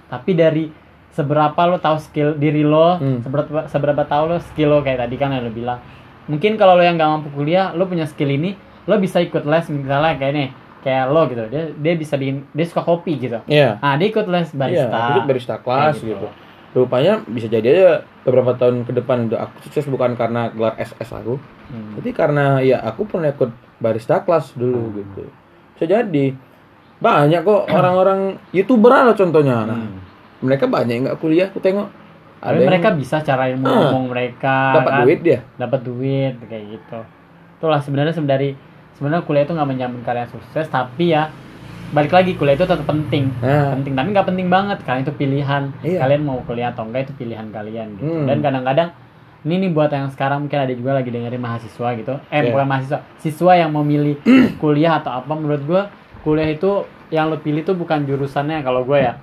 tapi 0.06 0.32
dari 0.32 0.64
seberapa 1.10 1.60
lo 1.62 1.76
tahu 1.78 1.96
skill 2.00 2.34
diri 2.34 2.62
lo 2.62 2.96
Hmm. 2.96 3.20
seberapa 3.20 3.66
seberapa 3.66 4.02
tahu 4.02 4.24
lo 4.26 4.38
skill 4.42 4.70
lo 4.70 4.78
kayak 4.80 4.98
tadi 5.00 5.14
kan 5.14 5.30
yang 5.30 5.42
lo 5.42 5.52
bilang 5.52 5.78
mungkin 6.24 6.56
kalau 6.56 6.74
lo 6.74 6.82
yang 6.82 6.96
nggak 6.96 7.10
mampu 7.10 7.28
kuliah 7.30 7.70
lo 7.70 7.84
punya 7.84 8.04
skill 8.04 8.28
ini 8.28 8.56
lo 8.84 8.96
bisa 8.96 9.20
ikut 9.20 9.44
les 9.44 9.64
misalnya 9.68 10.16
kayak 10.16 10.34
nih 10.34 10.48
kayak 10.80 11.04
lo 11.06 11.24
gitu 11.26 11.44
dia 11.46 11.62
dia 11.70 11.94
bisa 11.94 12.14
di 12.14 12.32
dia 12.46 12.66
suka 12.66 12.82
kopi 12.82 13.16
gitu 13.18 13.38
Iya. 13.44 13.76
nah 13.78 13.94
dia 13.94 14.08
ikut 14.08 14.26
les 14.26 14.48
barista 14.50 14.88
Iya, 14.90 15.10
ikut 15.12 15.24
barista 15.26 15.54
kelas 15.58 15.94
Kayak 15.94 16.08
gitu. 16.10 16.28
Rupanya 16.74 17.22
bisa 17.22 17.46
jadi 17.46 17.62
aja 17.64 17.88
beberapa 18.22 18.50
tahun 18.52 18.82
ke 18.82 18.92
depan 18.92 19.30
aku 19.30 19.62
sukses 19.62 19.86
bukan 19.86 20.12
karena 20.12 20.50
gelar 20.50 20.74
SS 20.74 21.14
aku, 21.14 21.38
Hmm. 21.64 21.94
tapi 21.94 22.10
karena 22.10 22.58
ya 22.58 22.82
aku 22.82 23.06
pernah 23.06 23.30
ikut 23.30 23.48
barista 23.78 24.20
kelas 24.20 24.52
dulu 24.52 24.82
Hmm. 24.84 24.94
gitu. 24.96 25.22
Bisa 25.72 25.84
jadi 25.88 26.34
banyak 26.96 27.40
kok 27.40 27.62
orang-orang 27.72 28.20
youtuber 28.50 28.90
lah 28.90 29.14
contohnya. 29.14 29.64
Nah, 29.64 29.78
Hmm. 29.78 30.02
mereka 30.40 30.66
banyak 30.66 30.92
yang 30.92 31.04
nggak 31.06 31.18
kuliah, 31.18 31.46
aku 31.46 31.58
tengok. 31.58 31.88
Tapi 32.36 32.58
yang 32.58 32.68
mereka 32.68 32.92
bisa 32.92 33.16
cara 33.18 33.48
ilmu 33.48 33.64
Ah, 33.64 33.88
ngomong 33.88 34.04
mereka 34.10 34.76
dapat 34.76 34.92
kan, 34.92 35.00
duit 35.00 35.20
dia. 35.22 35.40
dapat 35.56 35.80
duit 35.80 36.34
kayak 36.42 36.64
gitu 36.70 37.00
itulah 37.56 37.80
sebenarnya 37.80 38.12
sebenarnya 38.12 38.52
sebenarnya 38.92 39.24
kuliah 39.24 39.42
itu 39.42 39.56
nggak 39.56 39.64
menjamin 39.66 40.02
kalian 40.04 40.28
sukses 40.28 40.68
tapi 40.68 41.08
ya 41.08 41.32
balik 41.94 42.12
lagi 42.12 42.34
kuliah 42.34 42.52
itu 42.52 42.64
tetap 42.64 42.82
penting 42.82 43.30
Nah, 43.38 43.72
penting 43.72 43.94
tapi 43.94 44.08
nggak 44.10 44.26
penting 44.26 44.46
banget 44.48 44.78
kalian 44.82 45.02
itu 45.02 45.14
pilihan 45.14 45.62
Iya. 45.80 45.98
kalian 46.00 46.22
mau 46.22 46.42
kuliah 46.42 46.68
atau 46.68 46.82
enggak 46.82 47.06
itu 47.06 47.14
pilihan 47.16 47.46
kalian 47.48 47.86
gitu 47.94 48.04
Hmm. 48.04 48.26
dan 48.26 48.36
kadang-kadang 48.40 48.88
ini 49.42 49.54
nih 49.58 49.70
buat 49.70 49.88
yang 49.88 50.08
sekarang 50.08 50.38
mungkin 50.42 50.58
ada 50.58 50.72
juga 50.72 50.92
lagi 50.94 51.08
dengerin 51.08 51.38
mahasiswa 51.38 51.88
gitu 51.94 52.14
eh 52.28 52.40
Iya. 52.40 52.50
bukan 52.50 52.66
mahasiswa 52.66 52.98
siswa 53.16 53.52
yang 53.54 53.70
memilih 53.72 54.18
kuliah 54.58 54.98
atau 54.98 55.14
apa 55.14 55.32
menurut 55.32 55.62
gua 55.62 55.82
kuliah 56.20 56.50
itu 56.50 56.82
yang 57.08 57.28
lo 57.28 57.38
pilih 57.38 57.62
tuh 57.62 57.74
bukan 57.74 58.02
jurusannya 58.02 58.60
kalau 58.60 58.82
gue 58.82 58.98
ya 58.98 59.20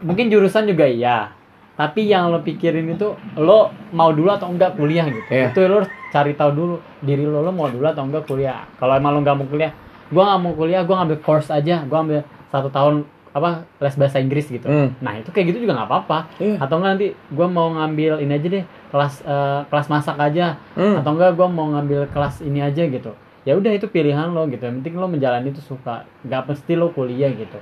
mungkin 0.00 0.28
jurusan 0.28 0.66
juga 0.66 0.84
iya 0.84 1.30
tapi 1.72 2.04
yang 2.04 2.28
lo 2.28 2.40
pikirin 2.40 2.90
itu 2.90 3.08
lo 3.34 3.60
mau 3.90 4.10
dulu 4.10 4.28
atau 4.28 4.46
enggak 4.46 4.74
kuliah 4.74 5.06
gitu 5.06 5.24
Iya. 5.30 5.48
itu 5.48 5.60
lo 5.62 5.80
harus 5.80 5.90
cari 6.08 6.34
tahu 6.34 6.50
dulu 6.50 6.74
diri 7.00 7.22
lo 7.22 7.40
lo 7.40 7.48
mau 7.48 7.66
dulu 7.66 7.86
atau 7.86 8.02
enggak 8.02 8.26
kuliah 8.26 8.66
kalau 8.76 8.92
emang 8.92 9.14
lo 9.14 9.22
nggak 9.22 9.36
mau 9.36 9.46
kuliah 9.46 9.70
gua 10.10 10.22
nggak 10.26 10.40
mau 10.42 10.52
kuliah 10.54 10.82
gua 10.84 11.02
ngambil 11.02 11.18
course 11.22 11.48
aja. 11.48 11.82
Gua 11.86 12.02
ambil 12.02 12.20
satu 12.50 12.68
tahun 12.68 13.06
apa 13.30 13.62
les 13.78 13.94
bahasa 13.94 14.18
Inggris 14.18 14.50
gitu. 14.50 14.66
Hmm. 14.66 14.90
nah 14.98 15.14
itu 15.14 15.30
kayak 15.30 15.54
gitu 15.54 15.62
juga 15.62 15.78
nggak 15.78 15.88
apa-apa. 15.88 16.18
Iya. 16.42 16.58
atau 16.58 16.82
enggak 16.82 16.90
nanti 16.98 17.06
gua 17.30 17.46
mau 17.46 17.70
ngambil 17.70 18.18
ini 18.18 18.32
aja 18.34 18.46
deh 18.50 18.64
kelas 18.90 19.14
eh, 19.22 19.60
kelas 19.70 19.86
masak 19.86 20.16
aja. 20.18 20.58
Hmm. 20.74 20.98
atau 20.98 21.14
enggak 21.14 21.38
gua 21.38 21.46
mau 21.46 21.70
ngambil 21.70 22.10
kelas 22.10 22.42
ini 22.42 22.58
aja 22.58 22.82
gitu. 22.82 23.14
Ya 23.46 23.54
udah 23.56 23.72
itu 23.72 23.86
pilihan 23.88 24.34
lo 24.34 24.44
gitu. 24.50 24.60
Yang 24.66 24.82
penting 24.82 24.94
lo 24.98 25.06
menjalani 25.06 25.48
itu 25.54 25.62
suka. 25.62 26.04
Nggak 26.26 26.42
mesti 26.50 26.72
lo 26.74 26.90
kuliah 26.90 27.30
gitu. 27.32 27.56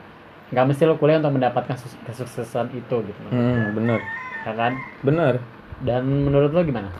Nggak 0.50 0.64
mesti 0.72 0.82
lo 0.88 0.96
kuliah 0.96 1.20
untuk 1.20 1.36
mendapatkan 1.36 1.76
kesuksesan 2.08 2.72
itu 2.72 2.96
gitu. 3.04 3.20
Hmm, 3.28 3.76
bener, 3.76 4.00
ya 4.48 4.52
kan? 4.56 4.72
Bener. 5.04 5.38
dan 5.78 6.02
menurut 6.02 6.50
lo 6.50 6.66
gimana? 6.66 6.90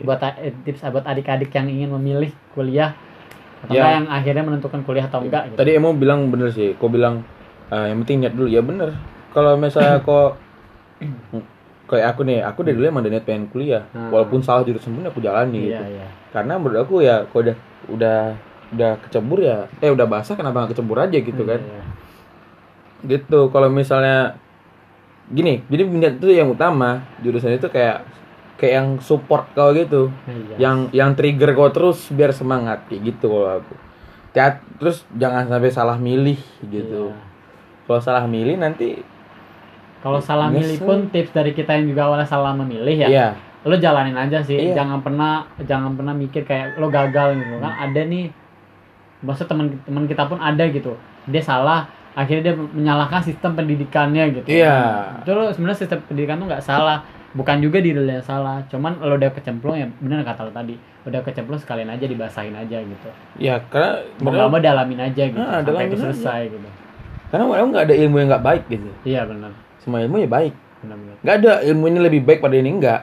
Buat 0.00 0.24
a- 0.24 0.38
eh, 0.40 0.54
tips 0.64 0.80
buat 0.88 1.04
adik-adik 1.04 1.52
yang 1.52 1.68
ingin 1.68 1.92
memilih 1.92 2.32
kuliah 2.56 2.96
atau 3.60 3.72
Ya. 3.72 3.94
yang 3.94 4.06
akhirnya 4.06 4.42
menentukan 4.42 4.80
kuliah 4.82 5.04
atau 5.04 5.20
enggak 5.20 5.48
gitu. 5.48 5.58
Tadi 5.58 5.70
Emo 5.72 5.92
bilang 5.92 6.28
bener 6.28 6.48
sih, 6.48 6.72
kau 6.74 6.88
bilang 6.88 7.20
"Ah, 7.68 7.84
yang 7.84 8.00
penting 8.00 8.24
niat 8.24 8.32
dulu. 8.32 8.46
Ya 8.46 8.60
bener. 8.60 8.96
Kalau 9.30 9.54
misalnya 9.54 10.00
kau 10.06 10.34
kayak 11.86 12.14
aku 12.14 12.22
nih 12.22 12.38
aku 12.40 12.62
dari 12.62 12.76
dulu 12.76 12.86
emang 12.86 13.02
udah 13.02 13.12
niat 13.12 13.24
pengen 13.24 13.46
kuliah 13.48 13.82
Hmm. 13.90 14.10
walaupun 14.10 14.38
salah 14.40 14.62
jurusan 14.62 14.92
pun 14.92 15.02
aku 15.02 15.18
jalani 15.18 15.66
iya 15.66 15.82
gitu 15.82 15.84
iya 15.92 16.06
karena 16.30 16.54
menurut 16.54 16.78
aku 16.80 17.02
ya 17.02 17.26
kalau 17.26 17.42
udah 17.42 17.56
udah 17.90 18.18
udah 18.70 18.90
kecebur 19.02 19.38
ya 19.40 19.66
eh 19.76 19.90
udah 19.90 20.06
basah 20.06 20.38
kenapa 20.38 20.62
nggak 20.62 20.70
kecebur 20.70 21.02
aja 21.02 21.18
gitu 21.18 21.42
kan 21.42 21.58
Iya. 21.58 21.82
gitu 23.10 23.50
kalau 23.50 23.66
misalnya 23.66 24.38
gini 25.26 25.66
jadi 25.66 25.82
minat 25.82 26.12
itu 26.18 26.30
yang 26.30 26.46
utama 26.46 27.02
jurusan 27.18 27.56
itu 27.56 27.66
kayak 27.66 28.06
kayak 28.60 28.74
yang 28.76 28.88
support 29.00 29.48
kau 29.50 29.72
gitu 29.72 30.12
Iya. 30.28 30.56
yang 30.60 30.76
yang 30.92 31.10
trigger 31.16 31.56
kau 31.56 31.72
terus 31.72 32.12
biar 32.12 32.30
semangat 32.30 32.84
kayak 32.86 33.10
gitu 33.10 33.32
kalau 33.32 33.58
aku 33.58 33.74
Cat- 34.30 34.62
terus 34.76 35.02
jangan 35.10 35.48
sampai 35.48 35.72
salah 35.72 35.96
milih 35.96 36.36
gitu 36.62 37.10
Iya. 37.10 37.24
kalau 37.88 38.00
salah 38.00 38.24
milih 38.28 38.60
nanti 38.60 39.00
Kalau 40.00 40.16
salah 40.16 40.48
milih 40.48 40.80
pun 40.80 41.08
tips 41.08 41.28
dari 41.30 41.52
kita 41.52 41.76
yang 41.76 41.88
juga 41.88 42.08
awalnya 42.08 42.24
salah 42.24 42.56
memilih 42.56 42.96
ya, 42.96 43.08
iya 43.08 43.28
lo 43.60 43.76
jalanin 43.76 44.16
aja 44.16 44.40
sih. 44.40 44.56
Iya. 44.56 44.72
Jangan 44.72 45.04
pernah 45.04 45.44
jangan 45.60 45.92
pernah 45.92 46.16
mikir 46.16 46.48
kayak 46.48 46.80
lo 46.80 46.88
gagal 46.88 47.36
gitu 47.36 47.60
kan. 47.60 47.76
Ada 47.78 48.08
nih 48.08 48.32
maksud 49.20 49.44
teman-teman 49.44 50.08
kita 50.08 50.24
pun 50.24 50.40
ada 50.40 50.64
gitu. 50.64 50.96
Dia 51.28 51.44
salah, 51.44 51.84
akhirnya 52.16 52.42
dia 52.48 52.54
menyalahkan 52.56 53.20
sistem 53.20 53.52
pendidikannya 53.52 54.40
gitu. 54.40 54.48
Iya. 54.48 55.20
Itu 55.20 55.36
lo 55.36 55.52
sebenarnya 55.52 55.78
sistem 55.78 56.00
pendidikan 56.02 56.40
tuh 56.40 56.48
nggak 56.48 56.64
salah. 56.64 57.04
Bukan 57.30 57.56
juga 57.58 57.78
diri 57.78 57.94
lo 57.94 58.10
yang 58.10 58.20
salah, 58.20 58.66
cuman 58.66 58.98
lo 58.98 59.14
udah 59.14 59.30
kecemplung 59.30 59.74
ya 59.74 59.86
bener 59.96 60.20
kata 60.20 60.42
lo 60.42 60.50
tadi, 60.50 60.74
udah 61.02 61.20
kecemplung 61.20 61.56
sekalian 61.56 61.86
aja 61.88 62.02
dibasahin 62.02 62.52
aja 62.52 62.78
gitu. 62.78 63.08
ya 63.38 63.62
karena 63.64 64.02
Mau 64.18 64.30
nggak 64.30 64.48
mau 64.48 64.58
dalamin 64.58 64.98
aja 65.00 65.22
gitu, 65.24 65.38
Ah, 65.38 65.58
sampai 65.58 65.62
itu 65.62 65.70
dalamin 65.70 65.86
aja. 65.88 66.02
selesai 66.04 66.40
gitu. 66.48 66.68
karena 67.30 67.44
memang 67.46 67.70
nggak 67.70 67.84
ada 67.84 67.94
ilmu 67.96 68.16
yang 68.16 68.28
nggak 68.28 68.42
baik 68.44 68.62
gitu 68.66 68.90
Iya 69.04 69.22
benar, 69.24 69.50
semua 69.78 69.98
ilmu 70.00 70.16
ya 70.16 70.28
baik 70.28 70.52
benar-benar. 70.80 71.16
nggak 71.22 71.36
ada 71.36 71.52
ilmu 71.64 71.84
ini 71.86 71.98
lebih 72.00 72.20
baik 72.20 72.38
pada 72.40 72.56
ini 72.56 72.70
enggak 72.72 73.00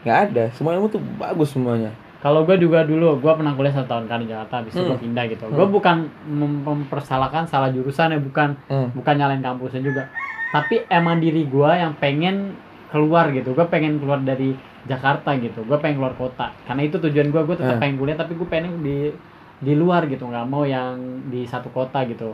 nggak 0.00 0.18
ada 0.24 0.44
semua 0.52 0.70
ilmu 0.72 0.86
tuh 0.88 1.02
bagus 1.16 1.50
semuanya 1.50 1.90
Kalau 2.16 2.42
gue 2.42 2.56
juga 2.56 2.82
dulu, 2.82 3.18
gue 3.18 3.32
pernah 3.32 3.52
kuliah 3.52 3.70
satu 3.72 3.86
tahun 3.88 4.04
kan 4.04 4.18
di 4.18 4.26
Jakarta, 4.26 4.58
habis 4.58 4.72
itu 4.72 4.80
gue 4.80 4.90
Hmm. 4.90 5.04
pindah 5.04 5.24
gitu. 5.28 5.44
Hmm. 5.44 5.52
Gue 5.52 5.66
bukan 5.68 5.96
mem- 6.26 6.62
mempersalahkan 6.64 7.46
salah 7.46 7.70
jurusan 7.70 8.08
ya, 8.08 8.18
bukan 8.18 8.56
Hmm. 8.66 8.88
bukan 8.92 9.14
nyalain 9.14 9.38
kampusnya 9.38 9.78
juga. 9.80 10.10
Tapi 10.48 10.82
emang 10.88 11.18
diri 11.18 11.44
gue 11.44 11.70
yang 11.70 11.94
pengen 11.94 12.56
keluar 12.96 13.28
gitu. 13.30 13.52
Gue 13.52 13.66
pengen 13.66 14.00
keluar 14.00 14.18
dari 14.18 14.56
Jakarta 14.82 15.36
gitu. 15.36 15.60
Gue 15.62 15.76
pengen 15.76 16.00
keluar 16.00 16.16
kota. 16.16 16.56
Karena 16.64 16.82
itu 16.82 16.96
tujuan 16.96 17.28
gue. 17.28 17.42
Gue 17.44 17.54
tetap 17.54 17.76
Hmm. 17.76 17.82
pengen 17.84 17.96
kuliah, 17.96 18.16
tapi 18.16 18.32
gue 18.32 18.48
pengen 18.48 18.80
di 18.80 19.12
di 19.56 19.72
luar 19.72 20.04
gitu. 20.04 20.24
nggak 20.24 20.46
mau 20.46 20.64
yang 20.64 20.96
di 21.26 21.44
satu 21.44 21.68
kota 21.70 22.04
gitu. 22.04 22.32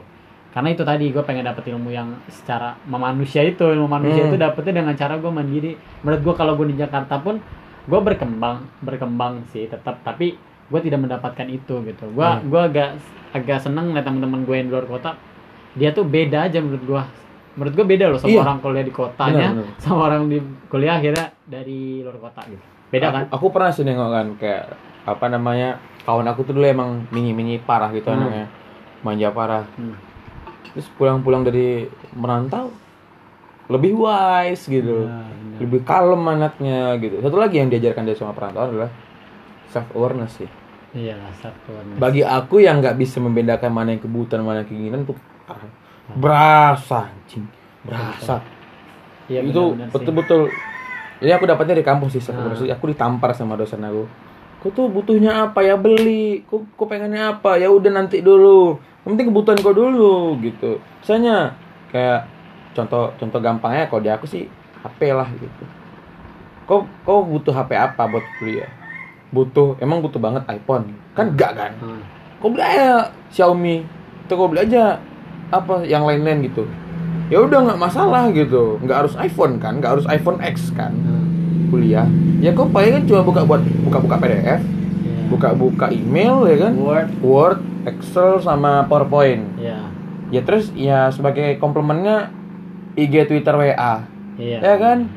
Karena 0.51 0.69
itu 0.69 0.83
tadi 0.83 1.09
gue 1.09 1.23
pengen 1.23 1.43
dapet 1.43 1.65
ilmu 1.67 1.89
yang 1.89 2.13
secara 2.29 2.79
memanusia 2.85 3.43
itu 3.43 3.63
ilmu 3.65 3.87
manusia 3.87 4.23
Hmm. 4.23 4.29
itu 4.29 4.37
dapetnya 4.37 4.75
dengan 4.79 4.95
cara 4.95 5.17
gue 5.17 5.31
mandiri. 5.31 5.73
Menurut 6.01 6.21
gue 6.21 6.35
kalau 6.37 6.55
gue 6.55 6.67
di 6.69 6.77
Jakarta 6.77 7.19
pun 7.19 7.43
gue 7.83 7.99
berkembang 7.99 8.63
berkembang 8.79 9.43
sih 9.49 9.67
tetap 9.67 9.99
tapi 10.01 10.39
gue 10.71 10.81
tidak 10.81 11.03
mendapatkan 11.03 11.49
itu 11.49 11.83
gitu 11.83 12.05
gue 12.09 12.23
Hmm. 12.23 12.47
gua 12.47 12.71
agak 12.71 12.95
agak 13.33 13.59
seneng 13.59 13.91
liat 13.91 14.07
teman-teman 14.07 14.47
gue 14.47 14.55
yang 14.55 14.67
di 14.67 14.73
luar 14.73 14.87
kota 14.87 15.19
dia 15.75 15.91
tuh 15.91 16.07
beda 16.07 16.47
aja 16.47 16.63
menurut 16.63 16.79
gue 16.81 17.03
menurut 17.53 17.75
gue 17.75 17.87
beda 17.87 18.05
loh 18.09 18.17
sama 18.17 18.31
Iya. 18.31 18.41
orang 18.41 18.59
kuliah 18.59 18.83
di 18.83 18.93
kotanya 18.93 19.47
Benar, 19.47 19.57
benar. 19.63 19.77
sama 19.79 20.01
orang 20.07 20.23
di 20.27 20.39
kuliah 20.67 20.95
akhirnya 20.97 21.27
dari 21.43 21.81
luar 22.01 22.17
kota 22.19 22.41
gitu 22.47 22.65
beda 22.89 23.07
aku, 23.07 23.15
kan 23.15 23.25
aku 23.31 23.47
pernah 23.49 23.71
sih 23.71 23.83
nengok 23.83 24.11
kan 24.11 24.27
kayak 24.37 24.65
apa 25.03 25.27
namanya 25.27 25.69
kawan 26.03 26.27
aku 26.27 26.41
tuh 26.43 26.53
dulu 26.53 26.65
emang 26.65 26.91
mini 27.09 27.31
mini 27.31 27.55
parah 27.57 27.91
gitu 27.91 28.07
Hmm. 28.07 28.19
anaknya 28.19 28.47
manja 29.01 29.29
parah 29.29 29.65
Hmm. 29.75 29.97
terus 30.71 30.89
pulang-pulang 30.91 31.43
dari 31.43 31.85
merantau 32.13 32.73
lebih 33.69 33.97
wise 33.97 34.65
gitu 34.67 35.05
Nah, 35.05 35.25
benar. 35.25 35.59
lebih 35.61 35.81
kalem 35.83 36.23
anaknya 36.27 36.79
gitu 36.99 37.17
satu 37.19 37.37
lagi 37.37 37.57
yang 37.57 37.69
diajarkan 37.69 38.05
dia 38.05 38.15
sama 38.15 38.33
perantauan 38.33 38.69
adalah 38.71 38.91
self 39.67 39.89
awareness 39.93 40.37
sih 40.37 40.49
iya 40.93 41.17
satu 41.35 41.73
bagi 41.97 42.21
aku 42.21 42.61
yang 42.61 42.79
nggak 42.79 42.97
bisa 42.97 43.17
membedakan 43.19 43.69
mana 43.69 43.89
yang 43.91 44.03
kebutuhan 44.03 44.41
mana 44.41 44.61
yang 44.61 44.69
keinginan 44.69 45.01
tuh 45.03 45.17
parah. 45.43 45.69
Berasa 46.13 47.09
anjing. 47.09 47.47
Berasa. 47.83 48.43
Iya, 49.31 49.41
itu 49.43 49.55
benar-benar 49.55 49.87
sih. 49.87 49.93
betul-betul 49.95 50.43
ini 51.23 51.31
aku 51.31 51.45
dapatnya 51.47 51.75
di 51.79 51.87
kampus 51.87 52.11
sih 52.19 52.23
Ah. 52.23 52.27
sebenarnya 52.35 52.75
aku 52.75 52.85
ditampar 52.91 53.31
sama 53.33 53.55
dosen 53.55 53.79
aku. 53.81 54.05
Kau 54.59 54.71
tuh 54.71 54.87
butuhnya 54.87 55.51
apa? 55.51 55.63
Ya 55.63 55.75
beli. 55.75 56.43
Kau, 56.47 56.63
kau 56.75 56.87
pengennya 56.87 57.35
apa? 57.35 57.59
Ya 57.59 57.67
udah 57.67 57.91
nanti 57.91 58.23
dulu. 58.23 58.79
Yang 59.03 59.09
penting 59.15 59.27
kebutuhan 59.31 59.59
kau 59.59 59.75
dulu 59.75 60.39
gitu. 60.39 60.79
Misalnya 61.03 61.55
kayak 61.91 62.27
contoh 62.73 63.11
contoh 63.19 63.39
gampangnya 63.43 63.91
kalau 63.91 64.03
di 64.03 64.11
aku 64.11 64.27
sih 64.27 64.47
HP 64.83 65.11
lah 65.11 65.27
gitu. 65.35 65.65
Kau 66.67 66.87
kau 67.03 67.27
butuh 67.27 67.51
HP 67.51 67.75
apa 67.75 68.07
buat 68.07 68.23
kuliah? 68.39 68.71
Butuh 69.35 69.79
emang 69.83 69.99
butuh 69.99 70.23
banget 70.23 70.47
iPhone? 70.47 70.95
Kan 71.15 71.35
enggak 71.35 71.53
kan? 71.59 71.73
Hmm. 71.83 72.03
kau 72.39 72.51
beli 72.51 72.63
aja 72.63 73.07
Xiaomi. 73.31 73.87
Atau 74.27 74.35
kau 74.35 74.51
beli 74.51 74.67
aja 74.67 74.99
apa 75.53 75.85
yang 75.85 76.03
lain-lain 76.03 76.43
gitu. 76.43 76.65
Ya 77.29 77.39
udah 77.39 77.59
nggak 77.63 77.79
masalah 77.79 78.29
gitu. 78.29 78.81
Nggak 78.81 78.99
harus 78.99 79.15
iPhone 79.17 79.57
kan 79.57 79.79
nggak 79.79 79.93
harus 79.93 80.07
iPhone 80.07 80.41
X 80.41 80.73
kan. 80.73 80.91
Hmm. 80.93 81.21
kuliah. 81.69 82.05
Ya 82.37 82.53
kau 82.53 82.67
paling 82.67 82.93
kan 82.93 83.03
cuma 83.07 83.21
buka 83.23 83.41
buat 83.43 83.61
buka-buka 83.83 84.17
PDF 84.19 84.61
buka-buka 85.29 85.89
email 85.89 86.45
ya 86.45 86.57
kan? 86.59 86.73
Word. 86.75 87.09
Word 87.19 87.59
Excel 87.83 88.37
sama 88.39 88.85
PowerPoint. 88.85 89.57
Iya 89.57 89.81
ya 90.29 90.41
terus 90.41 90.73
ya 90.73 91.09
sebagai 91.09 91.57
komplemennya 91.57 92.33
IG 92.95 93.25
Twitter 93.27 93.53
WA 93.53 94.05
iya 94.37 94.59
Ya 94.59 94.75
kan? 94.77 95.09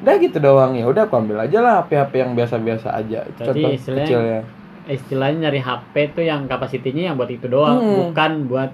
udah 0.00 0.16
gitu 0.16 0.36
doang. 0.36 0.72
Ya 0.74 0.84
udah 0.84 1.04
aku 1.04 1.16
ambil 1.18 1.40
aja 1.40 1.60
lah 1.60 1.80
HP-HP 1.80 2.12
yang 2.18 2.32
biasa-biasa 2.34 2.88
aja. 2.90 3.20
Jadi 3.30 3.36
contoh 3.60 3.70
istilahnya- 3.70 4.04
kecilnya. 4.06 4.40
istilahnya 4.86 5.38
nyari 5.42 5.60
HP 5.60 5.94
tuh 6.12 6.24
yang 6.24 6.44
kapasitinya 6.44 7.02
yang 7.02 7.14
buat 7.14 7.28
itu 7.28 7.46
doang 7.46 7.76
Hmm. 7.78 7.96
bukan 8.02 8.32
buat 8.48 8.70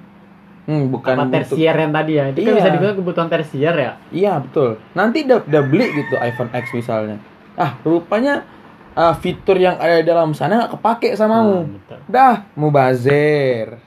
hmm, 0.67 0.85
bukan 0.89 1.15
untuk- 1.21 1.35
tersier 1.41 1.75
yang 1.75 1.91
tadi 1.91 2.13
ya 2.13 2.25
itu 2.27 2.39
kan 2.39 2.45
Iya. 2.45 2.57
bisa 2.57 2.71
dibilang 2.71 2.97
kebutuhan 2.97 3.29
tersier 3.29 3.75
ya 3.75 3.93
Iya 4.11 4.33
betul. 4.41 4.71
Nanti 4.93 5.19
udah, 5.23 5.39
udah 5.43 5.63
beli 5.65 5.87
gitu 5.97 6.15
iPhone 6.17 6.51
X 6.53 6.65
misalnya. 6.73 7.17
Ah 7.55 7.79
rupanya 7.81 8.43
ah, 8.93 9.13
fitur 9.13 9.57
yang 9.57 9.77
ada 9.77 9.97
di 9.97 10.05
dalam 10.05 10.33
sana 10.33 10.57
nggak 10.59 10.73
kepake 10.75 11.09
Nah, 11.09 11.19
samamu. 11.19 11.59
gitu. 11.71 11.95
Dah, 12.07 12.45
mubazir. 12.53 13.79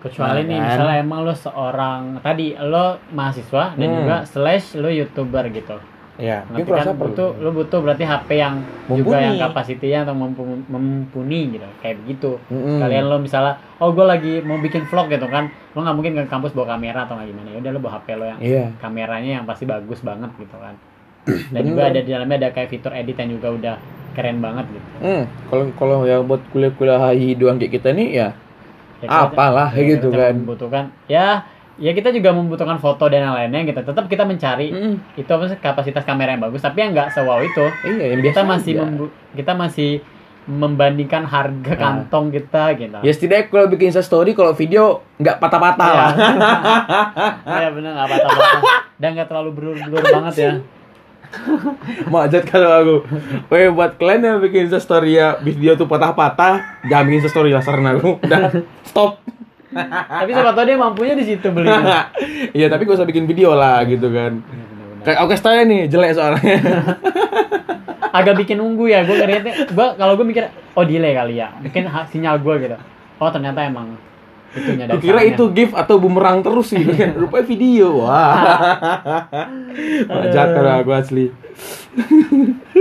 kecuali 0.00 0.42
Nah, 0.42 0.46
nih 0.46 0.58
kan? 0.58 0.66
misalnya 0.68 0.96
emang 0.98 1.20
lo 1.22 1.32
seorang 1.32 2.00
tadi 2.20 2.52
lo 2.54 2.86
mahasiswa 3.10 3.72
dan 3.72 3.86
Hmm. 3.86 3.96
juga 3.98 4.16
slash 4.24 4.76
lo 4.76 4.86
youtuber 4.86 5.48
gitu 5.48 5.80
Ya, 6.14 6.46
nanti 6.46 6.62
ini 6.62 6.78
kan 6.78 6.94
butuh 6.94 7.34
lo 7.42 7.50
butuh 7.50 7.82
berarti 7.82 8.06
HP 8.06 8.38
yang 8.38 8.62
juga 8.86 9.18
Mumpuni. 9.18 9.26
yang 9.26 9.34
kapasitinya 9.34 9.98
atau 10.06 10.14
mampu- 10.14 10.62
mumpuni 10.70 11.50
gitu 11.50 11.66
kayak 11.82 12.06
begitu 12.06 12.38
Mm-mm. 12.46 12.78
kalian 12.78 13.10
lo 13.10 13.18
misalnya 13.18 13.58
oh 13.82 13.90
gue 13.90 14.06
lagi 14.06 14.38
mau 14.38 14.54
bikin 14.56 14.86
vlog 14.86 15.10
gitu 15.10 15.26
kan 15.26 15.50
lo 15.74 15.82
nggak 15.82 15.96
mungkin 15.98 16.12
ke 16.14 16.30
kampus 16.30 16.54
bawa 16.54 16.78
kamera 16.78 17.02
atau 17.02 17.18
nggak 17.18 17.34
gimana 17.34 17.48
ya 17.50 17.58
udah 17.58 17.70
lo 17.74 17.78
bawa 17.82 17.92
HP 17.98 18.06
lo 18.14 18.24
yang 18.30 18.38
Iya. 18.38 18.64
kameranya 18.78 19.42
yang 19.42 19.44
pasti 19.44 19.66
bagus 19.66 19.98
banget 20.00 20.30
gitu 20.38 20.54
kan 20.54 20.74
dan 21.50 21.58
Bener. 21.58 21.66
juga 21.66 21.82
ada 21.90 21.98
di 21.98 22.10
dalamnya 22.12 22.36
ada 22.38 22.50
kayak 22.52 22.70
fitur 22.70 22.92
edit 22.94 23.16
yang 23.18 23.30
juga 23.34 23.48
udah 23.50 23.74
keren 24.14 24.38
banget 24.38 24.66
gitu 24.70 24.88
Hmm, 25.02 25.22
kalau 25.50 25.64
kalau 25.74 25.96
ya 26.06 26.22
buat 26.22 26.46
kuliah-kuliah 26.54 27.10
doang 27.34 27.58
kayak 27.58 27.74
kita 27.74 27.90
nih 27.90 28.08
ya 28.14 28.28
Ya, 29.02 29.10
kita- 29.10 29.34
apalah 29.34 29.68
ya, 29.68 29.82
gitu 29.84 30.08
kita 30.08 30.30
kan. 30.30 30.34
membutuhkan 30.38 30.84
ya 31.04 31.42
ya 31.76 31.90
kita 31.90 32.08
juga 32.08 32.30
membutuhkan 32.30 32.78
foto 32.78 33.06
dan 33.06 33.22
yang 33.22 33.34
lainnya 33.34 33.64
gitu 33.64 33.80
tetap 33.82 34.06
kita 34.06 34.22
mencari 34.22 34.68
Mm, 34.68 34.94
itu 35.16 35.26
apa 35.26 35.44
sih 35.44 35.58
kapasitas 35.58 36.02
kamera 36.02 36.32
yang 36.32 36.42
bagus 36.42 36.60
tapi 36.60 36.80
yang 36.80 36.92
nggak 36.92 37.10
sewow 37.10 37.38
itu 37.38 37.66
iya, 37.84 38.12
yang 38.12 38.22
kita 38.22 38.40
biasa 38.40 38.46
masih 38.46 38.72
kita 39.32 39.52
masih 39.52 39.90
membandingkan 40.44 41.24
harga 41.24 41.66
Nah. 41.66 41.78
kantong 42.04 42.28
kita 42.30 42.76
gitu 42.76 42.98
Ya 43.00 43.10
setidaknya 43.10 43.44
kalau 43.48 43.66
bikin 43.66 43.88
Insta 43.88 44.00
story 44.00 44.32
kalau 44.32 44.52
video 44.52 45.00
nggak 45.16 45.36
patah-patah 45.38 45.88
Iya. 45.88 45.96
lah. 45.96 46.10
ya 47.64 47.68
benar 47.70 47.90
nggak 47.92 48.06
apa-apa 48.06 48.30
dan 48.94 49.08
nggak 49.14 49.26
terlalu 49.26 49.50
blur-blur 49.52 50.02
banget 50.04 50.34
ya 50.36 50.52
Majat 52.06 52.46
kalau 52.46 52.70
aku. 52.70 52.96
Weh 53.48 53.66
buat 53.68 53.96
kalian 53.96 54.22
yang 54.22 54.38
bikin 54.38 54.68
Insta 54.68 54.78
story 54.78 55.16
ya 55.16 55.34
video 55.36 55.74
tuh 55.74 55.84
patah-patah, 55.84 56.62
jangan 56.84 57.04
bikin 57.04 57.18
Insta 57.18 57.30
story 57.32 57.50
lah 57.50 57.58
saran 57.58 57.82
aku. 57.88 58.22
Udah 58.22 58.54
stop. 58.84 59.18
Tapi 60.08 60.30
siapa 60.30 60.52
tahu 60.54 60.64
dia 60.64 60.78
mampunya 60.78 61.14
di 61.18 61.24
situ 61.26 61.46
beli 61.50 61.68
Iya 62.58 62.66
tapi 62.70 62.86
gak 62.86 62.96
usah 62.98 63.08
bikin 63.08 63.26
video 63.26 63.52
lah 63.52 63.82
gitu 63.84 64.08
kan. 64.14 64.40
Kayak 65.04 65.18
oke 65.26 65.34
style 65.36 65.66
nih 65.68 65.90
jelek 65.90 66.16
soalnya. 66.16 66.58
agak 68.18 68.38
bikin 68.38 68.62
nunggu 68.62 68.86
ya 68.88 69.02
gue 69.02 69.16
ngeliatnya. 69.18 69.54
Gue 69.74 69.86
kalau 69.98 70.14
gue 70.14 70.26
mikir 70.26 70.46
oh 70.78 70.84
delay 70.86 71.12
kali 71.18 71.42
ya. 71.42 71.50
Mungkin 71.58 71.90
sinyal 72.08 72.38
gue 72.40 72.54
gitu. 72.62 72.76
Oh 73.18 73.30
ternyata 73.30 73.66
emang 73.66 73.98
itunya 74.54 74.86
Kira 74.96 75.20
itu 75.22 75.44
gift 75.50 75.74
atau 75.74 75.96
bumerang 75.96 76.40
terus 76.40 76.68
sih 76.68 76.80
kan. 76.88 77.12
Rupanya 77.12 77.44
video. 77.44 77.88
Wah. 78.00 78.34
Majat 80.08 80.48
kalau 80.52 80.72
aku 80.76 80.90
asli. 80.90 81.26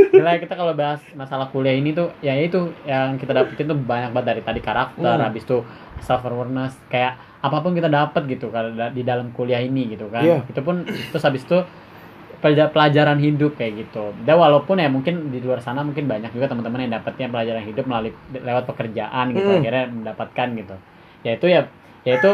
Gila 0.09 0.37
kita 0.37 0.53
kalau 0.53 0.73
bahas 0.73 1.01
masalah 1.13 1.47
kuliah 1.47 1.73
ini 1.73 1.91
tuh 1.91 2.13
ya 2.19 2.33
itu 2.35 2.57
yang 2.83 3.15
kita 3.15 3.31
dapetin 3.31 3.65
tuh 3.67 3.77
banyak 3.77 4.09
banget 4.09 4.27
dari 4.27 4.41
tadi 4.41 4.59
karakter 4.59 5.01
Hmm. 5.13 5.21
habis 5.23 5.43
itu 5.43 5.61
self 5.99 6.21
awareness 6.23 6.73
kayak 6.87 7.13
apa 7.39 7.57
pun 7.59 7.71
kita 7.71 7.87
dapat 7.87 8.25
gitu 8.27 8.49
kalau 8.49 8.71
di 8.71 9.01
dalam 9.01 9.29
kuliah 9.31 9.59
ini 9.59 9.91
gitu 9.91 10.07
kan 10.07 10.23
Iya. 10.23 10.37
itu 10.43 10.59
pun 10.59 10.81
terus 10.85 11.21
habis 11.21 11.43
itu 11.43 11.59
pelaja- 12.39 12.67
pelajaran 12.67 13.17
hidup 13.17 13.53
kayak 13.53 13.85
gitu 13.85 14.11
dan 14.21 14.35
walaupun 14.35 14.75
ya 14.75 14.87
mungkin 14.87 15.29
di 15.29 15.39
luar 15.39 15.59
sana 15.59 15.79
mungkin 15.79 16.05
banyak 16.05 16.31
juga 16.31 16.47
teman-teman 16.47 16.81
yang 16.81 16.93
dapatnya 16.93 17.27
pelajaran 17.29 17.63
hidup 17.63 17.85
melalui 17.85 18.11
lewat 18.33 18.63
pekerjaan 18.65 19.25
gitu 19.31 19.45
Hmm. 19.45 19.59
akhirnya 19.59 19.85
mendapatkan 19.87 20.47
gitu 20.55 20.75
ya 21.23 21.31
itu 21.33 21.47
ya 21.47 21.61
ya 22.03 22.13
itu 22.15 22.31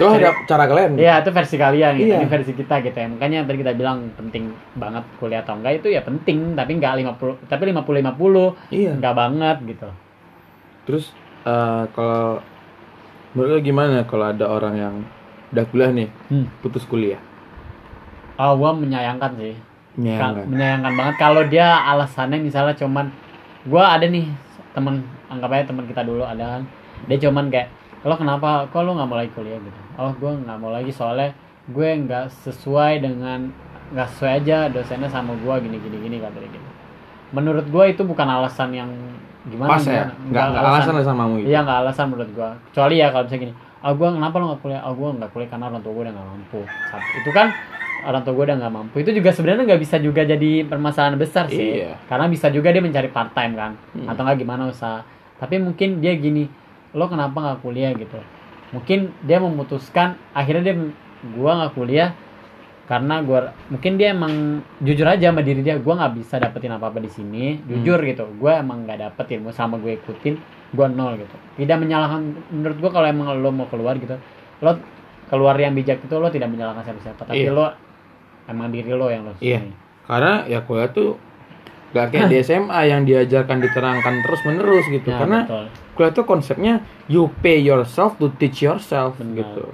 ada 0.00 0.32
cara 0.44 0.64
kalian. 0.64 0.96
Iya 0.96 1.20
itu 1.20 1.28
versi 1.28 1.56
kalian 1.56 1.92
gitu, 1.94 2.08
Iya. 2.08 2.18
ini 2.18 2.26
versi 2.26 2.52
kita 2.52 2.80
gitu 2.80 2.94
ya. 2.94 3.04
Makanya 3.06 3.44
tadi 3.44 3.58
kita 3.58 3.72
bilang 3.74 4.08
penting 4.14 4.48
banget 4.72 5.04
kuliah 5.16 5.40
atau 5.40 5.52
enggak 5.54 5.76
itu 5.76 5.88
ya 5.88 6.00
penting, 6.00 6.54
tapi 6.54 6.72
enggak 6.72 6.96
50 6.96 7.36
tapi 7.44 7.68
50 7.68 8.00
50 8.00 8.56
Iya. 8.70 8.96
enggak 8.96 9.12
banget 9.14 9.56
gitu. 9.66 9.88
Terus 10.86 11.04
eh, 11.42 11.84
kalau 11.90 12.40
menurut 13.30 13.50
lu 13.50 13.62
gimana 13.62 14.04
kalau 14.04 14.26
ada 14.26 14.46
orang 14.46 14.74
yang 14.74 14.94
udah 15.50 15.64
kuliah 15.66 15.90
nih, 15.90 16.08
Hmm. 16.28 16.48
putus 16.60 16.82
kuliah? 16.82 17.20
Oh, 18.36 18.56
gua 18.56 18.72
menyayangkan 18.72 19.36
sih. 19.36 19.52
Ka- 19.52 19.98
Menyayangkan. 19.98 20.44
menyayangkan 20.46 20.92
banget 20.94 21.14
kalau 21.18 21.42
dia 21.44 21.66
alasannya 21.84 22.40
misalnya 22.40 22.72
cuman 22.72 23.12
gua 23.64 23.92
ada 23.92 24.06
nih 24.06 24.32
temen 24.70 25.02
anggap 25.26 25.50
aja 25.50 25.64
teman 25.66 25.84
kita 25.84 26.00
dulu 26.00 26.22
ada 26.22 26.56
kan 26.56 26.62
dia 27.04 27.18
cuman 27.20 27.50
kayak 27.50 27.68
lo 28.00 28.14
kenapa 28.16 28.64
kok 28.68 28.80
lo 28.80 28.96
nggak 28.96 29.08
mau 29.08 29.18
lagi 29.18 29.30
kuliah 29.36 29.60
gitu 29.60 29.80
oh 30.00 30.12
gua 30.16 30.32
nggak 30.32 30.56
mau 30.56 30.72
lagi 30.72 30.88
soalnya 30.88 31.30
gue 31.70 31.88
nggak 32.08 32.32
sesuai 32.42 33.04
dengan 33.04 33.52
nggak 33.92 34.08
sesuai 34.16 34.32
aja 34.40 34.58
dosennya 34.72 35.10
sama 35.12 35.36
gua 35.44 35.60
gini 35.60 35.76
gini 35.76 35.96
gini 36.00 36.16
kata 36.18 36.40
dia 36.40 36.48
gitu 36.48 36.68
menurut 37.30 37.66
gua 37.68 37.84
itu 37.86 38.02
bukan 38.02 38.26
alasan 38.26 38.72
yang 38.74 38.90
gimana 39.40 39.72
Pas 39.72 39.84
ya? 39.86 40.04
Nggak 40.28 40.44
nggak 40.52 40.64
alasan 40.68 40.92
lah 41.00 41.04
sama 41.06 41.22
gitu. 41.40 41.48
Iya 41.48 41.58
nggak 41.64 41.78
alasan 41.80 42.06
menurut 42.12 42.30
gua. 42.36 42.50
Kecuali 42.68 43.00
ya 43.00 43.08
kalau 43.08 43.24
misalnya 43.24 43.42
gini, 43.48 43.54
ah 43.80 43.92
gua 43.96 44.08
kenapa 44.12 44.34
lo 44.36 44.44
nggak 44.52 44.60
kuliah? 44.60 44.80
Ah 44.84 44.92
gua 44.92 45.08
nggak 45.16 45.30
kuliah 45.32 45.48
karena 45.48 45.64
orang 45.72 45.80
tua 45.80 45.92
gua 45.96 46.02
udah 46.04 46.14
nggak 46.18 46.28
mampu. 46.28 46.60
Satu. 46.92 47.08
Itu 47.24 47.30
kan 47.32 47.46
orang 48.04 48.20
tua 48.20 48.32
gua 48.36 48.44
udah 48.52 48.56
nggak 48.60 48.74
mampu. 48.76 48.94
Itu 49.00 49.10
juga 49.16 49.30
sebenarnya 49.32 49.64
nggak 49.64 49.80
bisa 49.80 49.96
juga 49.96 50.22
jadi 50.28 50.50
permasalahan 50.68 51.16
besar 51.16 51.44
sih. 51.48 51.80
Iya. 51.80 51.96
Karena 52.04 52.26
bisa 52.28 52.46
juga 52.52 52.68
dia 52.68 52.82
mencari 52.84 53.08
part 53.08 53.32
time 53.32 53.54
kan, 53.56 53.72
Hmm. 53.96 54.12
atau 54.12 54.20
nggak 54.28 54.38
gimana 54.44 54.62
usaha. 54.68 55.00
Tapi 55.40 55.56
mungkin 55.56 56.04
dia 56.04 56.12
gini, 56.20 56.44
lo 56.92 57.04
kenapa 57.06 57.36
nggak 57.38 57.58
kuliah 57.62 57.92
gitu? 57.94 58.18
Mungkin 58.70 59.10
dia 59.22 59.38
memutuskan 59.38 60.14
akhirnya 60.30 60.62
dia 60.70 60.76
gua 61.34 61.52
nggak 61.62 61.74
kuliah 61.74 62.10
karena 62.86 63.22
gua 63.22 63.54
mungkin 63.70 63.94
dia 63.94 64.10
emang 64.10 64.62
jujur 64.82 65.06
aja 65.06 65.30
sama 65.30 65.46
diri 65.46 65.62
dia 65.62 65.78
gua 65.78 65.94
nggak 66.02 66.14
bisa 66.18 66.42
dapetin 66.42 66.74
apa 66.74 66.90
apa 66.90 66.98
di 66.98 67.06
sini 67.06 67.62
jujur 67.62 68.02
gitu 68.02 68.26
gua 68.34 68.58
emang 68.58 68.82
nggak 68.82 68.98
dapet 68.98 69.38
ilmu 69.38 69.54
sama 69.54 69.78
gue 69.78 69.94
ikutin 69.94 70.34
gua 70.74 70.90
nol 70.90 71.14
gitu 71.14 71.36
tidak 71.54 71.78
menyalahkan 71.78 72.34
menurut 72.50 72.78
gua 72.82 72.90
kalau 72.90 73.06
emang 73.06 73.30
lo 73.38 73.50
mau 73.54 73.70
keluar 73.70 73.94
gitu 73.94 74.18
lo 74.58 74.74
keluar 75.30 75.54
yang 75.54 75.70
bijak 75.70 76.02
itu 76.02 76.14
lo 76.18 76.26
tidak 76.34 76.50
menyalahkan 76.50 76.82
siapa 76.82 76.98
siapa 76.98 77.22
tapi 77.30 77.46
Iya. 77.46 77.54
lo 77.54 77.66
emang 78.50 78.74
diri 78.74 78.90
lo 78.90 79.06
yang 79.06 79.22
lo 79.22 79.38
Iya. 79.38 79.62
Karena 80.02 80.42
ya 80.50 80.58
kuliah 80.66 80.90
tuh 80.90 81.14
gak 81.90 82.06
kayak 82.08 82.28
di 82.28 82.36
SMA 82.44 82.80
yang 82.86 83.02
diajarkan 83.02 83.58
diterangkan 83.58 84.14
terus 84.22 84.40
menerus 84.42 84.84
gitu. 84.86 85.06
Ya, 85.06 85.18
Karena 85.18 85.38
betul. 85.42 85.64
kuliah 85.92 86.12
tuh 86.12 86.24
konsepnya 86.24 86.74
you 87.06 87.28
pay 87.38 87.58
yourself 87.58 88.14
to 88.16 88.30
teach 88.32 88.60
yourself 88.60 89.14
Benar. 89.16 89.36
gitu. 89.38 89.66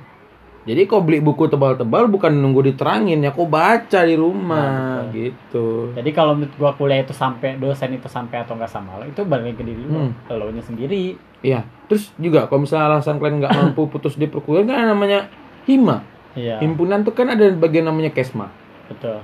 Jadi 0.67 0.83
kau 0.85 0.99
beli 0.99 1.23
buku 1.23 1.47
tebal-tebal 1.47 2.11
bukan 2.11 2.35
nunggu 2.35 2.59
diterangin 2.67 3.23
ya 3.23 3.31
kau 3.31 3.47
baca 3.47 4.03
di 4.03 4.19
rumah 4.19 5.07
Nah, 5.07 5.15
gitu. 5.15 5.95
jadi 5.95 6.11
kalau 6.11 6.35
menurut 6.35 6.51
gua 6.57 6.75
kuliah 6.75 6.99
itu 6.99 7.15
sampai 7.15 7.55
dosen 7.55 7.95
itu 7.95 8.11
sampai 8.11 8.43
atau 8.43 8.59
enggak 8.59 8.75
sama 8.75 8.99
lo 8.99 9.07
itu 9.07 9.23
balik 9.23 9.55
ke 9.55 9.63
diri 9.63 9.79
lo 9.81 10.11
Hmm. 10.11 10.13
lo 10.29 10.51
nya 10.51 10.59
sendiri 10.61 11.15
Iya. 11.39 11.63
Terus 11.87 12.11
juga 12.17 12.51
kalau 12.51 12.67
misalnya 12.67 12.91
alasan 12.91 13.17
kalian 13.17 13.39
nggak 13.39 13.55
mampu 13.55 13.87
putus 13.95 14.19
di 14.19 14.27
perkuliahan 14.27 14.67
kan 14.67 14.77
ada 14.77 14.87
namanya 14.91 15.31
hima. 15.63 16.03
iya 16.35 16.59
Himpunan 16.59 17.01
tuh 17.01 17.15
kan 17.15 17.31
ada 17.31 17.47
bagian 17.53 17.87
namanya 17.87 18.11
kesma. 18.11 18.51
betul 18.87 19.23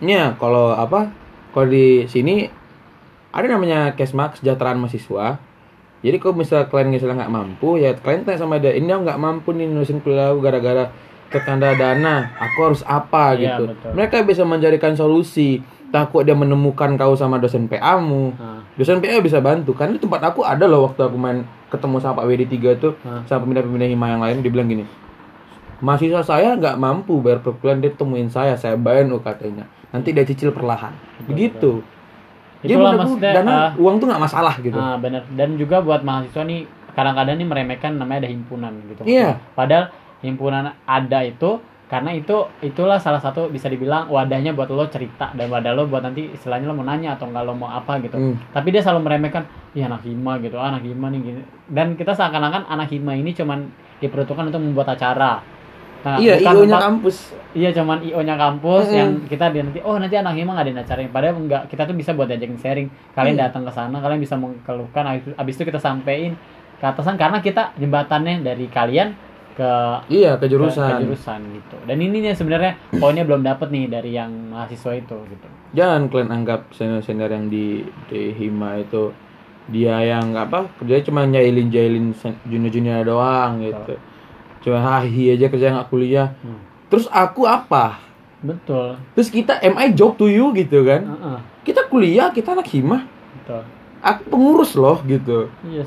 Ya, 0.00 0.32
kalau 0.34 0.72
apa? 0.72 1.12
Kalau 1.52 1.68
di 1.68 2.08
sini 2.08 2.48
ada 3.28 3.46
namanya 3.46 3.92
kesma 3.92 4.32
kesejahteraan 4.32 4.76
mahasiswa. 4.76 5.36
Jadi 6.02 6.16
kalau 6.18 6.34
misalnya 6.34 6.66
kalian 6.66 6.90
misalnya 6.90 7.16
nggak 7.22 7.32
mampu, 7.32 7.78
ya 7.78 7.94
kalian 7.94 8.26
tanya 8.26 8.40
sama 8.40 8.58
dia, 8.58 8.74
ini 8.74 8.90
nggak 8.90 9.16
mampu 9.16 9.54
nih 9.54 9.70
nulisin 9.70 10.02
kuliah 10.02 10.34
gara-gara 10.34 10.90
tertanda 11.30 11.72
dana, 11.72 12.28
aku 12.36 12.58
harus 12.66 12.82
apa 12.82 13.32
Iya, 13.32 13.56
gitu. 13.56 13.62
betul. 13.70 13.90
Mereka 13.94 14.16
bisa 14.26 14.42
mencarikan 14.42 14.92
solusi. 14.92 15.62
Takut 15.88 16.24
dia 16.24 16.32
menemukan 16.32 16.96
kau 16.96 17.12
sama 17.12 17.36
dosen 17.36 17.68
PA-mu. 17.68 18.32
nah, 18.32 18.64
Dosen 18.72 18.98
PA 18.98 19.20
bisa 19.20 19.38
bantu. 19.38 19.76
Kan 19.76 19.92
di 19.92 20.00
tempat 20.00 20.24
aku 20.24 20.40
ada 20.40 20.64
loh 20.64 20.88
waktu 20.88 21.04
aku 21.04 21.20
main 21.20 21.44
ketemu 21.68 22.00
sama 22.00 22.20
Pak 22.20 22.26
WD3 22.26 22.56
tuh 22.80 22.92
Hah. 23.04 23.20
sama 23.28 23.44
pemindah-pemindah 23.44 23.88
hima 23.92 24.06
yang 24.08 24.20
lain 24.24 24.40
dia 24.40 24.48
bilang 24.48 24.72
gini. 24.72 24.84
Mahasiswa 25.84 26.24
saya 26.24 26.56
nggak 26.56 26.80
mampu 26.80 27.20
bayar 27.20 27.44
perkuliahan 27.44 27.84
dia 27.84 27.92
temuin 27.92 28.32
saya, 28.32 28.56
saya 28.56 28.78
bayar 28.80 29.04
UKT-nya. 29.04 29.68
Nanti 29.92 30.08
dia 30.10 30.24
cicil 30.24 30.50
perlahan. 30.50 30.92
Begitu. 31.28 31.84
Jadi 32.62 32.78
Itulah 32.78 32.94
menurut 32.94 33.18
maksudnya, 33.18 33.32
dana 33.34 33.52
ah, 33.52 33.70
uang 33.74 33.96
tuh 33.98 34.06
nggak 34.06 34.22
masalah 34.22 34.54
gitu. 34.62 34.78
Ah 34.78 34.94
benar 34.94 35.26
dan 35.34 35.58
juga 35.58 35.82
buat 35.82 36.06
mahasiswa 36.06 36.46
nih 36.46 36.62
kadang-kadang 36.94 37.34
nih 37.42 37.48
meremehkan 37.48 37.98
namanya 37.98 38.26
ada 38.26 38.30
himpunan 38.30 38.72
gitu. 38.86 39.02
Iya. 39.02 39.42
Padahal 39.58 39.90
himpunan 40.22 40.70
ada 40.86 41.20
itu 41.26 41.58
karena 41.90 42.16
itu 42.16 42.48
itulah 42.64 42.96
salah 42.96 43.20
satu 43.20 43.52
bisa 43.52 43.68
dibilang 43.68 44.08
wadahnya 44.08 44.56
buat 44.56 44.72
lo 44.72 44.88
cerita 44.88 45.28
dan 45.36 45.52
wadah 45.52 45.76
lo 45.76 45.84
buat 45.90 46.00
nanti 46.00 46.24
istilahnya 46.32 46.70
lo 46.70 46.78
mau 46.78 46.88
nanya 46.88 47.20
atau 47.20 47.28
enggak 47.28 47.44
lo 47.44 47.52
mau 47.52 47.68
apa 47.68 48.00
gitu. 48.00 48.16
Hmm. 48.16 48.38
Tapi 48.48 48.72
dia 48.72 48.80
selalu 48.80 49.04
meremehkan, 49.04 49.44
ya 49.76 49.92
anak 49.92 50.06
hima 50.08 50.40
gitu, 50.40 50.56
ah, 50.56 50.72
anak 50.72 50.88
hima 50.88 51.12
nih 51.12 51.20
gini. 51.20 51.42
Dan 51.68 51.98
kita 51.98 52.16
seakan-akan 52.16 52.64
anak 52.70 52.88
hima 52.94 53.12
ini 53.12 53.36
cuman 53.36 53.68
diperuntukkan 54.00 54.48
untuk 54.48 54.62
membuat 54.64 54.96
acara. 54.96 55.44
Nah, 56.02 56.18
iya, 56.18 56.34
IO-nya 56.36 56.78
kampus. 56.78 57.16
Iya 57.52 57.70
cuman 57.70 58.02
IO-nya 58.02 58.34
kampus 58.34 58.86
Mm-mm. 58.86 58.98
yang 58.98 59.10
kita 59.24 59.44
dia 59.48 59.62
nanti 59.62 59.78
oh 59.78 59.96
nanti 59.96 60.16
anak 60.16 60.34
hima 60.34 60.50
nggak 60.52 60.66
ada 60.66 60.82
acara 60.82 61.00
padahal 61.06 61.36
enggak 61.38 61.62
kita 61.68 61.82
tuh 61.84 61.94
bisa 61.94 62.10
buat 62.10 62.26
diajakin 62.26 62.58
sharing 62.58 62.88
kalian 63.12 63.36
Iya. 63.36 63.42
datang 63.46 63.62
ke 63.62 63.70
sana 63.70 63.96
kalian 63.96 64.18
bisa 64.18 64.34
mengeluhkan 64.34 65.04
habis, 65.04 65.30
habis 65.32 65.54
itu 65.54 65.64
kita 65.64 65.76
sampein 65.76 66.34
ke 66.76 66.84
atasan 66.84 67.14
karena 67.14 67.38
kita 67.38 67.70
jembatannya 67.76 68.40
dari 68.40 68.66
kalian 68.66 69.14
ke 69.52 69.70
Iya, 70.08 70.34
ke 70.34 70.42
ke- 70.42 70.50
jurusan. 70.50 70.90
ke 70.90 71.04
jurusan 71.04 71.40
gitu 71.52 71.76
dan 71.84 71.96
ini 71.98 72.16
nih 72.20 72.32
sebenarnya 72.32 72.72
poinnya 72.90 73.22
belum 73.22 73.44
dapet 73.44 73.68
nih 73.68 73.84
dari 73.86 74.10
yang 74.10 74.32
mahasiswa 74.48 74.96
itu 74.96 75.16
gitu 75.28 75.48
Jangan 75.72 76.08
kalian 76.08 76.30
anggap 76.32 76.72
senior-senior 76.72 77.30
yang 77.30 77.46
di, 77.46 77.80
di 78.08 78.32
hima 78.32 78.76
itu 78.76 79.12
dia 79.68 80.00
yang 80.00 80.32
apa 80.34 80.66
kerjanya 80.74 81.04
cuma 81.04 81.22
nyailin-jailin 81.22 82.10
sen- 82.12 82.40
junior-junior 82.44 83.04
doang 83.04 83.60
gitu. 83.60 83.94
Cuma 84.62 84.78
hahi 84.78 85.34
aja 85.34 85.46
kerja 85.46 85.74
nggak 85.74 85.88
kuliah. 85.90 86.32
Hmm. 86.40 86.58
Terus 86.88 87.06
aku 87.10 87.44
apa? 87.44 87.98
betul 88.42 88.98
Terus 89.14 89.30
kita 89.30 89.62
am 89.62 89.78
I 89.78 89.94
job 89.94 90.18
to 90.18 90.26
you 90.26 90.50
gitu 90.50 90.82
kan? 90.82 91.06
Heeh, 91.06 91.38
Kita 91.62 91.86
kuliah, 91.86 92.34
kita 92.34 92.58
anak 92.58 92.66
hima. 92.74 93.06
betul 93.38 93.62
Aku 94.02 94.22
pengurus 94.26 94.74
loh 94.74 94.98
gitu. 95.06 95.46
yes 95.70 95.86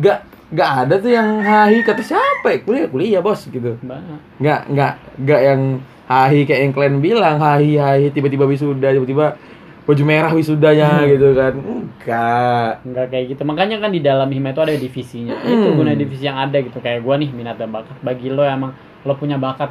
Gak 0.00 0.24
gak 0.48 0.70
ada 0.86 0.94
tuh 0.96 1.12
yang 1.12 1.44
hahi 1.44 1.84
kata 1.84 2.00
siapa 2.00 2.46
ya 2.46 2.58
kuliah 2.64 2.86
kuliah 2.88 3.20
bos 3.20 3.44
gitu. 3.44 3.76
banget 3.84 4.20
Nggak 4.40 4.60
nggak 4.72 4.92
nggak 5.20 5.40
yang 5.44 5.60
hahi 6.04 6.40
kayak 6.44 6.60
yang 6.64 6.72
kalian 6.72 6.96
bilang 7.00 7.36
hahi 7.36 7.76
hahi 7.76 8.06
tiba-tiba 8.12 8.44
wisuda 8.44 8.88
tiba-tiba 8.92 9.36
baju 9.84 10.02
merah 10.02 10.32
wisudanya 10.32 11.04
gitu 11.04 11.32
kan. 11.32 11.52
Enggak. 11.54 12.70
Enggak 12.82 13.06
kayak 13.08 13.24
gitu. 13.36 13.42
Makanya 13.44 13.76
kan 13.78 13.90
di 13.90 14.00
dalam 14.00 14.28
hima 14.28 14.50
itu 14.50 14.60
ada 14.60 14.72
divisinya. 14.72 15.34
Itu 15.40 15.68
Hmm. 15.70 15.76
guna 15.76 15.92
divisi 15.92 16.24
yang 16.24 16.36
ada 16.36 16.56
gitu. 16.56 16.78
Kayak 16.78 17.04
gua 17.04 17.16
nih 17.16 17.28
minat 17.28 17.56
dan 17.56 17.68
bakat. 17.68 17.96
Bagi 18.00 18.28
lo 18.28 18.40
emang 18.40 18.72
lo 19.04 19.12
punya 19.14 19.36
bakat 19.36 19.68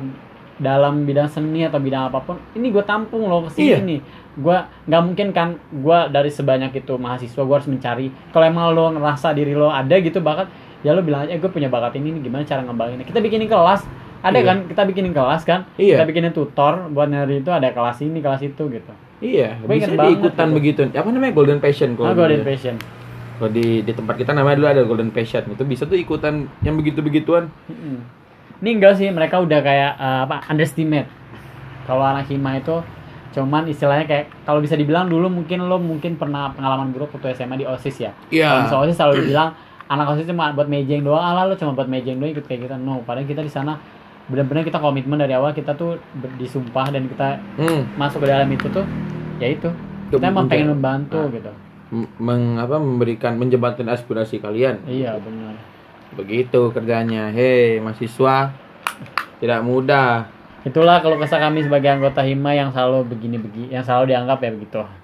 dalam 0.53 1.03
bidang 1.03 1.25
seni 1.25 1.65
atau 1.65 1.81
bidang 1.81 2.07
apa 2.07 2.21
pun, 2.21 2.37
ini 2.53 2.69
gue 2.69 2.85
tampung 2.85 3.25
lo 3.25 3.49
ke 3.49 3.57
sini 3.57 3.73
Iya. 3.73 3.77
nih. 3.81 3.99
Gua 4.37 4.57
nggak 4.85 5.01
mungkin 5.01 5.27
kan 5.29 5.47
gua 5.73 6.05
dari 6.07 6.29
sebanyak 6.29 6.69
itu 6.75 6.93
mahasiswa 6.93 7.41
gua 7.41 7.57
harus 7.57 7.65
mencari. 7.65 8.13
Kalau 8.29 8.45
emang 8.45 8.69
lo 8.69 8.93
ngerasa 8.93 9.33
diri 9.33 9.57
lo 9.57 9.67
ada 9.67 9.97
gitu 9.97 10.21
bakat, 10.21 10.45
ya 10.81 10.93
lo 10.93 11.01
bilang 11.01 11.25
aja 11.25 11.33
gue 11.33 11.49
punya 11.49 11.67
bakat 11.67 11.97
ini 11.97 12.13
nih, 12.13 12.29
gimana 12.29 12.45
cara 12.45 12.61
ngembanginnya. 12.61 13.01
Kita 13.01 13.17
bikinin 13.17 13.49
kelas, 13.49 13.81
ada 14.21 14.37
Iya. 14.37 14.45
kan? 14.45 14.57
Kita 14.69 14.81
bikinin 14.85 15.09
kelas 15.11 15.41
kan? 15.41 15.65
Iya. 15.73 15.97
Kita 15.97 16.05
bikinin 16.05 16.31
tutor 16.31 16.85
buat 16.87 17.09
nyari 17.09 17.41
itu 17.41 17.49
ada 17.49 17.73
kelas 17.73 17.97
ini, 17.99 18.21
kelas 18.21 18.45
itu 18.45 18.63
gitu. 18.69 18.93
Iya, 19.23 19.55
bisa 19.57 19.87
diikutan 19.89 20.47
gitu. 20.49 20.55
begitu. 20.55 20.79
Apa 20.91 21.07
namanya 21.07 21.31
Golden 21.31 21.57
Passion 21.57 21.95
Ah, 21.95 22.11
kalau 22.11 22.15
golden 22.19 22.43
di- 22.43 22.45
passion. 22.45 22.75
kalau 23.33 23.49
di 23.49 23.65
di 23.79 23.91
tempat 23.91 24.15
kita 24.15 24.31
namanya 24.31 24.55
dulu 24.55 24.67
ada 24.67 24.81
Golden 24.83 25.09
Passion. 25.09 25.47
Itu 25.47 25.63
bisa 25.63 25.83
tuh 25.83 25.95
ikutan 25.95 26.33
yang 26.59 26.75
begitu-begituan. 26.75 27.47
Ini 28.59 28.69
enggak 28.73 28.95
sih 28.95 29.07
mereka 29.09 29.39
udah 29.39 29.59
kayak 29.59 29.91
eh, 29.95 30.19
apa 30.23 30.43
underestimate. 30.45 31.07
Kalau 31.83 31.99
anak 32.01 32.27
hima 32.27 32.55
itu 32.55 32.83
cuman 33.33 33.65
istilahnya 33.65 34.05
kayak 34.05 34.25
kalau 34.43 34.59
bisa 34.59 34.75
dibilang 34.75 35.09
dulu 35.09 35.25
mungkin 35.25 35.65
lo 35.65 35.81
mungkin 35.81 36.15
pernah 36.15 36.53
pengalaman 36.53 36.93
buruk 36.93 37.09
waktu 37.11 37.33
SMA 37.33 37.57
di 37.57 37.65
OSIS 37.65 37.95
ya. 37.99 38.11
Iya. 38.29 38.45
Kalau 38.45 38.61
misalnya 38.61 38.83
OSIS 38.83 38.95
selalu 38.95 39.13
dibilang 39.21 39.49
anak 39.93 40.05
OSIS 40.09 40.25
cuma 40.25 40.51
buat 40.51 40.67
mejeng 40.67 41.01
doang, 41.01 41.19
ala 41.21 41.43
lo 41.43 41.55
cuma 41.55 41.71
buat 41.71 41.87
mejeng 41.87 42.19
doang 42.19 42.31
ikut 42.31 42.43
kayak 42.43 42.67
kita. 42.67 42.75
No, 42.77 43.01
padahal 43.01 43.23
kita 43.23 43.39
di 43.39 43.49
sana 43.49 43.79
benar-benar 44.25 44.63
kita 44.63 44.77
komitmen 44.77 45.17
dari 45.17 45.31
awal 45.31 45.51
kita 45.51 45.73
tuh 45.73 45.99
disumpah 46.37 46.87
dan 46.89 47.05
kita 47.05 47.37
Hmm. 47.55 47.83
masuk 47.93 48.19
ke 48.19 48.27
dalam 48.27 48.47
itu 48.47 48.67
tuh 48.67 48.85
ya 49.37 49.49
itu 49.49 49.67
kita 50.09 50.25
emang 50.25 50.47
pengen 50.47 50.71
membantu 50.71 51.19
Nah. 51.19 51.29
gitu. 51.29 51.51
M- 51.93 52.09
meng, 52.17 52.57
apa 52.57 52.75
memberikan 52.75 53.35
menjembatkan 53.35 53.85
aspirasi 53.87 54.39
kalian. 54.39 54.81
Iya 54.83 55.13
benar. 55.15 55.53
Begitu 56.13 56.69
kerjanya. 56.69 57.29
Hei, 57.29 57.77
mahasiswa 57.77 58.49
tidak 59.37 59.59
mudah. 59.61 60.25
itulah 60.63 60.97
kalau 60.97 61.19
kesah 61.19 61.43
kami 61.43 61.59
sebagai 61.59 61.91
anggota 61.91 62.23
hima 62.23 62.55
yang 62.55 62.71
selalu 62.71 63.03
begini 63.05 63.35
begini 63.35 63.67
yang 63.69 63.83
selalu 63.83 64.07
dianggap 64.07 64.39
ya 64.39 64.49
begitu 64.49 64.79
kan 64.79 64.95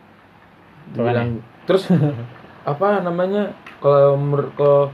Dibilang- 0.95 1.43
terus 1.67 1.83
apa 2.63 3.03
namanya 3.03 3.51
kalau 3.77 4.15
kalau 4.55 4.87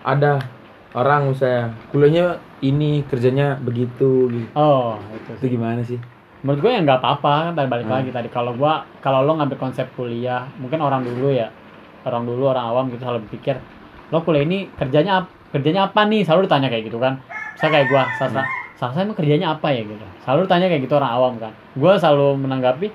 ada 0.00 0.38
orang 0.92 1.28
misalnya 1.28 1.74
kuliahnya 1.90 2.38
ini 2.64 3.04
kerjanya 3.04 3.56
begitu 3.56 4.26
gitu. 4.26 4.48
oh 4.54 4.96
itu 5.12 5.30
itu 5.36 5.46
gimana 5.52 5.80
sih? 5.80 6.00
Menurut 6.40 6.60
gue 6.60 6.70
ya 6.70 6.80
nggak 6.80 6.98
apa-apa 6.98 7.32
kan 7.42 7.52
tadi 7.54 7.68
balik 7.68 7.86
Hmm. 7.86 7.96
lagi 7.98 8.10
tadi. 8.10 8.28
Kalau 8.28 8.52
gua 8.52 8.72
kalau 8.98 9.20
lo 9.20 9.32
ngambil 9.34 9.56
konsep 9.56 9.88
kuliah 9.92 10.48
mungkin 10.56 10.78
orang 10.78 11.00
dulu 11.00 11.28
ya 11.28 11.48
orang 12.02 12.24
dulu 12.24 12.48
orang 12.48 12.64
awam 12.66 12.84
gitu 12.88 13.00
selalu 13.00 13.24
berpikir 13.24 13.56
lo 14.08 14.20
kuliah 14.20 14.42
ini 14.42 14.68
kerjanya 14.70 15.24
kerjanya 15.50 15.88
apa 15.88 16.04
nih? 16.04 16.20
Selalu 16.20 16.44
ditanya 16.44 16.68
kayak 16.68 16.84
gitu 16.84 16.96
kan. 16.96 17.20
Saya 17.54 17.68
kayak 17.70 17.86
gua 17.88 18.02
sastra 18.14 18.44
sastra 18.74 19.00
emang 19.00 19.14
kerjanya 19.14 19.52
apa 19.52 19.68
ya? 19.68 19.82
Gitu. 19.82 20.04
Selalu 20.20 20.40
ditanya 20.44 20.66
kayak 20.68 20.82
gitu 20.82 20.94
orang 20.94 21.12
awam 21.12 21.32
kan. 21.36 21.52
Gua 21.72 21.96
selalu 21.96 22.36
menanggapi 22.38 22.88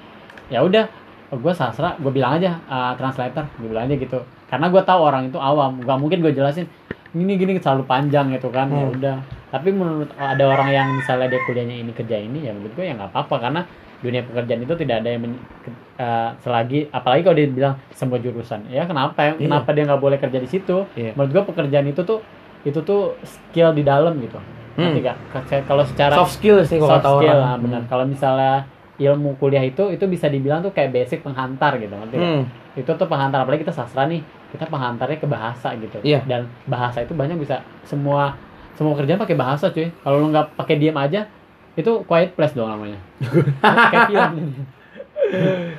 ya 0.47 0.61
udah 0.61 0.85
gue 1.29 1.53
sastra 1.53 1.93
gue 1.95 2.09
bilang 2.09 2.41
aja 2.41 2.57
uh, 2.65 2.97
translator 2.97 3.45
gue 3.55 3.69
bilang 3.69 3.85
aja 3.85 3.93
gitu. 3.95 4.17
Karena 4.45 4.65
gue 4.67 4.81
tahu 4.81 4.97
orang 4.99 5.29
itu 5.29 5.37
awam 5.37 5.77
gak 5.79 5.97
mungkin 5.97 6.21
gue 6.21 6.33
jelasin 6.33 6.65
gini 7.09 7.37
gini 7.37 7.57
selalu 7.57 7.85
panjang 7.85 8.33
gitu 8.33 8.49
kan. 8.49 8.65
Ya 8.67 8.81
Hmm. 8.81 8.93
udah 8.93 9.17
tapi 9.49 9.69
menurut 9.69 10.09
ada 10.13 10.43
orang 10.43 10.69
yang 10.69 10.87
misalnya 10.93 11.27
dia 11.27 11.41
kuliahnya 11.43 11.77
ini 11.77 11.91
kerja 11.91 12.15
ini 12.15 12.39
ya 12.41 12.51
menurut 12.51 12.71
gue 12.71 12.83
ya 12.83 12.93
nggak 12.93 13.09
apa-apa 13.09 13.35
karena 13.39 13.61
dunia 13.99 14.21
pekerjaan 14.21 14.61
itu 14.61 14.73
tidak 14.75 14.95
ada 14.97 15.09
yang 15.09 15.21
men- 15.21 15.41
ke- 15.59 15.73
eh, 15.97 16.29
selagi 16.39 16.79
apalagi 16.87 17.21
kalau 17.21 17.35
dia 17.35 17.47
bilang 17.47 17.75
semua 17.91 18.17
jurusan 18.17 18.63
ya 18.67 18.83
kenapa 18.83 19.19
ya 19.19 19.31
kenapa 19.35 19.69
dia 19.69 19.83
nggak 19.85 19.99
boleh 19.99 20.17
kerja 20.17 20.37
di 20.37 20.47
situ 20.47 20.87
Iya. 20.93 21.11
menurut 21.13 21.31
gue 21.31 21.43
pekerjaan 21.49 21.85
itu 21.85 22.01
tuh 22.01 22.19
itu 22.61 22.79
tuh 22.79 23.15
skill 23.21 23.71
di 23.71 23.81
dalam 23.81 24.15
gitu 24.17 24.39
Hmm. 24.71 24.95
Nggak? 24.95 25.17
Ke- 25.43 25.65
kalau 25.67 25.83
secara 25.83 26.15
soft 26.15 26.39
skill 26.39 26.63
sih 26.63 26.79
kalau 26.79 26.95
soft 26.95 27.03
kata 27.03 27.11
skill 27.13 27.35
orang 27.35 27.43
nah, 27.43 27.57
benar 27.57 27.81
kalau 27.85 28.05
misalnya 28.05 28.63
ilmu 28.95 29.35
kuliah 29.35 29.59
itu 29.61 29.83
itu 29.89 30.05
bisa 30.05 30.27
dibilang 30.27 30.59
tuh 30.61 30.71
kayak 30.71 30.91
basic 30.93 31.19
penghantar 31.19 31.75
gitu 31.75 31.91
nggak? 31.91 32.15
Hmm. 32.15 32.43
itu 32.73 32.87
tuh 32.87 33.03
penghantar 33.03 33.43
apalagi 33.43 33.61
kita 33.61 33.75
sastra 33.75 34.07
nih 34.07 34.23
kita 34.47 34.63
penghantarnya 34.65 35.17
ke 35.17 35.27
bahasa 35.27 35.75
gitu 35.75 35.99
Iya. 35.99 36.23
dan 36.23 36.47
bahasa 36.63 37.01
itu 37.01 37.11
banyak 37.11 37.35
bisa 37.37 37.59
semua 37.83 38.39
semua 38.79 38.95
kerjaan 38.95 39.19
pakai 39.19 39.35
bahasa 39.35 39.75
cuy. 39.75 39.91
Kalau 39.91 40.15
lu 40.23 40.31
nggak 40.31 40.55
pakai 40.55 40.79
diam 40.79 40.95
aja 40.95 41.27
itu 41.75 41.91
quiet 42.07 42.31
place 42.39 42.55
dong 42.55 42.71
namanya. 42.71 42.99
Kayak 43.91 44.07
film. 44.07 44.33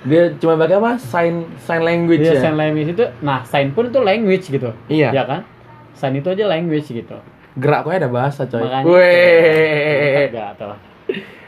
Dia 0.04 0.22
cuma 0.36 0.60
pakai 0.60 0.76
apa? 0.76 1.00
Sign 1.00 1.48
sign 1.64 1.80
language 1.80 2.20
Iya, 2.20 2.36
ya? 2.36 2.40
sign 2.44 2.56
language 2.60 2.92
itu 2.92 3.04
nah 3.24 3.40
sign 3.48 3.72
pun 3.72 3.88
itu 3.88 4.04
language 4.04 4.52
gitu. 4.52 4.76
Iya. 4.92 5.16
Ya 5.16 5.24
kan? 5.24 5.48
Sign 5.96 6.20
itu 6.20 6.28
aja 6.28 6.44
language 6.44 6.92
gitu. 6.92 7.16
Gerak 7.56 7.88
kok 7.88 7.96
ada 7.96 8.12
bahasa 8.12 8.44
coy. 8.44 8.60
Makanya 8.60 8.84
Weh. 8.84 10.28
enggak 10.28 10.52
tuh 10.60 10.76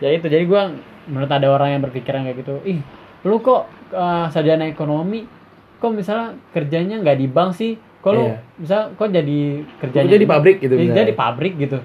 ya 0.03 0.11
itu 0.11 0.27
jadi 0.27 0.45
gua 0.47 0.75
menurut 1.07 1.31
ada 1.31 1.47
orang 1.51 1.79
yang 1.79 1.83
berpikiran 1.87 2.27
kayak 2.27 2.43
gitu 2.43 2.59
ih 2.67 2.83
lu 3.23 3.39
kok 3.39 3.71
uh, 3.95 4.27
sarjana 4.35 4.67
ekonomi 4.67 5.27
kok 5.79 5.95
misalnya 5.95 6.35
kerjanya 6.51 6.99
nggak 7.03 7.19
di 7.19 7.27
bank 7.31 7.55
sih 7.55 7.79
lu 8.09 8.23
Iya. 8.25 8.37
misal 8.57 8.81
kok 8.93 9.09
jadi 9.09 9.39
kerjanya 9.79 10.05
Kerja 10.05 10.19
di 10.19 10.27
pabrik 10.27 10.57
gitu 10.59 10.75
jadi 10.75 11.03
di 11.05 11.15
pabrik 11.15 11.55
gitu. 11.57 11.79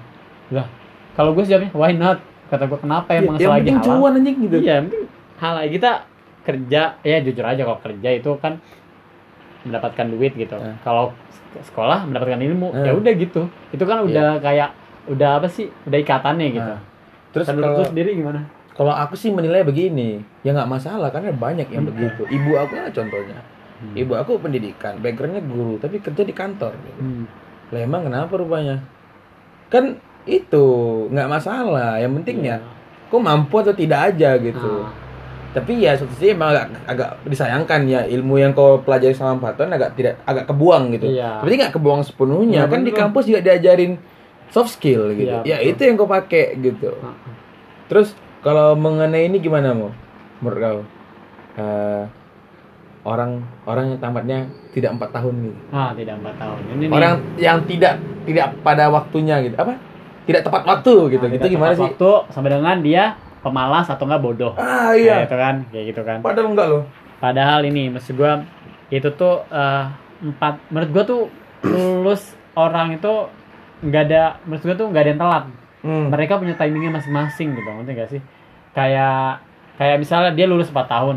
Lah 0.50 0.66
kalau 1.14 1.30
gue 1.32 1.44
jawabnya 1.44 1.70
why 1.70 1.92
not? 1.92 2.18
Kata 2.48 2.64
gue 2.64 2.78
kenapa 2.78 3.08
Ya, 3.08 3.20
emang 3.20 3.36
yang 3.36 3.54
selagi 3.54 3.70
halal? 3.70 3.84
cuan 3.84 4.12
anjing 4.16 4.36
gitu. 4.40 4.56
Iya 4.58 4.76
halal. 5.36 5.62
Kita 5.68 5.90
kerja 6.42 6.82
ya 6.98 7.16
jujur 7.20 7.44
aja 7.44 7.62
kalau 7.62 7.78
kerja 7.78 8.08
itu 8.10 8.30
kan 8.36 8.58
mendapatkan 9.60 10.06
duit 10.08 10.32
gitu. 10.34 10.56
Eh. 10.56 10.74
kalau 10.80 11.12
sek- 11.28 11.66
sekolah 11.66 12.02
mendapatkan 12.04 12.40
ilmu 12.40 12.72
Eh. 12.72 12.84
ya 12.84 12.92
udah 12.92 13.12
gitu. 13.14 13.42
Itu 13.70 13.84
kan 13.84 14.00
udah 14.00 14.38
kayak 14.38 14.74
udah 15.06 15.30
apa 15.36 15.46
sih? 15.46 15.68
Udah 15.84 15.98
ikatannya 15.98 16.46
gitu. 16.52 16.66
Nah, 16.68 16.80
terus 17.30 17.46
kalau 17.46 17.84
sendiri 17.84 18.14
gimana? 18.14 18.42
kalau 18.70 18.90
aku 18.90 19.12
sih 19.12 19.28
menilai 19.28 19.60
begini 19.60 20.22
ya 20.40 20.54
nggak 20.54 20.70
masalah 20.70 21.10
karena 21.10 21.30
banyak 21.30 21.66
yang 21.66 21.82
Hmm. 21.82 21.90
begitu. 21.90 22.22
Ibu 22.24 22.50
aku 22.56 22.74
lah 22.76 22.88
contohnya 22.88 23.38
ibu 23.94 24.12
aku 24.12 24.38
pendidikan 24.38 24.98
backgroundnya 24.98 25.40
guru 25.40 25.76
tapi 25.76 25.98
kerja 25.98 26.20
di 26.20 26.32
kantor 26.32 26.74
gitu. 26.76 27.00
Hmm. 27.00 27.24
lah 27.68 27.80
emang 27.80 28.02
kenapa 28.02 28.32
rupanya 28.32 28.82
kan 29.68 29.96
itu 30.24 30.66
nggak 31.08 31.28
masalah 31.28 31.96
yang 31.96 32.12
penting 32.16 32.42
Iya. 32.42 32.58
ya 32.58 32.76
kok 33.06 33.20
mampu 33.20 33.54
atau 33.56 33.72
tidak 33.72 34.12
aja 34.12 34.36
gitu 34.36 34.68
Ah. 34.82 34.92
tapi 35.50 35.80
ya 35.80 35.94
satu 35.94 36.12
sisi 36.12 36.32
emang 36.32 36.50
agak 36.50 36.66
agak 36.86 37.10
disayangkan 37.24 37.80
ya 37.84 38.00
ilmu 38.04 38.36
yang 38.36 38.52
kau 38.52 38.78
pelajari 38.78 39.12
selama 39.12 39.40
empat 39.40 39.52
tahun 39.56 39.70
agak 39.72 39.90
tidak 39.94 40.14
agak 40.22 40.44
kebuang 40.44 40.84
gitu 40.92 41.06
Iya. 41.10 41.40
berarti 41.40 41.56
nggak 41.58 41.74
kebuang 41.74 42.02
sepenuhnya 42.02 42.60
Iya, 42.60 42.68
kan 42.68 42.80
di 42.80 42.90
bener. 42.90 43.00
kampus 43.00 43.24
juga 43.24 43.40
diajarin 43.42 43.92
soft 44.48 44.70
skill 44.70 45.12
gitu 45.12 45.38
Iya, 45.38 45.44
ya 45.46 45.56
betul. 45.58 45.70
itu 45.70 45.80
yang 45.82 45.96
kau 45.96 46.10
pakai 46.10 46.44
gitu 46.58 46.90
Ah. 46.98 47.16
terus 47.86 48.12
kalau 48.40 48.74
mengenai 48.74 49.24
ini 49.24 49.38
gimana 49.38 49.70
mau 49.70 49.92
menurut 50.40 50.58
kau 50.58 50.80
Eh, 51.54 52.02
orang 53.08 53.40
orang 53.64 53.96
yang 53.96 53.98
tamatnya 53.98 54.38
tidak 54.76 54.90
empat 55.00 55.10
tahun 55.16 55.34
gitu 55.48 55.58
ah 55.72 55.90
tidak 55.96 56.14
empat 56.20 56.34
tahun 56.36 56.58
ini 56.68 56.84
nih. 56.84 56.88
orang 56.92 57.14
yang 57.40 57.58
tidak 57.64 57.94
tidak 58.28 58.46
pada 58.60 58.84
waktunya 58.92 59.36
gitu 59.40 59.56
apa 59.56 59.74
tidak 60.28 60.42
tepat 60.44 60.62
waktu 60.68 60.94
gitu 61.16 61.24
Nah, 61.24 61.32
gitu 61.40 61.46
gimana 61.48 61.72
sih 61.72 61.84
waktu 61.88 62.10
sama 62.28 62.46
dengan 62.52 62.78
dia 62.84 63.04
pemalas 63.40 63.88
atau 63.88 64.04
enggak 64.04 64.20
bodoh 64.20 64.52
ah 64.60 64.92
kayak 64.92 65.00
iya 65.00 65.14
gitu 65.24 65.36
kan 65.40 65.54
kayak 65.72 65.84
gitu 65.96 66.00
kan 66.04 66.18
padahal 66.20 66.52
enggak 66.52 66.68
loh 66.68 66.84
Padahal 67.18 67.66
ini 67.66 67.90
maksud 67.90 68.14
gua 68.14 68.46
itu 68.94 69.10
tuh 69.18 69.42
eh, 69.50 69.84
empat 70.22 70.70
menurut 70.70 70.90
gua 70.94 71.02
tuh 71.02 71.22
lulus 71.66 72.22
orang 72.54 72.94
itu 72.94 73.26
nggak 73.82 74.02
ada 74.06 74.22
menurut 74.46 74.62
gua 74.62 74.76
tuh 74.78 74.86
nggak 74.86 75.02
ada 75.02 75.10
yang 75.10 75.20
telat. 75.20 75.44
Hmm. 75.78 76.06
Mereka 76.14 76.38
punya 76.38 76.54
timingnya 76.54 76.94
masing-masing 76.94 77.54
gitu, 77.54 77.66
ngerti 77.70 77.92
gak 77.94 78.10
sih? 78.10 78.22
Kayak 78.70 79.42
kayak 79.78 79.98
misalnya 79.98 80.30
dia 80.34 80.46
lulus 80.46 80.70
4 80.70 80.86
tahun. 80.86 81.16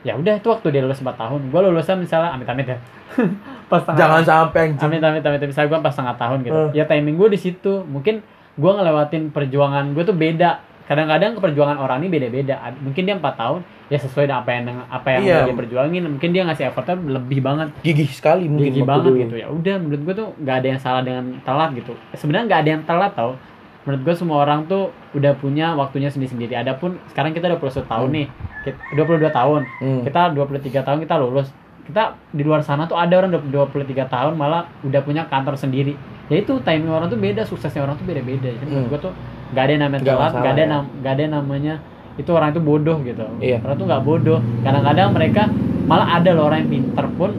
Ya 0.00 0.16
udah 0.16 0.40
itu 0.40 0.48
waktu 0.48 0.66
dia 0.72 0.80
lulus 0.80 1.00
4 1.00 1.12
tahun. 1.12 1.40
Gua 1.52 1.60
lulusnya 1.60 1.96
misalnya 1.96 2.32
amit-amit 2.32 2.66
ya. 2.66 2.78
pas 3.70 3.82
setengah 3.82 3.98
jangan 3.98 4.22
sampai 4.22 4.60
anjing 4.70 4.86
amit 4.86 5.02
amit 5.02 5.22
amit 5.26 5.40
misalnya 5.44 5.68
gua 5.68 5.80
pas 5.84 5.92
setengah 5.92 6.16
tahun 6.16 6.38
gitu. 6.46 6.56
Hmm. 6.56 6.70
Ya 6.72 6.84
timing 6.88 7.16
gua 7.20 7.28
di 7.28 7.36
situ. 7.36 7.84
Mungkin 7.84 8.24
gua 8.56 8.80
ngelewatin 8.80 9.28
perjuangan 9.30 9.92
gua 9.92 10.04
tuh 10.04 10.16
beda. 10.16 10.64
Kadang-kadang 10.90 11.38
perjuangan 11.38 11.78
orang 11.78 12.02
ini 12.02 12.08
beda-beda. 12.10 12.74
Mungkin 12.82 13.06
dia 13.06 13.14
empat 13.14 13.38
tahun 13.38 13.62
ya 13.86 13.98
sesuai 13.98 14.26
dengan 14.26 14.42
apa 14.42 14.50
yang 14.50 14.62
apa 14.90 15.08
yang 15.14 15.22
Iya. 15.22 15.38
dia 15.46 15.54
perjuangin. 15.54 16.02
Mungkin 16.02 16.30
dia 16.34 16.42
ngasih 16.48 16.64
effortnya 16.66 16.98
lebih 16.98 17.38
banget, 17.46 17.70
gigih 17.86 18.10
sekali 18.10 18.50
mungkin 18.50 18.74
waktu 18.74 18.86
banget 18.90 19.10
dulu. 19.14 19.22
gitu 19.22 19.36
ya. 19.38 19.46
Udah 19.54 19.74
menurut 19.78 20.02
gua 20.02 20.14
tuh 20.18 20.28
nggak 20.42 20.56
ada 20.64 20.66
yang 20.66 20.80
salah 20.82 21.02
dengan 21.06 21.24
telat 21.46 21.70
gitu. 21.78 21.92
Sebenarnya 22.18 22.44
nggak 22.50 22.60
ada 22.66 22.70
yang 22.74 22.82
telat 22.88 23.12
tau. 23.14 23.32
Menurut 23.80 24.02
gua 24.02 24.14
semua 24.14 24.36
orang 24.40 24.64
tuh 24.64 24.82
udah 25.12 25.32
punya 25.34 25.72
waktunya 25.72 26.06
sendiri-sendiri. 26.06 26.52
Adapun 26.54 27.00
sekarang 27.06 27.32
kita 27.32 27.48
21 27.48 27.82
tahun 27.82 28.06
Hmm. 28.06 28.16
nih, 28.16 28.26
Kit- 28.60 28.80
22 28.92 29.30
tahun 29.30 29.60
Hmm. 29.80 30.02
kita 30.04 30.20
23 30.30 30.80
tahun 30.80 30.98
kita 31.00 31.16
lulus 31.16 31.48
kita 31.80 32.02
di 32.30 32.44
luar 32.44 32.60
sana 32.60 32.84
tuh 32.84 32.94
ada 32.94 33.10
orang 33.16 33.32
23 33.50 34.06
tahun 34.06 34.36
malah 34.36 34.68
udah 34.80 35.00
punya 35.00 35.26
kantor 35.26 35.58
sendiri 35.58 35.96
ya 36.28 36.38
itu 36.38 36.60
timing 36.60 36.86
orang 36.88 37.10
tuh 37.10 37.18
beda 37.18 37.42
suksesnya 37.42 37.82
orang 37.82 37.96
tuh 37.96 38.06
beda-beda 38.06 38.46
jadi 38.46 38.62
menurut 38.62 38.78
Hmm. 38.78 38.90
gua 38.90 39.00
tuh 39.00 39.12
gak 39.50 39.62
ada 39.64 39.70
yang 39.72 39.82
namanya 39.82 40.02
telat 40.04 40.30
gak 40.30 40.44
ada 40.46 40.62
ya. 40.62 40.68
nam- 40.68 40.90
nggak 40.94 41.10
ada 41.10 41.20
yang 41.20 41.34
namanya 41.34 41.74
itu 42.14 42.30
orang 42.30 42.48
itu 42.52 42.60
bodoh 42.60 42.98
gitu 43.00 43.26
Iya. 43.40 43.58
orang 43.58 43.74
tuh 43.74 43.86
nggak 43.88 44.02
bodoh 44.04 44.38
kadang-kadang 44.60 45.08
mereka 45.10 45.42
malah 45.82 46.08
ada 46.14 46.30
loh 46.30 46.44
orang 46.46 46.58
yang 46.60 46.70
pinter 46.70 47.06
pun 47.10 47.30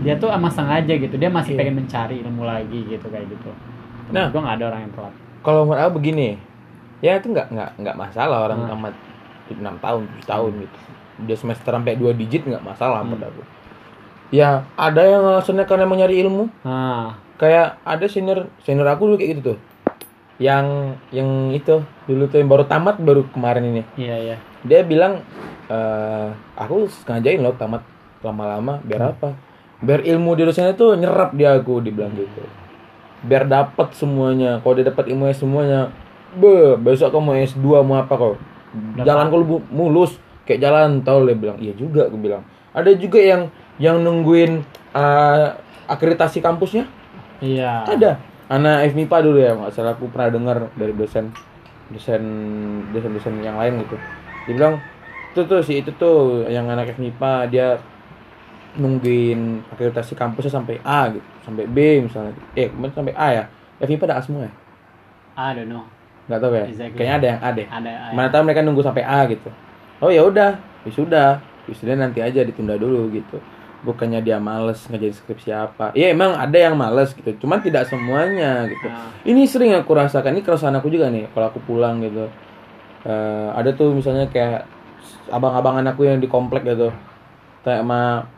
dia 0.00 0.14
tuh 0.16 0.28
emang 0.28 0.50
sengaja 0.50 0.90
gitu 0.90 1.14
dia 1.14 1.30
masih 1.30 1.54
Iya. 1.54 1.58
pengen 1.60 1.74
mencari 1.76 2.16
ilmu 2.18 2.42
lagi 2.42 2.80
gitu 2.88 3.06
kayak 3.06 3.26
gitu 3.28 3.50
Nah. 4.10 4.10
nah 4.10 4.24
gua 4.26 4.40
nggak 4.42 4.56
ada 4.58 4.64
orang 4.66 4.80
yang 4.80 4.92
telat 4.92 5.14
kalau 5.40 5.64
menurut 5.64 5.80
aku 5.80 5.92
begini 6.00 6.36
ya 7.00 7.16
itu 7.16 7.32
nggak 7.32 7.48
nggak 7.48 7.70
nggak 7.80 7.96
masalah 7.96 8.44
orang 8.44 8.64
Hmm. 8.64 8.70
tamat 8.70 8.94
enam 9.50 9.74
tahun 9.82 10.02
tujuh 10.06 10.26
tahun 10.28 10.52
gitu. 10.62 10.78
Udah 11.20 11.36
semester 11.36 11.70
sampai 11.74 11.96
dua 11.96 12.12
digit 12.14 12.44
nggak 12.44 12.62
masalah 12.62 13.00
Hmm. 13.02 13.16
menurut 13.16 13.32
aku. 13.32 13.42
Ya 14.30 14.62
ada 14.78 15.02
yang 15.02 15.26
alasannya 15.26 15.66
karena 15.66 15.88
mau 15.88 15.98
nyari 15.98 16.22
ilmu. 16.22 16.46
Nah 16.62 17.18
kayak 17.34 17.80
ada 17.82 18.06
senior 18.06 18.46
senior 18.62 18.86
aku 18.86 19.10
dulu 19.10 19.16
kayak 19.16 19.30
gitu 19.34 19.42
tuh. 19.54 19.58
Yang 20.38 20.66
yang 21.10 21.28
itu 21.50 21.82
dulu 22.06 22.24
tuh 22.28 22.38
yang 22.38 22.48
baru 22.48 22.64
tamat 22.64 23.00
baru 23.00 23.26
kemarin 23.32 23.64
ini. 23.64 23.82
Iya 23.96 24.16
iya. 24.20 24.36
Dia 24.62 24.84
bilang 24.84 25.24
eh 25.66 26.28
aku 26.54 26.86
sengajain 26.86 27.40
loh 27.40 27.56
tamat 27.56 27.82
lama-lama 28.20 28.78
biar 28.84 29.16
apa? 29.16 29.32
Biar 29.80 30.04
ilmu 30.04 30.36
di 30.36 30.44
dosennya 30.44 30.76
tuh 30.76 30.92
nyerap 30.94 31.32
di 31.32 31.48
aku 31.48 31.80
dibilang 31.80 32.12
gitu 32.12 32.44
biar 33.24 33.44
dapat 33.44 33.92
semuanya. 33.92 34.60
Kalau 34.64 34.74
dia 34.76 34.86
dapat 34.88 35.04
ilmunya 35.12 35.36
semuanya 35.36 35.80
be 36.30 36.78
besok 36.78 37.10
kamu 37.10 37.24
mau 37.26 37.36
S2 37.36 37.66
mau 37.82 37.96
apa 38.00 38.14
kau? 38.14 38.34
Jalan 39.02 39.26
kalau 39.28 39.60
mulus 39.68 40.16
kayak 40.46 40.62
jalan 40.62 41.02
tol 41.04 41.26
dia 41.26 41.36
bilang. 41.36 41.58
Iya 41.60 41.72
juga 41.76 42.08
aku 42.08 42.16
bilang. 42.16 42.46
Ada 42.72 42.94
juga 42.96 43.18
yang 43.20 43.50
yang 43.82 44.00
nungguin 44.00 44.62
eh, 44.94 45.46
akreditasi 45.90 46.38
kampusnya? 46.40 46.86
Iya. 47.42 47.84
Ada. 47.88 48.10
Anak 48.50 48.90
FMIPA 48.90 49.16
dulu 49.22 49.38
ya 49.38 49.54
nggak 49.54 49.70
salah 49.74 49.94
aku 49.94 50.10
pernah 50.10 50.30
dengar 50.34 50.56
dari 50.74 50.90
dosen 50.90 51.30
dosen 51.90 52.22
dosen 52.90 53.10
dosen 53.14 53.34
yang 53.42 53.58
lain 53.58 53.82
gitu. 53.86 53.96
Dia 54.50 54.54
bilang 54.54 54.74
itu 55.30 55.46
tuh 55.46 55.62
si 55.62 55.78
itu 55.78 55.94
tuh 55.94 56.46
yang 56.50 56.66
anak 56.66 56.98
FMIPA 56.98 57.32
dia 57.46 57.78
nungguin 58.74 59.66
akreditasi 59.70 60.14
kampusnya 60.14 60.50
sampai 60.50 60.78
A 60.82 61.10
gitu 61.10 61.29
sampai 61.50 61.66
B 61.66 61.78
misalnya. 62.06 62.32
Eh 62.54 62.70
kemarin 62.70 62.94
sampai 62.94 63.14
A 63.18 63.28
ya? 63.34 63.44
FMIPA 63.82 64.04
ada 64.06 64.16
A 64.18 64.22
semua 64.22 64.46
ya? 64.46 64.52
I 65.34 65.50
don't 65.58 65.66
know. 65.66 65.84
Nggak 66.30 66.40
tahu 66.46 66.52
ya? 66.54 66.66
Exactly. 66.70 66.96
kayaknya 66.96 67.14
ada 67.18 67.26
yang 67.26 67.40
A 67.42 67.48
deh. 67.50 67.66
Ada 67.66 67.90
mana 68.14 68.28
tahu 68.30 68.42
mereka 68.46 68.60
nunggu 68.62 68.82
sampai 68.86 69.02
A 69.02 69.26
gitu. 69.26 69.50
Oh 69.98 70.14
ya 70.14 70.22
udah. 70.22 70.62
Wisuda 70.86 71.42
wisuda 71.68 71.92
nanti 71.98 72.22
aja 72.22 72.40
ditunda 72.46 72.78
dulu 72.78 73.10
gitu. 73.10 73.42
Bukannya 73.80 74.20
dia 74.20 74.36
males 74.36 74.84
ngerjain 74.92 75.16
skripsi 75.16 75.56
apa 75.56 75.96
ya 75.96 76.12
emang 76.12 76.36
ada 76.36 76.54
yang 76.54 76.78
males 76.78 77.10
gitu. 77.16 77.34
Cuman 77.42 77.58
tidak 77.64 77.88
semuanya 77.90 78.68
gitu. 78.70 78.86
Nah, 78.86 79.10
ini 79.26 79.42
sering 79.48 79.74
aku 79.74 79.90
rasakan. 79.96 80.36
Ini 80.38 80.42
keresahan 80.44 80.76
aku 80.78 80.88
juga 80.92 81.10
nih 81.10 81.26
kalau 81.34 81.50
aku 81.50 81.58
pulang 81.64 81.98
gitu. 82.04 82.28
Eh, 83.04 83.48
ada 83.56 83.72
tuh 83.72 83.96
misalnya 83.96 84.28
kayak 84.28 84.68
abang-abangan 85.32 85.96
aku 85.96 86.04
yang 86.04 86.20
di 86.20 86.28
komplek 86.28 86.62
gitu. 86.68 86.92
Kayak 87.64 87.84
sama 87.84 88.28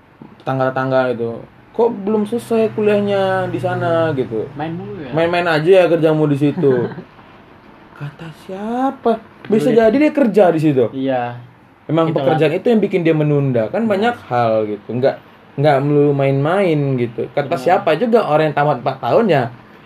tetangga-tetangga 0.42 1.14
gitu 1.14 1.42
kok 1.72 1.88
belum 2.04 2.28
selesai 2.28 2.76
kuliahnya 2.76 3.48
di 3.48 3.58
sana 3.58 4.12
gitu. 4.12 4.44
Main 4.52 4.76
mulu 4.76 5.00
ya? 5.00 5.10
Main-main 5.16 5.46
aja 5.48 5.70
ya 5.82 5.84
kerjamu 5.88 6.28
di 6.28 6.36
situ. 6.36 6.72
Kata 7.98 8.28
siapa? 8.44 9.20
Bisa 9.48 9.72
Boleh. 9.72 9.78
jadi 9.80 9.96
dia 9.96 10.12
kerja 10.12 10.44
di 10.52 10.60
situ? 10.60 10.84
Iya. 10.92 11.40
Emang 11.88 12.12
Itulah. 12.12 12.34
pekerjaan 12.34 12.52
itu 12.54 12.66
yang 12.68 12.80
bikin 12.80 13.00
dia 13.02 13.16
menunda. 13.16 13.72
Kan 13.72 13.88
banyak 13.88 14.14
hal 14.28 14.68
gitu. 14.68 15.00
Nggak 15.00 15.16
nggak 15.56 15.76
melulu 15.84 16.12
main-main 16.16 16.78
gitu. 16.96 17.28
Kata 17.32 17.56
Benar. 17.56 17.60
siapa 17.60 17.90
juga 17.96 18.24
orang 18.24 18.52
yang 18.52 18.56
tamat 18.56 18.78
4 18.80 19.04
tahun 19.04 19.24
ya 19.28 19.42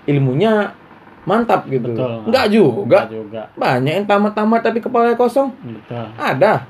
ilmunya 0.06 0.52
mantap 1.26 1.66
gitu. 1.66 1.90
Betul. 1.90 2.12
Nggak 2.30 2.46
juga. 2.50 2.98
Nggak 3.06 3.06
juga. 3.10 3.42
Banyak 3.58 3.92
yang 4.02 4.06
tamat-tamat 4.06 4.60
tapi 4.62 4.78
kepala 4.78 5.14
kosong. 5.18 5.50
Betul. 5.62 6.06
Ada. 6.18 6.62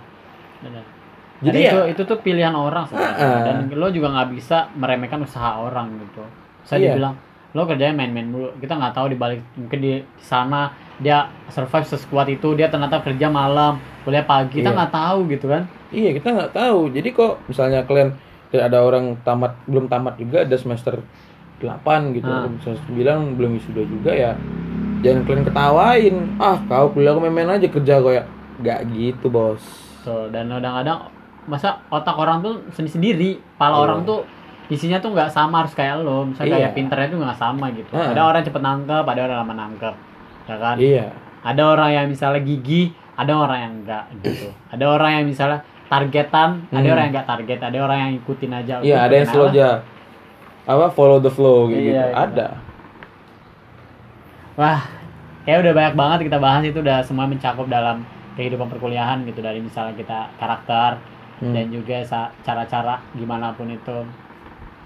Benar. 0.65 0.96
Jadi 1.45 1.59
ya 1.59 1.71
itu 1.73 1.81
itu 1.93 2.03
tuh 2.09 2.19
pilihan 2.25 2.55
orang 2.57 2.89
sebenarnya 2.89 3.29
ah. 3.29 3.45
dan 3.45 3.57
lo 3.77 3.87
juga 3.93 4.09
nggak 4.09 4.29
bisa 4.33 4.73
meremehkan 4.73 5.21
usaha 5.21 5.61
orang 5.61 5.93
gitu. 6.01 6.25
Saya 6.65 6.79
Iya. 6.81 6.87
dibilang 6.97 7.15
lo 7.57 7.65
kerjanya 7.65 7.95
main-main 7.97 8.29
dulu 8.29 8.49
kita 8.61 8.77
nggak 8.77 8.95
tahu 8.97 9.07
di 9.13 9.17
balik 9.17 9.41
mungkin 9.57 9.79
di 9.81 9.93
sana 10.17 10.73
dia 10.97 11.29
survive 11.53 11.85
sekuat 11.85 12.29
itu. 12.33 12.57
Dia 12.57 12.73
ternyata 12.73 13.05
kerja 13.05 13.29
malam 13.29 13.77
kuliah 14.05 14.25
pagi. 14.25 14.65
Kita 14.65 14.73
Iya. 14.73 14.77
nggak 14.81 14.93
tahu 14.93 15.19
gitu 15.29 15.47
kan. 15.53 15.63
Iya 15.93 16.11
kita 16.17 16.29
nggak 16.33 16.53
tahu. 16.57 16.81
Jadi 16.93 17.09
kok 17.13 17.33
misalnya 17.49 17.81
kalian 17.85 18.11
ada 18.57 18.79
orang 18.81 19.21
tamat 19.21 19.53
belum 19.69 19.93
tamat 19.93 20.17
juga 20.17 20.49
ada 20.49 20.57
semester 20.57 21.05
8 21.61 22.17
gitu. 22.17 22.29
Ah. 22.29 22.49
semester 22.65 22.89
9 22.93 23.37
belum 23.37 23.61
wisuda 23.61 23.83
juga 23.85 24.13
ya. 24.17 24.33
Jangan 25.05 25.21
kalian 25.29 25.45
ketawain. 25.45 26.17
Ah 26.41 26.57
kau 26.65 26.89
kuliah 26.97 27.13
kau 27.13 27.21
main-main 27.21 27.61
aja. 27.61 27.69
Kerja 27.69 28.01
kau 28.01 28.13
ya 28.13 28.25
nggak 28.65 28.81
gitu 28.97 29.29
bos. 29.29 29.61
So 30.01 30.33
dan 30.33 30.49
kadang-kadang 30.49 31.13
masa 31.47 31.79
otak 31.89 32.15
orang 32.15 32.39
tuh 32.41 32.55
sendiri 32.71 32.91
sendiri 32.93 33.31
pala 33.57 33.75
Iya. 33.75 33.83
orang 33.83 34.01
tuh 34.03 34.21
isinya 34.67 34.99
tuh 34.99 35.15
nggak 35.15 35.31
sama 35.31 35.63
harus 35.63 35.73
kayak 35.73 36.01
lo 36.01 36.27
misalnya 36.27 36.51
Iya. 36.53 36.59
kayak 36.61 36.75
pinternya 36.75 37.09
tuh 37.09 37.19
nggak 37.21 37.39
sama 37.39 37.67
gitu 37.71 37.93
Ah. 37.93 38.11
ada 38.11 38.23
orang 38.25 38.43
cepet 38.43 38.61
nangkep 38.61 39.05
ada 39.05 39.21
orang 39.23 39.37
lama 39.41 39.55
nangkep 39.57 39.95
ya 40.45 40.57
kan 40.57 40.77
iya 40.77 41.07
ada 41.41 41.63
orang 41.65 41.91
yang 41.93 42.07
misalnya 42.07 42.41
gigi 42.41 42.83
ada 43.15 43.33
orang 43.33 43.59
yang 43.61 43.73
enggak 43.79 44.05
gitu 44.21 44.49
ada 44.75 44.85
orang 44.85 45.11
yang 45.13 45.25
misalnya 45.25 45.59
targetan 45.87 46.67
ada 46.67 46.83
Hmm. 46.83 46.91
orang 46.91 47.03
yang 47.03 47.13
enggak 47.15 47.29
target 47.29 47.59
ada 47.63 47.79
orang 47.79 47.99
yang 48.01 48.13
ikutin 48.17 48.51
aja 48.53 48.75
iya 48.81 48.97
ada 49.03 49.15
yang 49.15 49.27
slow 49.27 49.47
aja 49.49 49.69
apa 50.67 50.87
follow 50.91 51.19
the 51.19 51.31
flow 51.31 51.71
Iya, 51.71 51.73
gitu, 51.73 51.83
gitu. 51.85 51.95
iya. 51.95 52.05
ada 52.13 52.47
wah 54.57 54.81
kayak 55.45 55.63
udah 55.63 55.73
banyak 55.73 55.95
banget 55.95 56.19
kita 56.27 56.39
bahas 56.39 56.63
itu 56.65 56.79
udah 56.81 56.99
semua 57.03 57.25
mencakup 57.25 57.69
dalam 57.69 58.03
kehidupan 58.35 58.67
perkuliahan 58.67 59.23
gitu 59.25 59.41
dari 59.41 59.61
misalnya 59.61 59.95
kita 59.95 60.33
karakter 60.37 60.99
Hmm. 61.37 61.53
dan 61.53 61.69
juga 61.69 62.01
cara-cara 62.41 62.97
gimana 63.13 63.53
pun 63.53 63.69
itu 63.69 63.99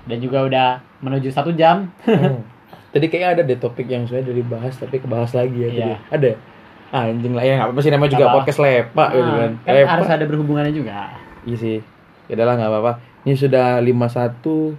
dan 0.03 0.19
juga 0.19 0.39
udah 0.43 0.69
menuju 0.99 1.29
satu 1.29 1.53
jam 1.53 1.87
Hmm. 2.03 2.43
Tadi 2.91 3.07
kayaknya 3.07 3.29
ada 3.31 3.43
deh 3.45 3.55
topik 3.55 3.87
yang 3.87 4.03
sudah 4.03 4.19
dibahas 4.21 4.75
tapi 4.75 4.99
kebahas 4.99 5.31
lagi 5.31 5.55
ya 5.57 5.71
tadi. 5.71 5.83
Iya. 5.87 5.97
Ada. 6.11 6.31
Ah, 6.91 7.07
anjing 7.07 7.31
lah 7.31 7.45
ya 7.45 7.55
nggak 7.55 7.71
apa-apa 7.71 7.81
sih 7.81 7.93
namanya 7.95 8.11
juga 8.11 8.27
apa. 8.27 8.35
podcast 8.37 8.59
lepak 8.59 9.09
gitu 9.13 9.31
Ah, 9.31 9.39
kan. 9.39 9.53
kan 9.63 9.75
harus 9.87 10.09
ada 10.11 10.25
berhubungannya 10.27 10.75
juga 10.75 10.99
Iya 11.41 11.57
sih. 11.57 11.79
Ya 12.27 12.33
udahlah 12.35 12.59
nggak 12.59 12.67
apa-apa. 12.69 12.93
Ini 13.23 13.35
sudah 13.37 13.67
51 13.79 14.75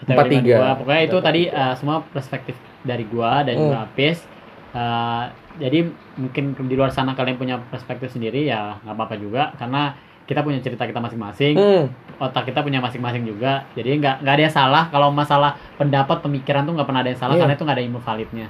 Kita 0.00 0.08
empat 0.08 0.26
tiga. 0.30 0.56
Pokoknya 0.74 1.02
itu 1.04 1.16
tadi 1.20 1.42
uh, 1.46 1.74
semua 1.74 2.00
perspektif 2.06 2.56
dari 2.80 3.04
gua 3.04 3.44
dan 3.44 3.54
Hmm. 3.54 3.64
juga 3.66 3.78
Apis. 3.84 4.24
Uh, 4.72 5.28
jadi 5.58 5.84
mungkin 6.16 6.44
di 6.64 6.74
luar 6.74 6.88
sana 6.88 7.12
kalian 7.12 7.36
punya 7.36 7.60
perspektif 7.60 8.08
sendiri 8.08 8.48
ya 8.48 8.80
nggak 8.80 8.94
apa-apa 8.94 9.20
juga 9.20 9.52
karena 9.54 9.92
kita 10.30 10.40
punya 10.40 10.62
cerita 10.62 10.86
kita 10.86 10.96
masing-masing, 10.96 11.54
Hmm. 11.54 11.84
otak 12.16 12.46
kita 12.46 12.62
punya 12.62 12.78
masing-masing 12.78 13.26
juga. 13.26 13.66
Jadi 13.74 13.98
nggak 13.98 14.22
nggak 14.22 14.32
ada 14.32 14.42
yang 14.42 14.54
salah 14.54 14.84
kalau 14.86 15.10
masalah 15.10 15.58
pendapat 15.74 16.22
pemikiran 16.22 16.62
tuh 16.62 16.72
nggak 16.72 16.86
pernah 16.86 17.02
ada 17.02 17.10
yang 17.10 17.18
salah 17.18 17.34
Iya. 17.34 17.42
karena 17.42 17.54
itu 17.54 17.64
nggak 17.64 17.76
ada 17.76 17.84
ilmu 17.84 17.98
validnya. 17.98 18.46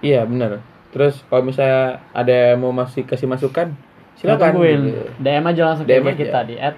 Iya 0.00 0.20
benar. 0.24 0.64
Terus 0.88 1.20
kalau 1.22 1.44
misalnya 1.44 2.00
ada 2.10 2.32
yang 2.32 2.58
mau 2.58 2.72
masih 2.72 3.04
kasih 3.04 3.28
masukan, 3.28 3.76
silakan. 4.16 4.56
tungguin. 4.56 4.80
gitu. 4.88 5.02
DM 5.20 5.44
aja 5.44 5.62
langsung 5.66 5.84
DM 5.84 6.00
ke 6.00 6.08
aja. 6.08 6.16
kita 6.16 6.38
di 6.42 6.56
at 6.56 6.76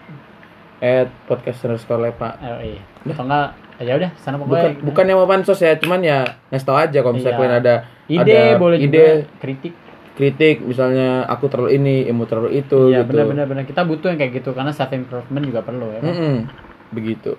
At 0.80 1.12
podcast 1.28 1.60
underscore 1.62 2.00
lepak. 2.02 2.40
LE. 2.40 2.80
Atau 3.06 3.22
enggak 3.22 3.48
ya 3.78 3.96
udah 3.96 4.10
sana 4.14 4.36
pokoknya 4.36 4.52
Bukan 4.52 4.72
bukan 4.82 5.04
yang 5.06 5.18
mau 5.20 5.28
pansos 5.28 5.56
ya, 5.56 5.72
cuman 5.76 6.00
ya 6.00 6.20
ngasih 6.48 6.66
tau 6.66 6.76
aja 6.76 6.98
kalau 6.98 7.14
misalnya 7.14 7.30
Iya. 7.30 7.40
kalian 7.40 7.56
ada 7.58 7.74
ide 8.08 8.32
ada 8.40 8.58
boleh 8.58 8.76
ide, 8.78 8.88
juga 8.88 9.04
kritik. 9.38 9.72
Kritik 10.20 10.60
misalnya 10.60 11.24
aku 11.24 11.48
terlalu 11.48 11.70
ini, 11.74 12.04
ilmu 12.04 12.24
terlalu 12.24 12.60
itu 12.60 12.92
Iya 12.92 13.00
gitu. 13.00 13.16
benar-benar 13.16 13.46
benar 13.46 13.64
kita 13.64 13.82
butuh 13.82 14.12
yang 14.12 14.20
kayak 14.20 14.32
gitu 14.36 14.52
karena 14.52 14.68
self 14.70 14.92
improvement 14.92 15.40
juga 15.42 15.60
perlu 15.60 15.88
ya. 15.88 15.98
kan? 15.98 16.12
Mm-mm. 16.12 16.36
Begitu. 16.92 17.32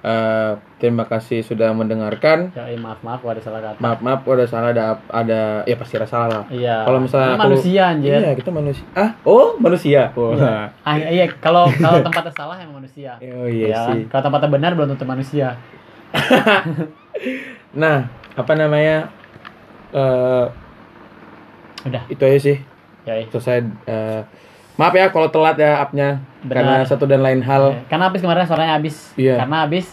Eh, 0.00 0.52
terima 0.76 1.04
kasih 1.04 1.40
sudah 1.40 1.72
mendengarkan. 1.72 2.48
Ya, 2.50 2.64
eh, 2.66 2.76
maaf 2.76 3.00
maaf 3.00 3.20
kalau 3.20 3.32
ada 3.32 3.40
salah 3.40 3.60
kata. 3.62 3.76
Maaf 3.78 4.00
maaf 4.00 4.20
kalau 4.20 4.34
ada 4.34 4.44
salah 4.44 4.68
ada 4.70 4.84
ada 5.06 5.40
ya 5.62 5.76
pasti 5.76 5.94
ada 5.94 6.04
salah 6.04 6.28
lah. 6.30 6.44
Iya. 6.48 6.84
Kalau 6.84 6.98
misalnya 6.98 7.26
Kita 7.26 7.36
aku- 7.36 7.44
manusia 7.46 7.82
anjir. 7.86 8.10
Iya 8.14 8.32
kita 8.32 8.50
manusia. 8.50 8.86
Ah 8.94 9.10
oh 9.22 9.56
manusia. 9.56 10.02
Oh, 10.14 10.32
Iya. 10.32 10.72
Ah, 10.80 10.96
iya 10.96 11.24
kalau 11.34 11.68
kalau 11.70 12.00
tempatnya 12.00 12.32
salah 12.32 12.56
emang 12.56 12.80
manusia. 12.80 13.16
oh 13.36 13.44
iya 13.46 13.66
Ya 13.66 13.80
sih. 13.86 14.00
Kalau 14.06 14.22
tempatnya 14.22 14.48
benar 14.50 14.72
belum 14.72 14.88
tentu 14.90 15.04
manusia. 15.04 15.56
Nah 17.72 18.08
apa 18.32 18.52
namanya? 18.54 19.10
eh 19.90 20.44
Udah. 21.84 22.02
itu 22.06 22.20
aja 22.20 22.38
sih. 22.38 22.56
Ya. 23.02 23.16
eh. 23.16 23.26
Selesai. 23.28 23.64
eh, 23.86 24.20
maaf 24.76 24.92
ya 24.92 25.08
kalau 25.08 25.28
telat 25.28 25.56
ya 25.56 25.80
upnya 25.80 26.20
karena 26.42 26.84
satu 26.84 27.04
dan 27.04 27.20
lain 27.20 27.40
hal. 27.40 27.72
Eh, 27.72 27.84
Karena 27.86 28.08
habis 28.08 28.20
kemarin 28.20 28.44
suaranya 28.44 28.72
habis. 28.74 28.96
Iya. 29.14 29.36
Karena 29.36 29.64
habis 29.64 29.86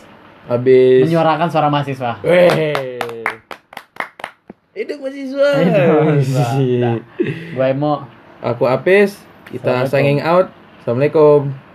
Habis. 0.48 1.04
menyuarakan 1.04 1.48
suara 1.48 1.68
mahasiswa. 1.68 2.24
Weh. 2.24 2.96
Hidup 4.72 4.98
mahasiswa. 5.02 5.50
Hidup 5.60 5.86
mahasiswa. 6.06 6.46
Sih. 6.56 6.82
Gue 7.52 7.70
mau 7.74 8.08
Aku 8.40 8.64
Apis. 8.64 9.20
Kita 9.48 9.84
signing 9.84 10.22
out. 10.22 10.48
Assalamualaikum. 10.80 11.67